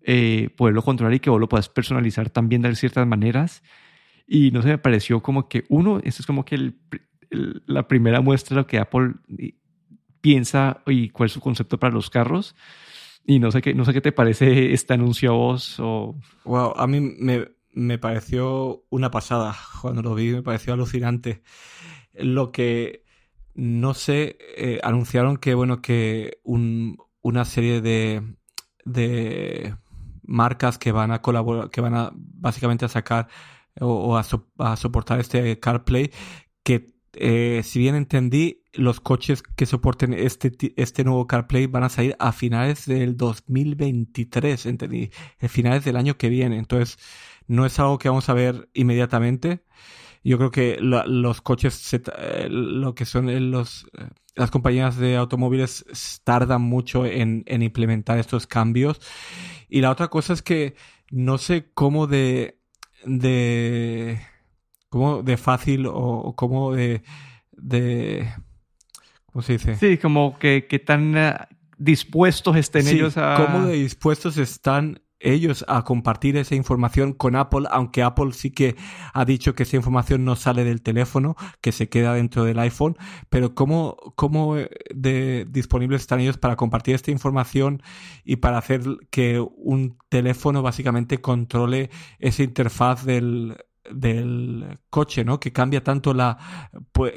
eh, 0.03 0.49
poderlo 0.57 0.83
controlar 0.83 1.15
y 1.15 1.21
que 1.21 1.29
vos 1.29 1.39
lo 1.39 1.49
puedas 1.49 1.69
personalizar 1.69 2.31
también 2.31 2.63
de 2.63 2.75
ciertas 2.75 3.07
maneras. 3.07 3.63
Y 4.27 4.53
no 4.53 4.63
sé, 4.63 4.69
me 4.69 4.79
pareció 4.79 5.21
como 5.21 5.49
que, 5.49 5.65
uno, 5.69 6.01
esto 6.03 6.23
es 6.23 6.27
como 6.27 6.45
que 6.47 6.73
la 7.31 7.89
primera 7.89 8.21
muestra 8.23 8.55
de 8.55 8.63
lo 8.63 8.67
que 8.67 8.79
Apple 8.79 9.15
piensa 10.23 10.83
y 10.87 11.11
cuál 11.11 11.27
es 11.27 11.33
su 11.33 11.41
concepto 11.41 11.79
para 11.79 11.93
los 11.93 12.09
carros. 12.09 12.57
Y 13.27 13.39
no 13.39 13.53
sé 13.53 13.61
qué, 13.61 13.75
no 13.75 13.85
sé 13.85 13.93
qué 13.93 14.01
te 14.01 14.13
parece 14.13 14.73
este 14.73 14.95
anuncio 14.95 15.33
a 15.33 15.35
vos 15.35 15.77
o... 15.79 16.17
Wow, 16.45 16.73
a 16.77 16.87
mí 16.87 17.01
me, 17.01 17.49
me 17.73 17.99
pareció 17.99 18.85
una 18.89 19.11
pasada. 19.11 19.55
Cuando 19.83 20.01
lo 20.01 20.15
vi 20.15 20.31
me 20.31 20.43
pareció 20.43 20.73
alucinante. 20.73 21.43
Lo 22.15 22.51
que 22.51 23.05
no 23.55 23.95
sé, 23.95 24.39
eh, 24.57 24.81
anunciaron 24.83 25.37
que, 25.37 25.55
bueno, 25.55 25.83
que 25.83 26.39
un, 26.43 26.97
una 27.21 27.45
serie 27.45 27.81
de, 27.81 28.23
de 28.85 29.77
marcas 30.23 30.79
que 30.79 30.93
van 30.93 31.11
a 31.11 31.21
colaborar, 31.21 31.71
que 31.71 31.81
van 31.81 31.95
a 31.95 32.13
básicamente 32.15 32.85
a 32.85 32.89
sacar 32.89 33.29
o, 33.81 34.17
a, 34.17 34.77
soportar 34.77 35.21
este 35.21 35.59
CarPlay, 35.59 36.11
que 36.63 36.92
eh, 37.15 37.63
si 37.65 37.79
bien 37.79 37.95
entendí, 37.95 38.63
los 38.73 39.01
coches 39.01 39.43
que 39.43 39.67
soporten 39.67 40.15
este, 40.15 40.53
este 40.77 41.05
nuevo 41.05 41.27
CarPlay 41.27 41.67
van 41.67 41.85
a 41.85 41.89
salir 41.89 42.17
a 42.19 42.33
finales 42.33 42.87
del 42.87 43.17
2023, 43.17 44.67
entendí, 44.67 45.11
a 45.41 45.49
finales 45.49 45.85
del 45.85 45.97
año 45.97 46.17
que 46.17 46.29
viene. 46.29 46.59
Entonces, 46.59 46.99
no 47.47 47.67
es 47.67 47.79
algo 47.79 47.99
que 47.99 48.09
vamos 48.09 48.29
a 48.29 48.35
ver 48.35 48.71
inmediatamente. 48.73 49.65
Yo 50.25 50.39
creo 50.39 50.51
que 50.51 50.79
los 50.81 51.41
coches, 51.43 51.93
eh, 51.95 52.47
lo 52.49 52.95
que 52.95 53.05
son 53.05 53.51
los, 53.51 53.87
eh, 53.99 54.09
las 54.37 54.51
compañías 54.51 54.97
de 54.97 55.17
automóviles 55.17 55.85
tardan 56.25 56.63
mucho 56.63 57.05
en, 57.07 57.45
implementar 57.47 58.19
estos 58.19 58.47
cambios. 58.47 59.01
Y 59.69 59.81
la 59.81 59.91
otra 59.91 60.09
cosa 60.09 60.33
es 60.33 60.43
que 60.43 60.77
no 61.11 61.39
sé 61.39 61.71
cómo 61.75 62.07
de, 62.07 62.59
de, 63.05 64.21
cómo 64.93 65.23
de 65.23 65.39
fácil 65.39 65.87
o, 65.87 66.35
cómo 66.37 66.75
de, 66.75 67.03
de, 67.51 68.31
¿cómo 69.25 69.41
se 69.41 69.55
dice? 69.55 69.77
Sí, 69.77 69.97
como 69.97 70.39
que, 70.39 70.67
que 70.69 70.79
tan 70.79 71.17
eh, 71.17 71.35
dispuestos 71.79 72.57
estén 72.57 72.87
ellos 72.87 73.17
a... 73.17 73.37
Cómo 73.37 73.65
de 73.65 73.73
dispuestos 73.73 74.37
están 74.37 75.01
ellos 75.19 75.65
a 75.67 75.83
compartir 75.85 76.37
esa 76.37 76.57
información 76.57 77.15
con 77.15 77.37
Apple, 77.37 77.67
aunque 77.71 78.03
Apple 78.03 78.33
sí 78.33 78.51
que 78.51 78.77
ha 79.15 79.25
dicho 79.25 79.55
que 79.55 79.63
esa 79.63 79.77
información 79.77 80.27
no 80.27 80.37
sale 80.37 80.63
del 80.63 80.83
teléfono, 80.83 81.37
que 81.63 81.73
se 81.73 81.89
queda 81.89 82.13
dentro 82.13 82.45
del 82.45 82.59
iPhone, 82.59 82.99
pero 83.31 83.55
¿cómo, 83.55 83.97
cómo 84.15 84.59
eh, 84.59 84.69
de 84.95 85.47
disponibles 85.49 86.03
están 86.03 86.21
ellos 86.21 86.37
para 86.37 86.57
compartir 86.57 86.97
esta 86.97 87.11
información 87.11 87.83
y 88.25 88.37
para 88.37 88.59
hacer 88.59 88.83
que 89.11 89.41
un 89.41 89.97
teléfono 90.11 90.61
básicamente 90.61 91.23
controle 91.23 91.89
esa 92.19 92.43
interfaz 92.43 93.07
del, 93.07 93.57
del 93.95 94.79
coche, 94.91 95.25
¿no? 95.25 95.41
Que 95.41 95.53
cambia 95.53 95.83
tanto 95.83 96.15
la 96.15 96.39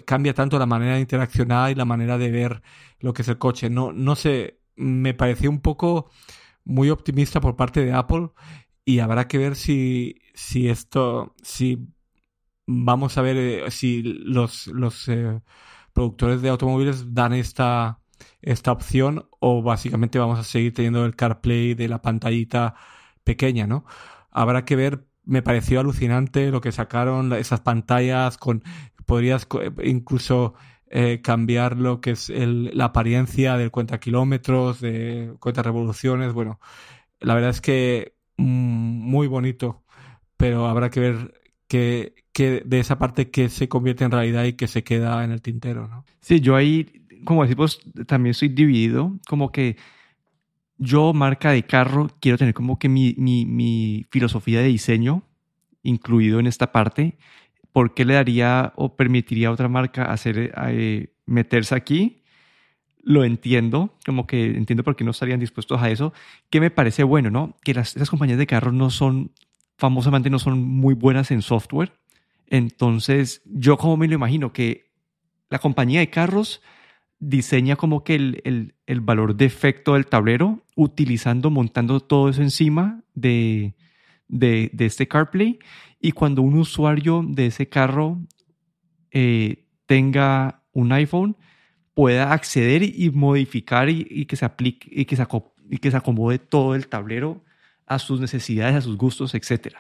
cambia 0.06 0.34
tanto 0.34 0.60
la 0.60 0.66
manera 0.66 0.96
de 0.96 1.02
interaccionar 1.02 1.72
y 1.72 1.76
la 1.76 1.86
manera 1.86 2.18
de 2.18 2.32
ver 2.32 2.62
lo 3.00 3.14
que 3.14 3.22
es 3.24 3.28
el 3.28 3.38
coche. 3.38 3.70
No, 3.70 3.92
no 3.94 4.16
sé, 4.16 4.62
me 4.76 5.14
pareció 5.14 5.50
un 5.50 5.62
poco 5.62 6.10
muy 6.64 6.90
optimista 6.90 7.42
por 7.42 7.56
parte 7.56 7.86
de 7.86 7.94
Apple 7.94 8.30
y 8.86 9.00
habrá 9.00 9.28
que 9.28 9.38
ver 9.38 9.56
si, 9.56 10.22
si 10.34 10.70
esto, 10.70 11.36
si 11.42 11.88
vamos 12.68 13.18
a 13.18 13.22
ver 13.22 13.38
eh, 13.38 13.72
si 13.72 14.04
los, 14.04 14.68
los 14.68 15.08
eh, 15.08 15.42
productores 15.94 16.42
de 16.42 16.50
automóviles 16.50 17.14
dan 17.14 17.34
esta, 17.34 18.02
esta 18.42 18.72
opción 18.72 19.28
o 19.40 19.62
básicamente 19.62 20.20
vamos 20.20 20.40
a 20.40 20.44
seguir 20.44 20.74
teniendo 20.74 21.06
el 21.06 21.16
CarPlay 21.16 21.74
de 21.74 21.88
la 21.88 22.02
pantallita 22.02 22.76
pequeña, 23.24 23.68
¿no? 23.68 23.86
Habrá 24.32 24.66
que 24.66 24.76
ver, 24.76 25.08
me 25.26 25.42
pareció 25.42 25.80
alucinante 25.80 26.52
lo 26.52 26.62
que 26.62 26.72
sacaron, 26.72 27.34
esas 27.34 27.62
pantallas 27.62 28.38
con, 28.38 28.64
podrías 29.06 29.48
incluso 29.84 30.56
eh, 30.88 31.22
cambiar 31.22 31.78
lo 31.78 32.00
que 32.02 32.12
es 32.12 32.30
la 32.30 32.86
apariencia 32.86 33.58
del 33.58 33.72
cuenta 33.72 34.00
kilómetros, 34.00 34.82
de 34.82 35.34
cuenta 35.40 35.64
revoluciones. 35.64 36.34
Bueno, 36.34 36.60
la 37.20 37.34
verdad 37.34 37.50
es 37.50 37.62
que 37.62 38.16
mm, 38.38 38.44
muy 38.44 39.28
bonito, 39.28 39.84
pero 40.38 40.68
habrá 40.68 40.90
que 40.90 41.00
ver 41.00 41.34
que, 41.68 42.14
de 42.66 42.80
esa 42.80 43.00
parte 43.00 43.32
que 43.32 43.50
se 43.50 43.68
convierte 43.68 44.04
en 44.04 44.12
realidad 44.12 44.44
y 44.44 44.54
que 44.54 44.68
se 44.68 44.84
queda 44.84 45.24
en 45.24 45.32
el 45.32 45.42
tintero, 45.42 45.88
¿no? 45.88 46.06
Sí, 46.22 46.40
yo 46.40 46.56
ahí, 46.56 47.06
como 47.26 47.44
decimos, 47.44 47.80
también 48.08 48.32
estoy 48.32 48.50
dividido, 48.50 49.14
como 49.28 49.52
que 49.52 49.78
yo, 50.78 51.14
marca 51.14 51.52
de 51.52 51.64
carro, 51.64 52.10
quiero 52.20 52.38
tener 52.38 52.54
como 52.54 52.78
que 52.80 52.90
mi, 52.90 53.16
mi, 53.18 53.46
mi 53.46 54.06
filosofía 54.10 54.62
de 54.62 54.68
diseño 54.68 55.24
incluido 55.84 56.40
en 56.40 56.48
esta 56.48 56.72
parte 56.72 57.18
¿por 57.76 57.94
qué 57.94 58.06
le 58.06 58.14
daría 58.14 58.72
o 58.78 58.96
permitiría 58.96 59.50
a 59.50 59.52
otra 59.52 59.68
marca 59.68 60.06
hacer, 60.06 60.54
eh, 60.70 61.14
meterse 61.26 61.76
aquí? 61.76 62.24
Lo 63.04 63.26
entiendo, 63.26 63.98
como 64.06 64.28
que 64.28 64.46
entiendo 64.46 64.86
por 64.86 64.96
qué 64.96 65.04
no 65.04 65.12
estarían 65.12 65.42
dispuestos 65.42 65.82
a 65.82 65.90
eso, 65.90 66.14
que 66.50 66.62
me 66.62 66.72
parece 66.72 67.04
bueno, 67.04 67.32
¿no? 67.32 67.58
Que 67.66 67.74
las, 67.74 67.98
esas 67.98 68.10
compañías 68.10 68.38
de 68.38 68.48
carros 68.48 68.74
no 68.74 68.90
son, 68.92 69.34
famosamente 69.78 70.30
no 70.30 70.40
son 70.40 70.62
muy 70.62 70.94
buenas 70.94 71.32
en 71.32 71.42
software. 71.42 71.92
Entonces, 72.48 73.42
yo 73.44 73.76
como 73.76 73.98
me 73.98 74.08
lo 74.08 74.16
imagino, 74.16 74.54
que 74.54 74.94
la 75.50 75.60
compañía 75.60 76.00
de 76.00 76.10
carros 76.10 76.62
diseña 77.20 77.76
como 77.76 78.04
que 78.04 78.16
el, 78.16 78.42
el, 78.44 78.76
el 78.86 79.02
valor 79.02 79.36
de 79.36 79.46
efecto 79.46 79.94
del 79.94 80.08
tablero 80.08 80.64
utilizando, 80.76 81.50
montando 81.50 82.00
todo 82.00 82.30
eso 82.30 82.42
encima 82.42 83.02
de, 83.14 83.76
de, 84.28 84.70
de 84.74 84.86
este 84.86 85.08
CarPlay 85.08 85.60
y 86.00 86.12
cuando 86.12 86.42
un 86.42 86.56
usuario 86.56 87.24
de 87.28 87.48
ese 87.48 87.68
carro 87.68 88.20
eh, 89.12 89.66
tenga 89.86 90.62
un 90.72 90.92
iPhone, 90.92 91.38
pueda 91.94 92.34
acceder 92.34 92.84
y 92.84 93.10
modificar 93.10 93.90
y, 93.90 94.26
que 94.26 94.36
se 94.36 94.46
aplique 94.46 94.90
y 94.92 95.06
que 95.06 95.16
se, 95.16 95.26
y 95.70 95.78
que 95.78 95.90
se 95.90 95.98
acomode 95.98 96.38
todo 96.38 96.76
el 96.76 96.88
tablero 96.88 97.44
a 97.88 97.98
sus 98.00 98.20
necesidades, 98.20 98.76
a 98.76 98.82
sus 98.82 98.98
gustos, 98.98 99.34
etc. 99.34 99.78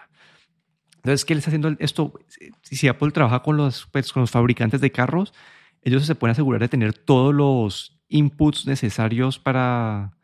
Entonces, 0.96 1.26
¿qué 1.26 1.36
le 1.36 1.40
está 1.40 1.50
haciendo 1.50 1.76
esto? 1.80 2.14
Si 2.64 2.88
Apple 2.88 3.12
trabaja 3.12 3.44
con 3.44 3.58
los, 3.58 3.88
pues, 3.92 4.14
con 4.14 4.22
los 4.22 4.32
fabricantes 4.32 4.80
de 4.80 4.92
carros, 4.92 5.34
ellos 5.86 6.06
se 6.06 6.16
pueden 6.16 6.32
asegurar 6.32 6.62
de 6.62 6.68
tener 6.68 6.94
todos 6.94 7.34
los 7.34 7.98
inputs 8.10 8.66
necesarios 8.66 9.40
para, 9.40 10.18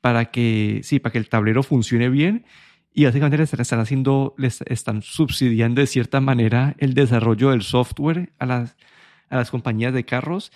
para, 0.00 0.26
que, 0.26 0.80
sí, 0.82 0.98
para 0.98 1.12
que 1.12 1.18
el 1.18 1.28
tablero 1.28 1.62
funcione 1.62 2.08
bien 2.08 2.44
y 2.92 3.04
básicamente 3.04 3.38
les 3.38 3.54
están 3.54 3.80
haciendo, 3.80 4.34
les 4.36 4.60
están 4.62 5.00
subsidiando 5.02 5.80
de 5.80 5.86
cierta 5.86 6.20
manera 6.20 6.74
el 6.78 6.94
desarrollo 6.94 7.50
del 7.50 7.62
software 7.62 8.32
a 8.38 8.44
las, 8.44 8.76
a 9.30 9.36
las 9.36 9.50
compañías 9.50 9.94
de 9.94 10.04
carros. 10.04 10.52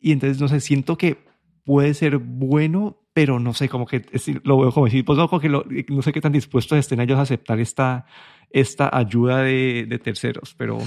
Y 0.00 0.12
entonces, 0.12 0.40
no 0.40 0.48
sé, 0.48 0.60
siento 0.60 0.98
que 0.98 1.18
puede 1.64 1.94
ser 1.94 2.18
bueno, 2.18 2.98
pero 3.12 3.38
no 3.38 3.54
sé, 3.54 3.68
como 3.68 3.86
que 3.86 4.04
lo 4.44 4.60
veo 4.60 4.72
como 4.72 4.86
decir, 4.86 5.04
pues 5.04 5.18
no 5.18 6.02
sé 6.02 6.12
qué 6.12 6.20
tan 6.20 6.32
dispuestos 6.32 6.78
estén 6.78 7.00
ellos 7.00 7.18
a 7.18 7.22
aceptar 7.22 7.60
esta, 7.60 8.06
esta 8.50 8.90
ayuda 8.92 9.42
de, 9.42 9.86
de, 9.88 9.98
terceros, 9.98 10.54
pero... 10.56 10.78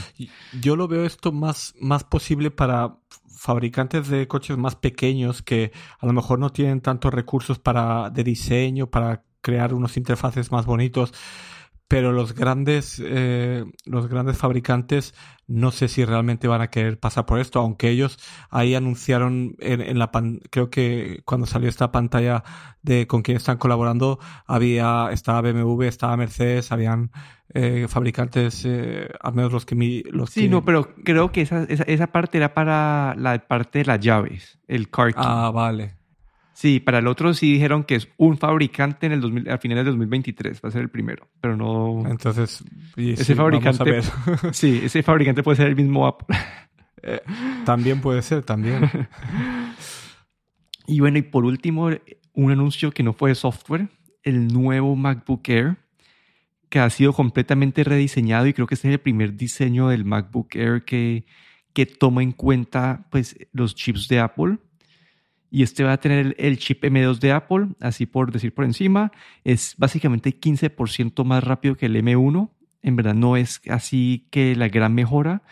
Yo 0.61 0.75
lo 0.75 0.87
veo 0.87 1.05
esto 1.05 1.31
más, 1.31 1.75
más 1.79 2.03
posible 2.03 2.51
para 2.51 2.97
fabricantes 3.27 4.07
de 4.07 4.27
coches 4.27 4.57
más 4.57 4.75
pequeños 4.75 5.41
que 5.41 5.71
a 5.99 6.05
lo 6.05 6.13
mejor 6.13 6.39
no 6.39 6.51
tienen 6.51 6.81
tantos 6.81 7.13
recursos 7.13 7.59
para, 7.59 8.09
de 8.09 8.23
diseño, 8.23 8.87
para 8.87 9.23
crear 9.41 9.73
unos 9.73 9.97
interfaces 9.97 10.51
más 10.51 10.65
bonitos 10.65 11.13
pero 11.87 12.11
los 12.11 12.33
grandes 12.33 13.01
eh, 13.03 13.63
los 13.85 14.07
grandes 14.07 14.37
fabricantes 14.37 15.13
no 15.47 15.71
sé 15.71 15.87
si 15.87 16.03
realmente 16.03 16.47
van 16.47 16.61
a 16.61 16.69
querer 16.69 16.99
pasar 16.99 17.25
por 17.25 17.39
esto 17.39 17.59
aunque 17.59 17.89
ellos 17.89 18.17
ahí 18.49 18.73
anunciaron 18.73 19.55
en, 19.59 19.99
la 19.99 20.09
creo 20.49 20.69
que 20.69 21.21
cuando 21.25 21.45
salió 21.45 21.69
esta 21.69 21.91
pantalla 21.91 22.43
de 22.81 23.05
con 23.05 23.21
quién 23.21 23.37
están 23.37 23.57
colaborando 23.57 24.19
había 24.47 25.09
estaba 25.11 25.41
BMW 25.41 25.83
estaba 25.83 26.17
Mercedes 26.17 26.71
habían 26.71 27.11
eh, 27.53 27.85
fabricantes 27.87 28.65
eh, 28.65 29.07
al 29.21 29.35
menos 29.35 29.51
los 29.51 29.65
que 29.65 29.75
mi, 29.75 30.01
los 30.03 30.31
sí 30.31 30.49
no 30.49 30.65
pero 30.65 30.95
creo 31.03 31.31
que 31.31 31.41
esa, 31.41 31.63
esa, 31.65 31.83
esa, 31.83 32.07
parte 32.07 32.39
era 32.39 32.55
para 32.55 33.13
la 33.15 33.37
parte 33.47 33.79
de 33.79 33.85
las 33.85 33.99
llaves 33.99 34.57
el 34.67 34.89
car 34.89 35.13
ah 35.15 35.51
vale 35.53 35.94
Sí, 36.55 36.79
para 36.79 36.99
el 36.99 37.07
otro 37.07 37.33
sí 37.33 37.51
dijeron 37.51 37.83
que 37.83 37.95
es 37.95 38.07
un 38.15 38.37
fabricante 38.37 39.07
en 39.07 39.11
el 39.11 39.19
2000, 39.19 39.49
a 39.49 39.57
finales 39.57 39.83
de 39.83 39.91
2023, 39.91 40.61
va 40.63 40.69
a 40.69 40.71
ser 40.71 40.83
el 40.83 40.89
primero, 40.89 41.27
pero 41.41 41.57
no. 41.57 42.09
Entonces, 42.09 42.63
ese 42.95 43.35
fabricante. 43.35 44.01
sí, 44.53 44.79
ese 44.81 45.03
fabricante 45.03 45.43
puede 45.43 45.57
ser 45.57 45.67
el 45.67 45.75
mismo 45.75 46.07
Apple. 46.07 46.33
Eh, 47.03 47.19
también 47.65 47.99
puede 47.99 48.21
ser, 48.21 48.43
también. 48.43 48.89
y 50.87 51.01
bueno, 51.01 51.17
y 51.17 51.23
por 51.23 51.43
último, 51.43 51.89
un 52.31 52.51
anuncio 52.51 52.89
que 52.91 53.03
no 53.03 53.11
fue 53.11 53.31
de 53.31 53.35
software, 53.35 53.89
el 54.23 54.47
nuevo 54.47 54.95
MacBook 54.95 55.49
Air, 55.49 55.75
que 56.69 56.79
ha 56.79 56.89
sido 56.89 57.11
completamente 57.11 57.83
rediseñado 57.83 58.47
y 58.47 58.53
creo 58.53 58.65
que 58.65 58.75
este 58.75 58.87
es 58.87 58.93
el 58.93 59.01
primer 59.01 59.35
diseño 59.35 59.89
del 59.89 60.05
MacBook 60.05 60.55
Air 60.55 60.85
que, 60.85 61.25
que 61.73 61.85
toma 61.85 62.23
en 62.23 62.31
cuenta 62.31 63.07
pues, 63.11 63.35
los 63.51 63.75
chips 63.75 64.07
de 64.07 64.21
Apple 64.21 64.59
y 65.55 65.63
este 65.63 65.85
va 65.85 65.93
a 65.93 65.97
tener 66.01 66.35
el, 66.37 66.57
chip 66.57 66.83
M2 66.83 67.19
de 67.19 67.31
Apple, 67.31 67.67
así 67.79 68.05
por 68.05 68.29
decir 68.29 68.53
por 68.53 68.65
encima. 68.65 69.13
Es 69.45 69.75
básicamente 69.77 70.37
15% 70.37 71.23
más 71.23 71.45
rápido 71.45 71.77
que 71.77 71.85
el 71.85 71.95
M1. 71.95 72.49
En 72.81 72.97
verdad 72.97 73.13
no 73.13 73.37
es 73.37 73.61
así 73.69 74.27
que 74.31 74.53
la 74.57 74.67
gran 74.67 74.93
mejora. 74.93 75.43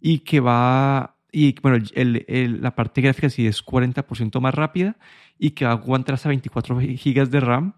Y 0.00 0.20
que 0.20 0.40
va, 0.40 1.18
y 1.30 1.60
bueno, 1.60 1.84
la 1.94 2.74
parte 2.74 3.02
gráfica 3.02 3.28
sí 3.28 3.46
es 3.46 3.62
40% 3.62 4.40
más 4.40 4.54
rápida 4.54 4.96
y 5.38 5.50
que 5.50 5.66
va 5.66 5.72
a 5.72 5.74
aguantar 5.74 6.14
hasta 6.14 6.30
24 6.30 6.76
GB 6.76 7.28
de 7.28 7.40
RAM. 7.40 7.74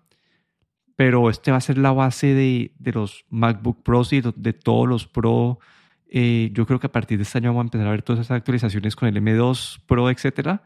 Pero 0.94 1.30
este 1.30 1.50
va 1.50 1.56
a 1.56 1.60
ser 1.60 1.78
la 1.78 1.90
base 1.90 2.28
de, 2.28 2.76
de 2.78 2.92
los 2.92 3.24
MacBook 3.28 3.82
Pros 3.82 4.12
y 4.12 4.20
de, 4.20 4.52
todos 4.52 4.88
los 4.88 5.08
Pro. 5.08 5.58
Eh, 6.06 6.50
yo 6.54 6.64
creo 6.64 6.78
que 6.78 6.86
a 6.86 6.92
partir 6.92 7.18
de 7.18 7.24
este 7.24 7.38
año 7.38 7.48
vamos 7.48 7.62
a 7.62 7.66
empezar 7.66 7.88
a 7.88 7.90
ver 7.90 8.02
todas 8.02 8.20
esas 8.20 8.36
actualizaciones 8.36 8.94
con 8.94 9.08
el 9.08 9.16
M2 9.16 9.80
Pro, 9.84 10.10
etcétera 10.10 10.62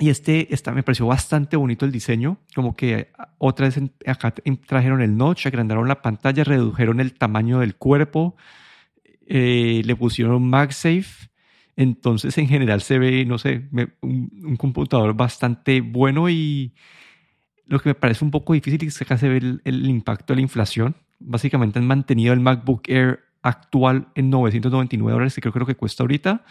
y 0.00 0.10
este 0.10 0.48
me 0.72 0.82
pareció 0.82 1.06
bastante 1.06 1.56
bonito 1.56 1.84
el 1.84 1.92
diseño, 1.92 2.38
como 2.54 2.74
que 2.74 3.12
otra 3.38 3.66
vez 3.66 3.80
acá 4.06 4.34
trajeron 4.66 5.00
el 5.02 5.16
notch, 5.16 5.46
agrandaron 5.46 5.86
la 5.86 6.02
pantalla, 6.02 6.42
redujeron 6.42 6.98
el 6.98 7.14
tamaño 7.14 7.60
del 7.60 7.76
cuerpo, 7.76 8.36
eh, 9.26 9.82
le 9.84 9.96
pusieron 9.96 10.48
MagSafe. 10.48 11.30
Entonces, 11.76 12.36
en 12.38 12.48
general 12.48 12.82
se 12.82 12.98
ve, 12.98 13.24
no 13.24 13.38
sé, 13.38 13.68
un, 14.00 14.56
computador 14.56 15.14
bastante 15.14 15.80
bueno 15.80 16.28
y 16.28 16.74
lo 17.66 17.80
que 17.80 17.90
me 17.90 17.94
parece 17.94 18.24
un 18.24 18.30
poco 18.30 18.52
difícil 18.52 18.86
es 18.86 18.98
que 18.98 19.04
acá 19.04 19.16
se 19.16 19.28
ve 19.28 19.38
el, 19.38 19.62
el 19.64 19.88
impacto 19.88 20.32
de 20.32 20.36
la 20.36 20.42
inflación. 20.42 20.96
Básicamente 21.20 21.78
han 21.78 21.86
mantenido 21.86 22.32
el 22.32 22.40
MacBook 22.40 22.88
Air 22.88 23.20
actual 23.42 24.08
en 24.14 24.30
999 24.30 25.12
dólares, 25.12 25.34
que 25.34 25.40
creo, 25.40 25.52
creo 25.52 25.66
que 25.66 25.74
cuesta 25.76 26.02
ahorita 26.02 26.44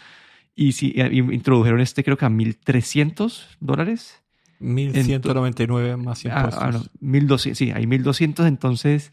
y 0.54 0.72
si 0.72 0.94
introdujeron 0.96 1.80
este 1.80 2.04
creo 2.04 2.16
que 2.16 2.24
a 2.24 2.30
1.300 2.30 3.56
dólares. 3.60 4.22
1.199 4.60 5.96
más 5.96 6.24
ah, 6.24 6.28
impuestos. 6.28 6.62
Ah, 6.62 6.70
no, 6.70 6.80
1.200, 7.00 7.54
sí, 7.54 7.70
hay 7.72 7.84
1.200, 7.84 8.46
entonces 8.46 9.12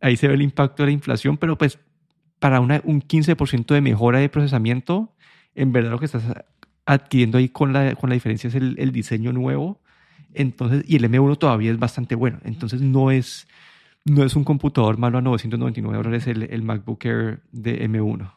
ahí 0.00 0.16
se 0.16 0.28
ve 0.28 0.34
el 0.34 0.42
impacto 0.42 0.82
de 0.82 0.88
la 0.88 0.92
inflación, 0.92 1.36
pero 1.36 1.58
pues 1.58 1.78
para 2.38 2.60
una, 2.60 2.80
un 2.84 3.02
15% 3.02 3.66
de 3.74 3.80
mejora 3.80 4.18
de 4.18 4.28
procesamiento, 4.28 5.14
en 5.54 5.72
verdad 5.72 5.90
lo 5.90 5.98
que 5.98 6.06
estás 6.06 6.24
adquiriendo 6.86 7.38
ahí 7.38 7.48
con 7.48 7.72
la, 7.72 7.94
con 7.96 8.08
la 8.08 8.14
diferencia 8.14 8.48
es 8.48 8.54
el, 8.54 8.76
el 8.78 8.92
diseño 8.92 9.32
nuevo 9.32 9.80
Entonces, 10.32 10.84
y 10.88 10.96
el 10.96 11.04
M1 11.04 11.38
todavía 11.38 11.70
es 11.70 11.78
bastante 11.78 12.14
bueno. 12.14 12.38
Entonces 12.44 12.80
no 12.80 13.10
es, 13.10 13.46
no 14.04 14.24
es 14.24 14.36
un 14.36 14.44
computador 14.44 14.96
malo 14.98 15.18
a 15.18 15.20
999 15.20 15.96
dólares 15.96 16.26
el, 16.26 16.44
el 16.44 16.62
MacBook 16.62 17.04
Air 17.04 17.42
de 17.52 17.86
M1. 17.88 18.32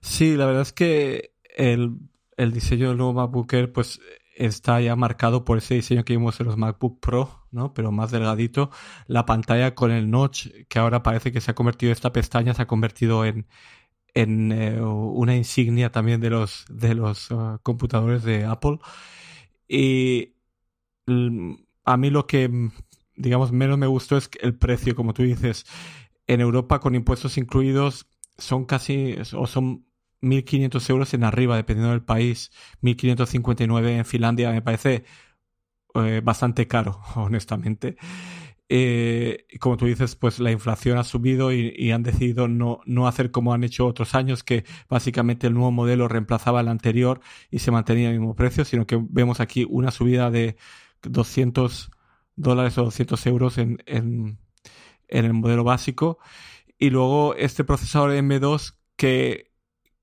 Sí, 0.00 0.36
la 0.36 0.46
verdad 0.46 0.62
es 0.62 0.72
que 0.72 1.35
el, 1.56 1.96
el 2.36 2.52
diseño 2.52 2.88
del 2.88 2.98
nuevo 2.98 3.14
MacBook 3.14 3.52
pues 3.72 4.00
está 4.36 4.80
ya 4.80 4.94
marcado 4.94 5.44
por 5.44 5.58
ese 5.58 5.74
diseño 5.74 6.04
que 6.04 6.12
vimos 6.12 6.38
en 6.38 6.46
los 6.46 6.56
MacBook 6.56 7.00
Pro, 7.00 7.46
¿no? 7.50 7.72
Pero 7.74 7.90
más 7.90 8.10
delgadito. 8.10 8.70
La 9.06 9.24
pantalla 9.24 9.74
con 9.74 9.90
el 9.90 10.10
notch, 10.10 10.48
que 10.68 10.78
ahora 10.78 11.02
parece 11.02 11.32
que 11.32 11.40
se 11.40 11.50
ha 11.50 11.54
convertido, 11.54 11.90
esta 11.90 12.12
pestaña 12.12 12.54
se 12.54 12.62
ha 12.62 12.66
convertido 12.66 13.24
en, 13.24 13.46
en 14.14 14.52
eh, 14.52 14.80
una 14.80 15.34
insignia 15.34 15.90
también 15.90 16.20
de 16.20 16.30
los, 16.30 16.66
de 16.68 16.94
los 16.94 17.30
uh, 17.30 17.58
computadores 17.62 18.22
de 18.22 18.44
Apple. 18.44 18.78
Y 19.68 20.34
a 21.84 21.96
mí 21.96 22.10
lo 22.10 22.26
que, 22.26 22.70
digamos, 23.16 23.52
menos 23.52 23.78
me 23.78 23.86
gustó 23.86 24.18
es 24.18 24.30
el 24.40 24.54
precio, 24.54 24.94
como 24.94 25.14
tú 25.14 25.22
dices. 25.22 25.64
En 26.26 26.40
Europa, 26.40 26.80
con 26.80 26.94
impuestos 26.94 27.38
incluidos, 27.38 28.06
son 28.36 28.66
casi, 28.66 29.16
o 29.34 29.46
son 29.46 29.86
1.500 30.22 30.90
euros 30.90 31.14
en 31.14 31.24
arriba, 31.24 31.56
dependiendo 31.56 31.92
del 31.92 32.02
país. 32.02 32.50
1.559 32.82 33.98
en 33.98 34.04
Finlandia 34.04 34.50
me 34.50 34.62
parece 34.62 35.04
eh, 35.94 36.20
bastante 36.22 36.66
caro, 36.66 37.00
honestamente. 37.16 37.96
Eh, 38.68 39.46
como 39.60 39.76
tú 39.76 39.86
dices, 39.86 40.16
pues 40.16 40.40
la 40.40 40.50
inflación 40.50 40.98
ha 40.98 41.04
subido 41.04 41.52
y, 41.52 41.92
han 41.92 42.02
decidido 42.02 42.48
no, 42.48 42.80
no, 42.84 43.06
hacer 43.06 43.30
como 43.30 43.54
han 43.54 43.62
hecho 43.64 43.86
otros 43.86 44.14
años, 44.14 44.42
que 44.42 44.64
básicamente 44.88 45.46
el 45.46 45.54
nuevo 45.54 45.70
modelo 45.70 46.08
reemplazaba 46.08 46.60
al 46.60 46.68
anterior 46.68 47.20
y 47.50 47.60
se 47.60 47.70
mantenía 47.70 48.10
el 48.10 48.18
mismo 48.18 48.34
precio, 48.34 48.64
sino 48.64 48.86
que 48.86 49.00
vemos 49.08 49.40
aquí 49.40 49.66
una 49.68 49.90
subida 49.92 50.30
de 50.30 50.56
200 51.02 51.90
dólares 52.34 52.76
o 52.78 52.84
200 52.84 53.26
euros 53.26 53.58
en, 53.58 53.78
en, 53.86 54.38
en 55.08 55.24
el 55.24 55.32
modelo 55.32 55.64
básico. 55.64 56.18
Y 56.78 56.90
luego 56.90 57.34
este 57.36 57.64
procesador 57.64 58.10
M2 58.10 58.76
que 58.96 59.52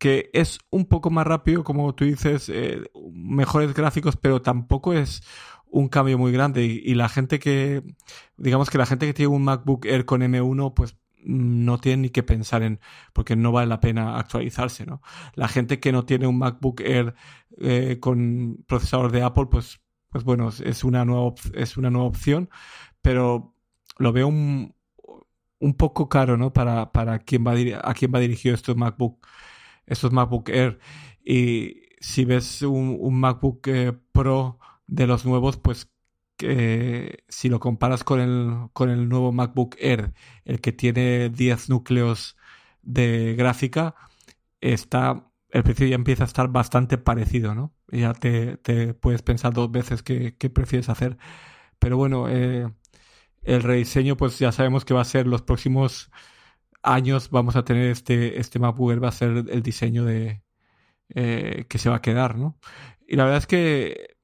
que 0.04 0.30
es 0.34 0.60
un 0.70 0.84
poco 0.84 1.10
más 1.12 1.26
rápido, 1.26 1.64
como 1.64 1.96
tú 1.96 2.04
dices, 2.04 2.50
eh, 2.50 2.82
mejores 3.14 3.74
gráficos, 3.74 4.18
pero 4.18 4.42
tampoco 4.42 4.92
es 4.92 5.24
un 5.72 5.88
cambio 5.88 6.18
muy 6.18 6.34
grande. 6.34 6.66
Y, 6.66 6.94
la 6.96 7.08
gente 7.08 7.40
que, 7.40 7.84
digamos 8.36 8.70
que 8.70 8.78
la 8.78 8.86
gente 8.86 9.06
que 9.06 9.14
tiene 9.14 9.34
un 9.34 9.46
MacBook 9.46 9.86
Air 9.86 10.04
con 10.04 10.20
M1, 10.20 10.74
pues 10.74 10.98
no 11.24 11.78
tiene 11.78 12.02
ni 12.02 12.10
que 12.10 12.22
pensar 12.22 12.64
en, 12.64 12.82
porque 13.14 13.38
no 13.38 13.54
vale 13.54 13.68
la 13.68 13.80
pena 13.80 14.20
actualizarse, 14.20 14.86
¿no? 14.86 15.02
La 15.36 15.48
gente 15.48 15.80
que 15.80 15.94
no 15.94 16.04
tiene 16.04 16.28
un 16.28 16.38
MacBook 16.38 16.82
Air 16.82 17.16
eh, 17.62 18.00
con 18.02 18.62
procesador 18.68 19.10
de 19.10 19.24
Apple, 19.24 19.46
pues, 19.50 19.80
pues 20.10 20.26
bueno, 20.26 20.50
es 20.50 20.84
una 20.84 21.06
nueva, 21.06 21.34
es 21.54 21.78
una 21.78 21.90
nueva 21.90 22.10
opción, 22.10 22.50
pero 23.02 23.56
lo 24.00 24.12
veo 24.12 24.28
un, 24.28 24.76
un 25.60 25.74
poco 25.76 26.10
caro, 26.10 26.36
¿no? 26.36 26.52
Para, 26.52 26.92
para 26.92 27.14
va 27.14 27.52
a, 27.52 27.90
a 27.90 27.94
quien 27.94 28.12
va 28.14 28.20
dirigido 28.20 28.54
estos 28.54 28.76
MacBook 28.76 29.26
estos 29.86 30.12
MacBook 30.12 30.50
Air. 30.50 30.80
Y 31.24 31.84
si 32.00 32.26
ves 32.26 32.62
un, 32.62 33.20
MacBook 33.20 33.68
eh, 33.68 33.94
Pro 34.12 34.60
de 34.88 35.08
los 35.08 35.26
nuevos, 35.26 35.58
pues 35.58 35.90
si 37.30 37.48
lo 37.48 37.60
comparas 37.60 38.04
con 38.04 38.20
el, 38.20 38.70
con 38.74 38.90
el 38.90 39.08
nuevo 39.08 39.32
MacBook 39.32 39.76
Air, 39.80 40.14
el 40.44 40.60
que 40.60 40.74
tiene 40.74 41.30
10 41.30 41.70
núcleos 41.70 42.36
de 42.82 43.36
gráfica, 43.38 43.96
está, 44.62 45.32
el 45.50 45.64
precio 45.64 45.88
ya 45.88 45.96
empieza 45.96 46.24
a 46.24 46.28
estar 46.28 46.50
bastante 46.50 46.98
parecido, 46.98 47.56
¿no? 47.56 47.74
Ya 47.90 48.14
te, 48.14 48.58
puedes 48.96 49.22
pensar 49.22 49.54
dos 49.54 49.72
veces 49.72 50.04
qué, 50.04 50.34
prefieres 50.54 50.90
hacer. 50.90 51.18
Pero 51.80 51.98
bueno, 51.98 52.28
eh, 52.30 52.72
el 53.44 53.64
rediseño, 53.64 54.18
pues 54.18 54.40
ya 54.40 54.52
sabemos 54.52 54.86
que 54.86 54.94
va 54.94 55.02
a 55.02 55.06
ser 55.06 55.28
los 55.28 55.42
próximos 55.42 56.12
años 56.84 57.30
vamos 57.30 57.56
a 57.56 57.64
tener 57.64 57.90
este, 57.90 58.40
este 58.40 58.60
va 58.60 58.76
a 59.08 59.12
ser 59.12 59.46
el 59.50 59.64
diseño 59.64 60.06
de 60.06 60.44
eh, 61.16 61.66
que 61.70 61.78
se 61.78 61.90
va 61.90 61.98
a 61.98 62.02
quedar, 62.02 62.38
¿no? 62.38 62.58
Y 63.08 63.16
la 63.16 63.24
verdad 63.24 63.40
es 63.40 63.48
que 63.48 64.16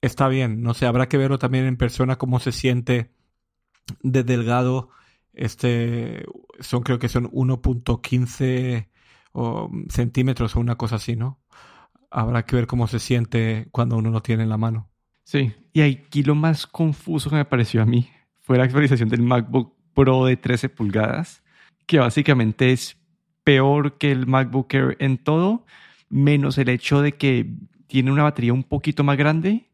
está 0.00 0.28
bien, 0.28 0.62
no 0.62 0.74
sé, 0.74 0.86
habrá 0.86 1.08
que 1.08 1.18
verlo 1.18 1.38
también 1.38 1.66
en 1.66 1.76
persona 1.76 2.16
cómo 2.16 2.40
se 2.40 2.52
siente 2.52 3.12
de 4.02 4.24
delgado. 4.24 4.90
Este, 5.32 6.24
son 6.60 6.82
creo 6.82 6.98
que 6.98 7.08
son 7.08 7.30
1.15 7.30 8.88
centímetros 9.90 10.56
o 10.56 10.60
una 10.60 10.76
cosa 10.76 10.96
así, 10.96 11.16
¿no? 11.16 11.40
Habrá 12.10 12.46
que 12.46 12.56
ver 12.56 12.66
cómo 12.66 12.86
se 12.86 12.98
siente 12.98 13.68
cuando 13.72 13.96
uno 13.96 14.10
lo 14.10 14.22
tiene 14.22 14.44
en 14.44 14.48
la 14.48 14.56
mano. 14.56 14.88
Sí, 15.24 15.52
y 15.72 15.80
aquí 15.82 16.22
lo 16.22 16.34
más 16.34 16.66
confuso 16.66 17.28
que 17.28 17.36
me 17.36 17.44
pareció 17.44 17.82
a 17.82 17.86
mí 17.86 18.08
fue 18.42 18.56
la 18.56 18.64
actualización 18.64 19.08
del 19.08 19.22
MacBook 19.22 19.74
Pro 19.92 20.24
de 20.26 20.36
13 20.36 20.68
pulgadas 20.68 21.42
que 21.86 21.98
básicamente 21.98 22.72
es 22.72 22.96
peor 23.44 23.96
que 23.96 24.10
el 24.10 24.26
MacBook 24.26 24.74
Air 24.74 24.96
en 24.98 25.18
todo, 25.18 25.64
menos 26.08 26.58
el 26.58 26.68
hecho 26.68 27.00
de 27.00 27.12
que 27.12 27.46
tiene 27.86 28.10
una 28.10 28.24
batería 28.24 28.52
un 28.52 28.64
poquito 28.64 29.04
más 29.04 29.16
grande 29.16 29.66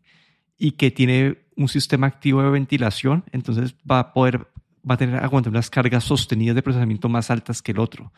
y 0.59 0.73
que 0.73 0.91
tiene 0.91 1.39
un 1.57 1.69
sistema 1.69 2.07
activo 2.07 2.43
de 2.43 2.51
ventilación, 2.51 3.25
entonces 3.33 3.75
va 3.91 3.99
a 3.99 4.13
poder, 4.13 4.47
va 4.89 4.95
a 4.95 4.97
tener 4.97 5.17
aguantar 5.17 5.51
unas 5.51 5.71
cargas 5.71 6.05
sostenidas 6.05 6.55
de 6.55 6.63
procesamiento 6.63 7.09
más 7.09 7.31
altas 7.31 7.63
que 7.63 7.73
el 7.73 7.79
otro. 7.79 8.13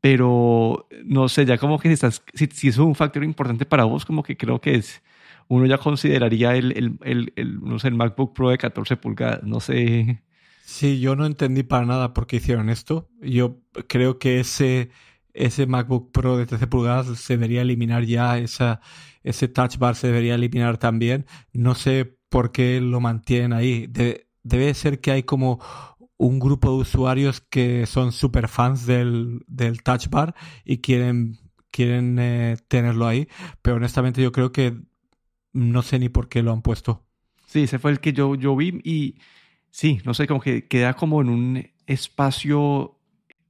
Pero 0.00 0.88
no 1.04 1.28
sé, 1.28 1.46
ya 1.46 1.56
como 1.56 1.78
que 1.78 1.88
si, 1.88 1.94
estás, 1.94 2.22
es 2.34 2.78
un 2.78 2.94
factor 2.94 3.24
importante 3.24 3.64
para 3.64 3.84
vos, 3.84 4.04
como 4.04 4.22
que 4.22 4.36
creo 4.36 4.60
que 4.60 4.74
es, 4.74 5.02
uno 5.48 5.66
ya 5.66 5.78
consideraría 5.78 6.54
el, 6.56 6.72
el, 6.76 6.98
el, 7.02 7.32
el 7.36 7.60
no 7.60 7.78
sé, 7.78 7.88
el 7.88 7.94
MacBook 7.94 8.34
Pro 8.34 8.50
de 8.50 8.58
14 8.58 8.96
pulgadas, 8.96 9.42
no 9.44 9.60
sé. 9.60 10.20
Sí, 10.66 10.98
yo 10.98 11.14
no 11.14 11.26
entendí 11.26 11.62
para 11.62 11.84
nada 11.84 12.14
por 12.14 12.26
qué 12.26 12.36
hicieron 12.36 12.70
esto. 12.70 13.10
Yo 13.20 13.60
creo 13.86 14.18
que 14.18 14.40
ese, 14.40 14.90
ese 15.34 15.66
MacBook 15.66 16.10
Pro 16.10 16.38
de 16.38 16.46
13 16.46 16.66
pulgadas 16.66 17.18
se 17.18 17.34
debería 17.34 17.60
eliminar 17.62 18.04
ya, 18.04 18.38
esa, 18.38 18.80
ese 19.22 19.46
touch 19.46 19.76
bar 19.76 19.94
se 19.94 20.06
debería 20.06 20.34
eliminar 20.36 20.78
también. 20.78 21.26
No 21.52 21.74
sé 21.74 22.16
por 22.30 22.50
qué 22.50 22.80
lo 22.80 23.00
mantienen 23.00 23.52
ahí. 23.52 23.88
debe 24.42 24.74
ser 24.74 25.00
que 25.00 25.10
hay 25.10 25.22
como 25.24 25.60
un 26.16 26.38
grupo 26.38 26.70
de 26.70 26.76
usuarios 26.78 27.42
que 27.42 27.84
son 27.86 28.10
super 28.12 28.48
fans 28.48 28.86
del, 28.86 29.44
del 29.46 29.82
touch 29.82 30.08
bar 30.08 30.34
y 30.64 30.78
quieren, 30.78 31.40
quieren 31.70 32.18
eh, 32.18 32.56
tenerlo 32.68 33.06
ahí. 33.06 33.28
Pero 33.60 33.76
honestamente 33.76 34.22
yo 34.22 34.32
creo 34.32 34.50
que 34.50 34.80
no 35.52 35.82
sé 35.82 35.98
ni 35.98 36.08
por 36.08 36.30
qué 36.30 36.42
lo 36.42 36.52
han 36.52 36.62
puesto. 36.62 37.04
Sí, 37.44 37.64
ese 37.64 37.78
fue 37.78 37.90
el 37.90 38.00
que 38.00 38.14
yo, 38.14 38.34
yo 38.34 38.56
vi 38.56 38.80
y 38.82 39.16
Sí, 39.74 40.00
no 40.04 40.14
sé, 40.14 40.28
como 40.28 40.40
que 40.40 40.68
queda 40.68 40.94
como 40.94 41.20
en 41.20 41.28
un 41.28 41.66
espacio, 41.88 42.96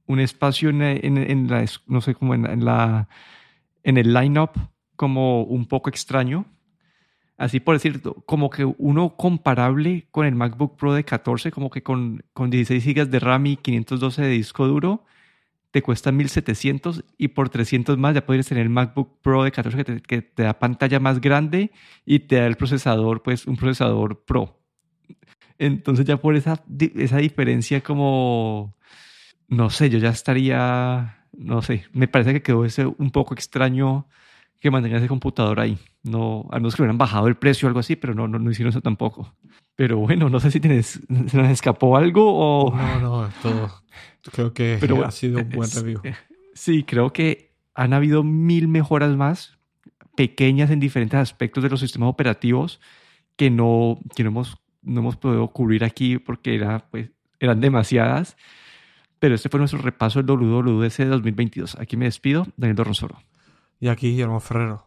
un 0.07 0.19
espacio 0.19 0.69
en, 0.69 1.47
la, 1.47 1.65
no 1.85 2.01
sé, 2.01 2.15
como 2.15 2.33
en, 2.33 2.65
la, 2.65 3.07
en 3.83 3.97
el 3.97 4.11
lineup 4.11 4.57
como 4.95 5.43
un 5.43 5.67
poco 5.67 5.91
extraño. 5.91 6.47
Así 7.37 7.59
por 7.59 7.75
decirlo, 7.75 8.15
como 8.25 8.49
que 8.49 8.65
uno 8.65 9.15
comparable 9.17 10.07
con 10.09 10.25
el 10.25 10.33
MacBook 10.33 10.77
Pro 10.77 10.95
de 10.95 11.03
14, 11.05 11.51
como 11.51 11.69
que 11.69 11.83
con, 11.83 12.25
con 12.33 12.49
16 12.49 12.83
GB 12.83 13.07
de 13.07 13.19
RAM 13.19 13.45
y 13.45 13.57
512 13.57 14.23
de 14.23 14.29
disco 14.29 14.65
duro, 14.67 15.05
te 15.69 15.83
cuesta 15.83 16.11
1700 16.11 17.05
y 17.19 17.27
por 17.29 17.49
300 17.49 17.99
más 17.99 18.15
ya 18.15 18.25
podrías 18.25 18.47
tener 18.47 18.63
el 18.63 18.71
MacBook 18.71 19.21
Pro 19.21 19.43
de 19.43 19.51
14 19.51 19.77
que 19.77 19.83
te, 19.83 20.01
que 20.01 20.21
te 20.23 20.41
da 20.41 20.57
pantalla 20.57 20.99
más 20.99 21.21
grande 21.21 21.71
y 22.03 22.19
te 22.21 22.37
da 22.37 22.47
el 22.47 22.55
procesador, 22.57 23.21
pues 23.21 23.45
un 23.45 23.57
procesador 23.57 24.25
Pro. 24.25 24.64
Entonces 25.57 26.05
ya 26.05 26.17
por 26.17 26.35
esa, 26.35 26.63
esa 26.95 27.17
diferencia 27.17 27.81
como, 27.81 28.75
no 29.47 29.69
sé, 29.69 29.89
yo 29.89 29.99
ya 29.99 30.09
estaría, 30.09 31.19
no 31.37 31.61
sé, 31.61 31.85
me 31.93 32.07
parece 32.07 32.33
que 32.33 32.41
quedó 32.41 32.65
ese 32.65 32.85
un 32.85 33.11
poco 33.11 33.33
extraño 33.33 34.07
que 34.59 34.71
mantenga 34.71 34.97
ese 34.97 35.07
computador 35.07 35.59
ahí. 35.59 35.77
No, 36.03 36.47
a 36.51 36.57
menos 36.57 36.75
que 36.75 36.81
hubieran 36.81 36.97
bajado 36.97 37.27
el 37.27 37.35
precio 37.35 37.67
o 37.67 37.69
algo 37.69 37.79
así, 37.79 37.95
pero 37.95 38.13
no, 38.13 38.27
no, 38.27 38.39
no 38.39 38.51
hicieron 38.51 38.69
eso 38.69 38.81
tampoco. 38.81 39.33
Pero 39.75 39.97
bueno, 39.97 40.29
no 40.29 40.39
sé 40.39 40.51
si 40.51 40.59
tienes, 40.59 41.01
se 41.27 41.37
nos 41.37 41.49
escapó 41.49 41.97
algo 41.97 42.33
o... 42.33 42.75
No, 42.75 42.99
no, 42.99 43.29
todo. 43.41 43.71
Creo 44.31 44.53
que 44.53 44.77
pero, 44.79 45.05
ha 45.05 45.11
sido 45.11 45.39
un 45.39 45.49
buen 45.49 45.69
review. 45.71 46.01
Sí, 46.53 46.83
creo 46.83 47.13
que 47.13 47.53
han 47.75 47.93
habido 47.93 48.23
mil 48.23 48.67
mejoras 48.67 49.15
más, 49.15 49.57
pequeñas 50.15 50.71
en 50.71 50.79
diferentes 50.79 51.19
aspectos 51.19 51.63
de 51.63 51.69
los 51.69 51.79
sistemas 51.79 52.09
operativos 52.09 52.79
que 53.35 53.49
no, 53.49 53.99
que 54.15 54.23
no 54.23 54.29
hemos 54.29 54.57
no 54.85 55.01
hemos 55.01 55.17
podido 55.17 55.47
cubrir 55.49 55.83
aquí 55.83 56.17
porque 56.17 56.55
era, 56.55 56.87
pues, 56.89 57.09
eran 57.39 57.59
demasiadas. 57.59 58.37
Pero 59.19 59.35
este 59.35 59.49
fue 59.49 59.59
nuestro 59.59 59.81
repaso 59.81 60.21
del 60.21 60.27
WWDC 60.27 61.05
2022. 61.05 61.75
Aquí 61.79 61.97
me 61.97 62.05
despido, 62.05 62.47
Daniel 62.57 62.75
Dorronsoro. 62.75 63.17
Y 63.79 63.87
aquí 63.87 64.11
Guillermo 64.11 64.39
Ferrero. 64.39 64.84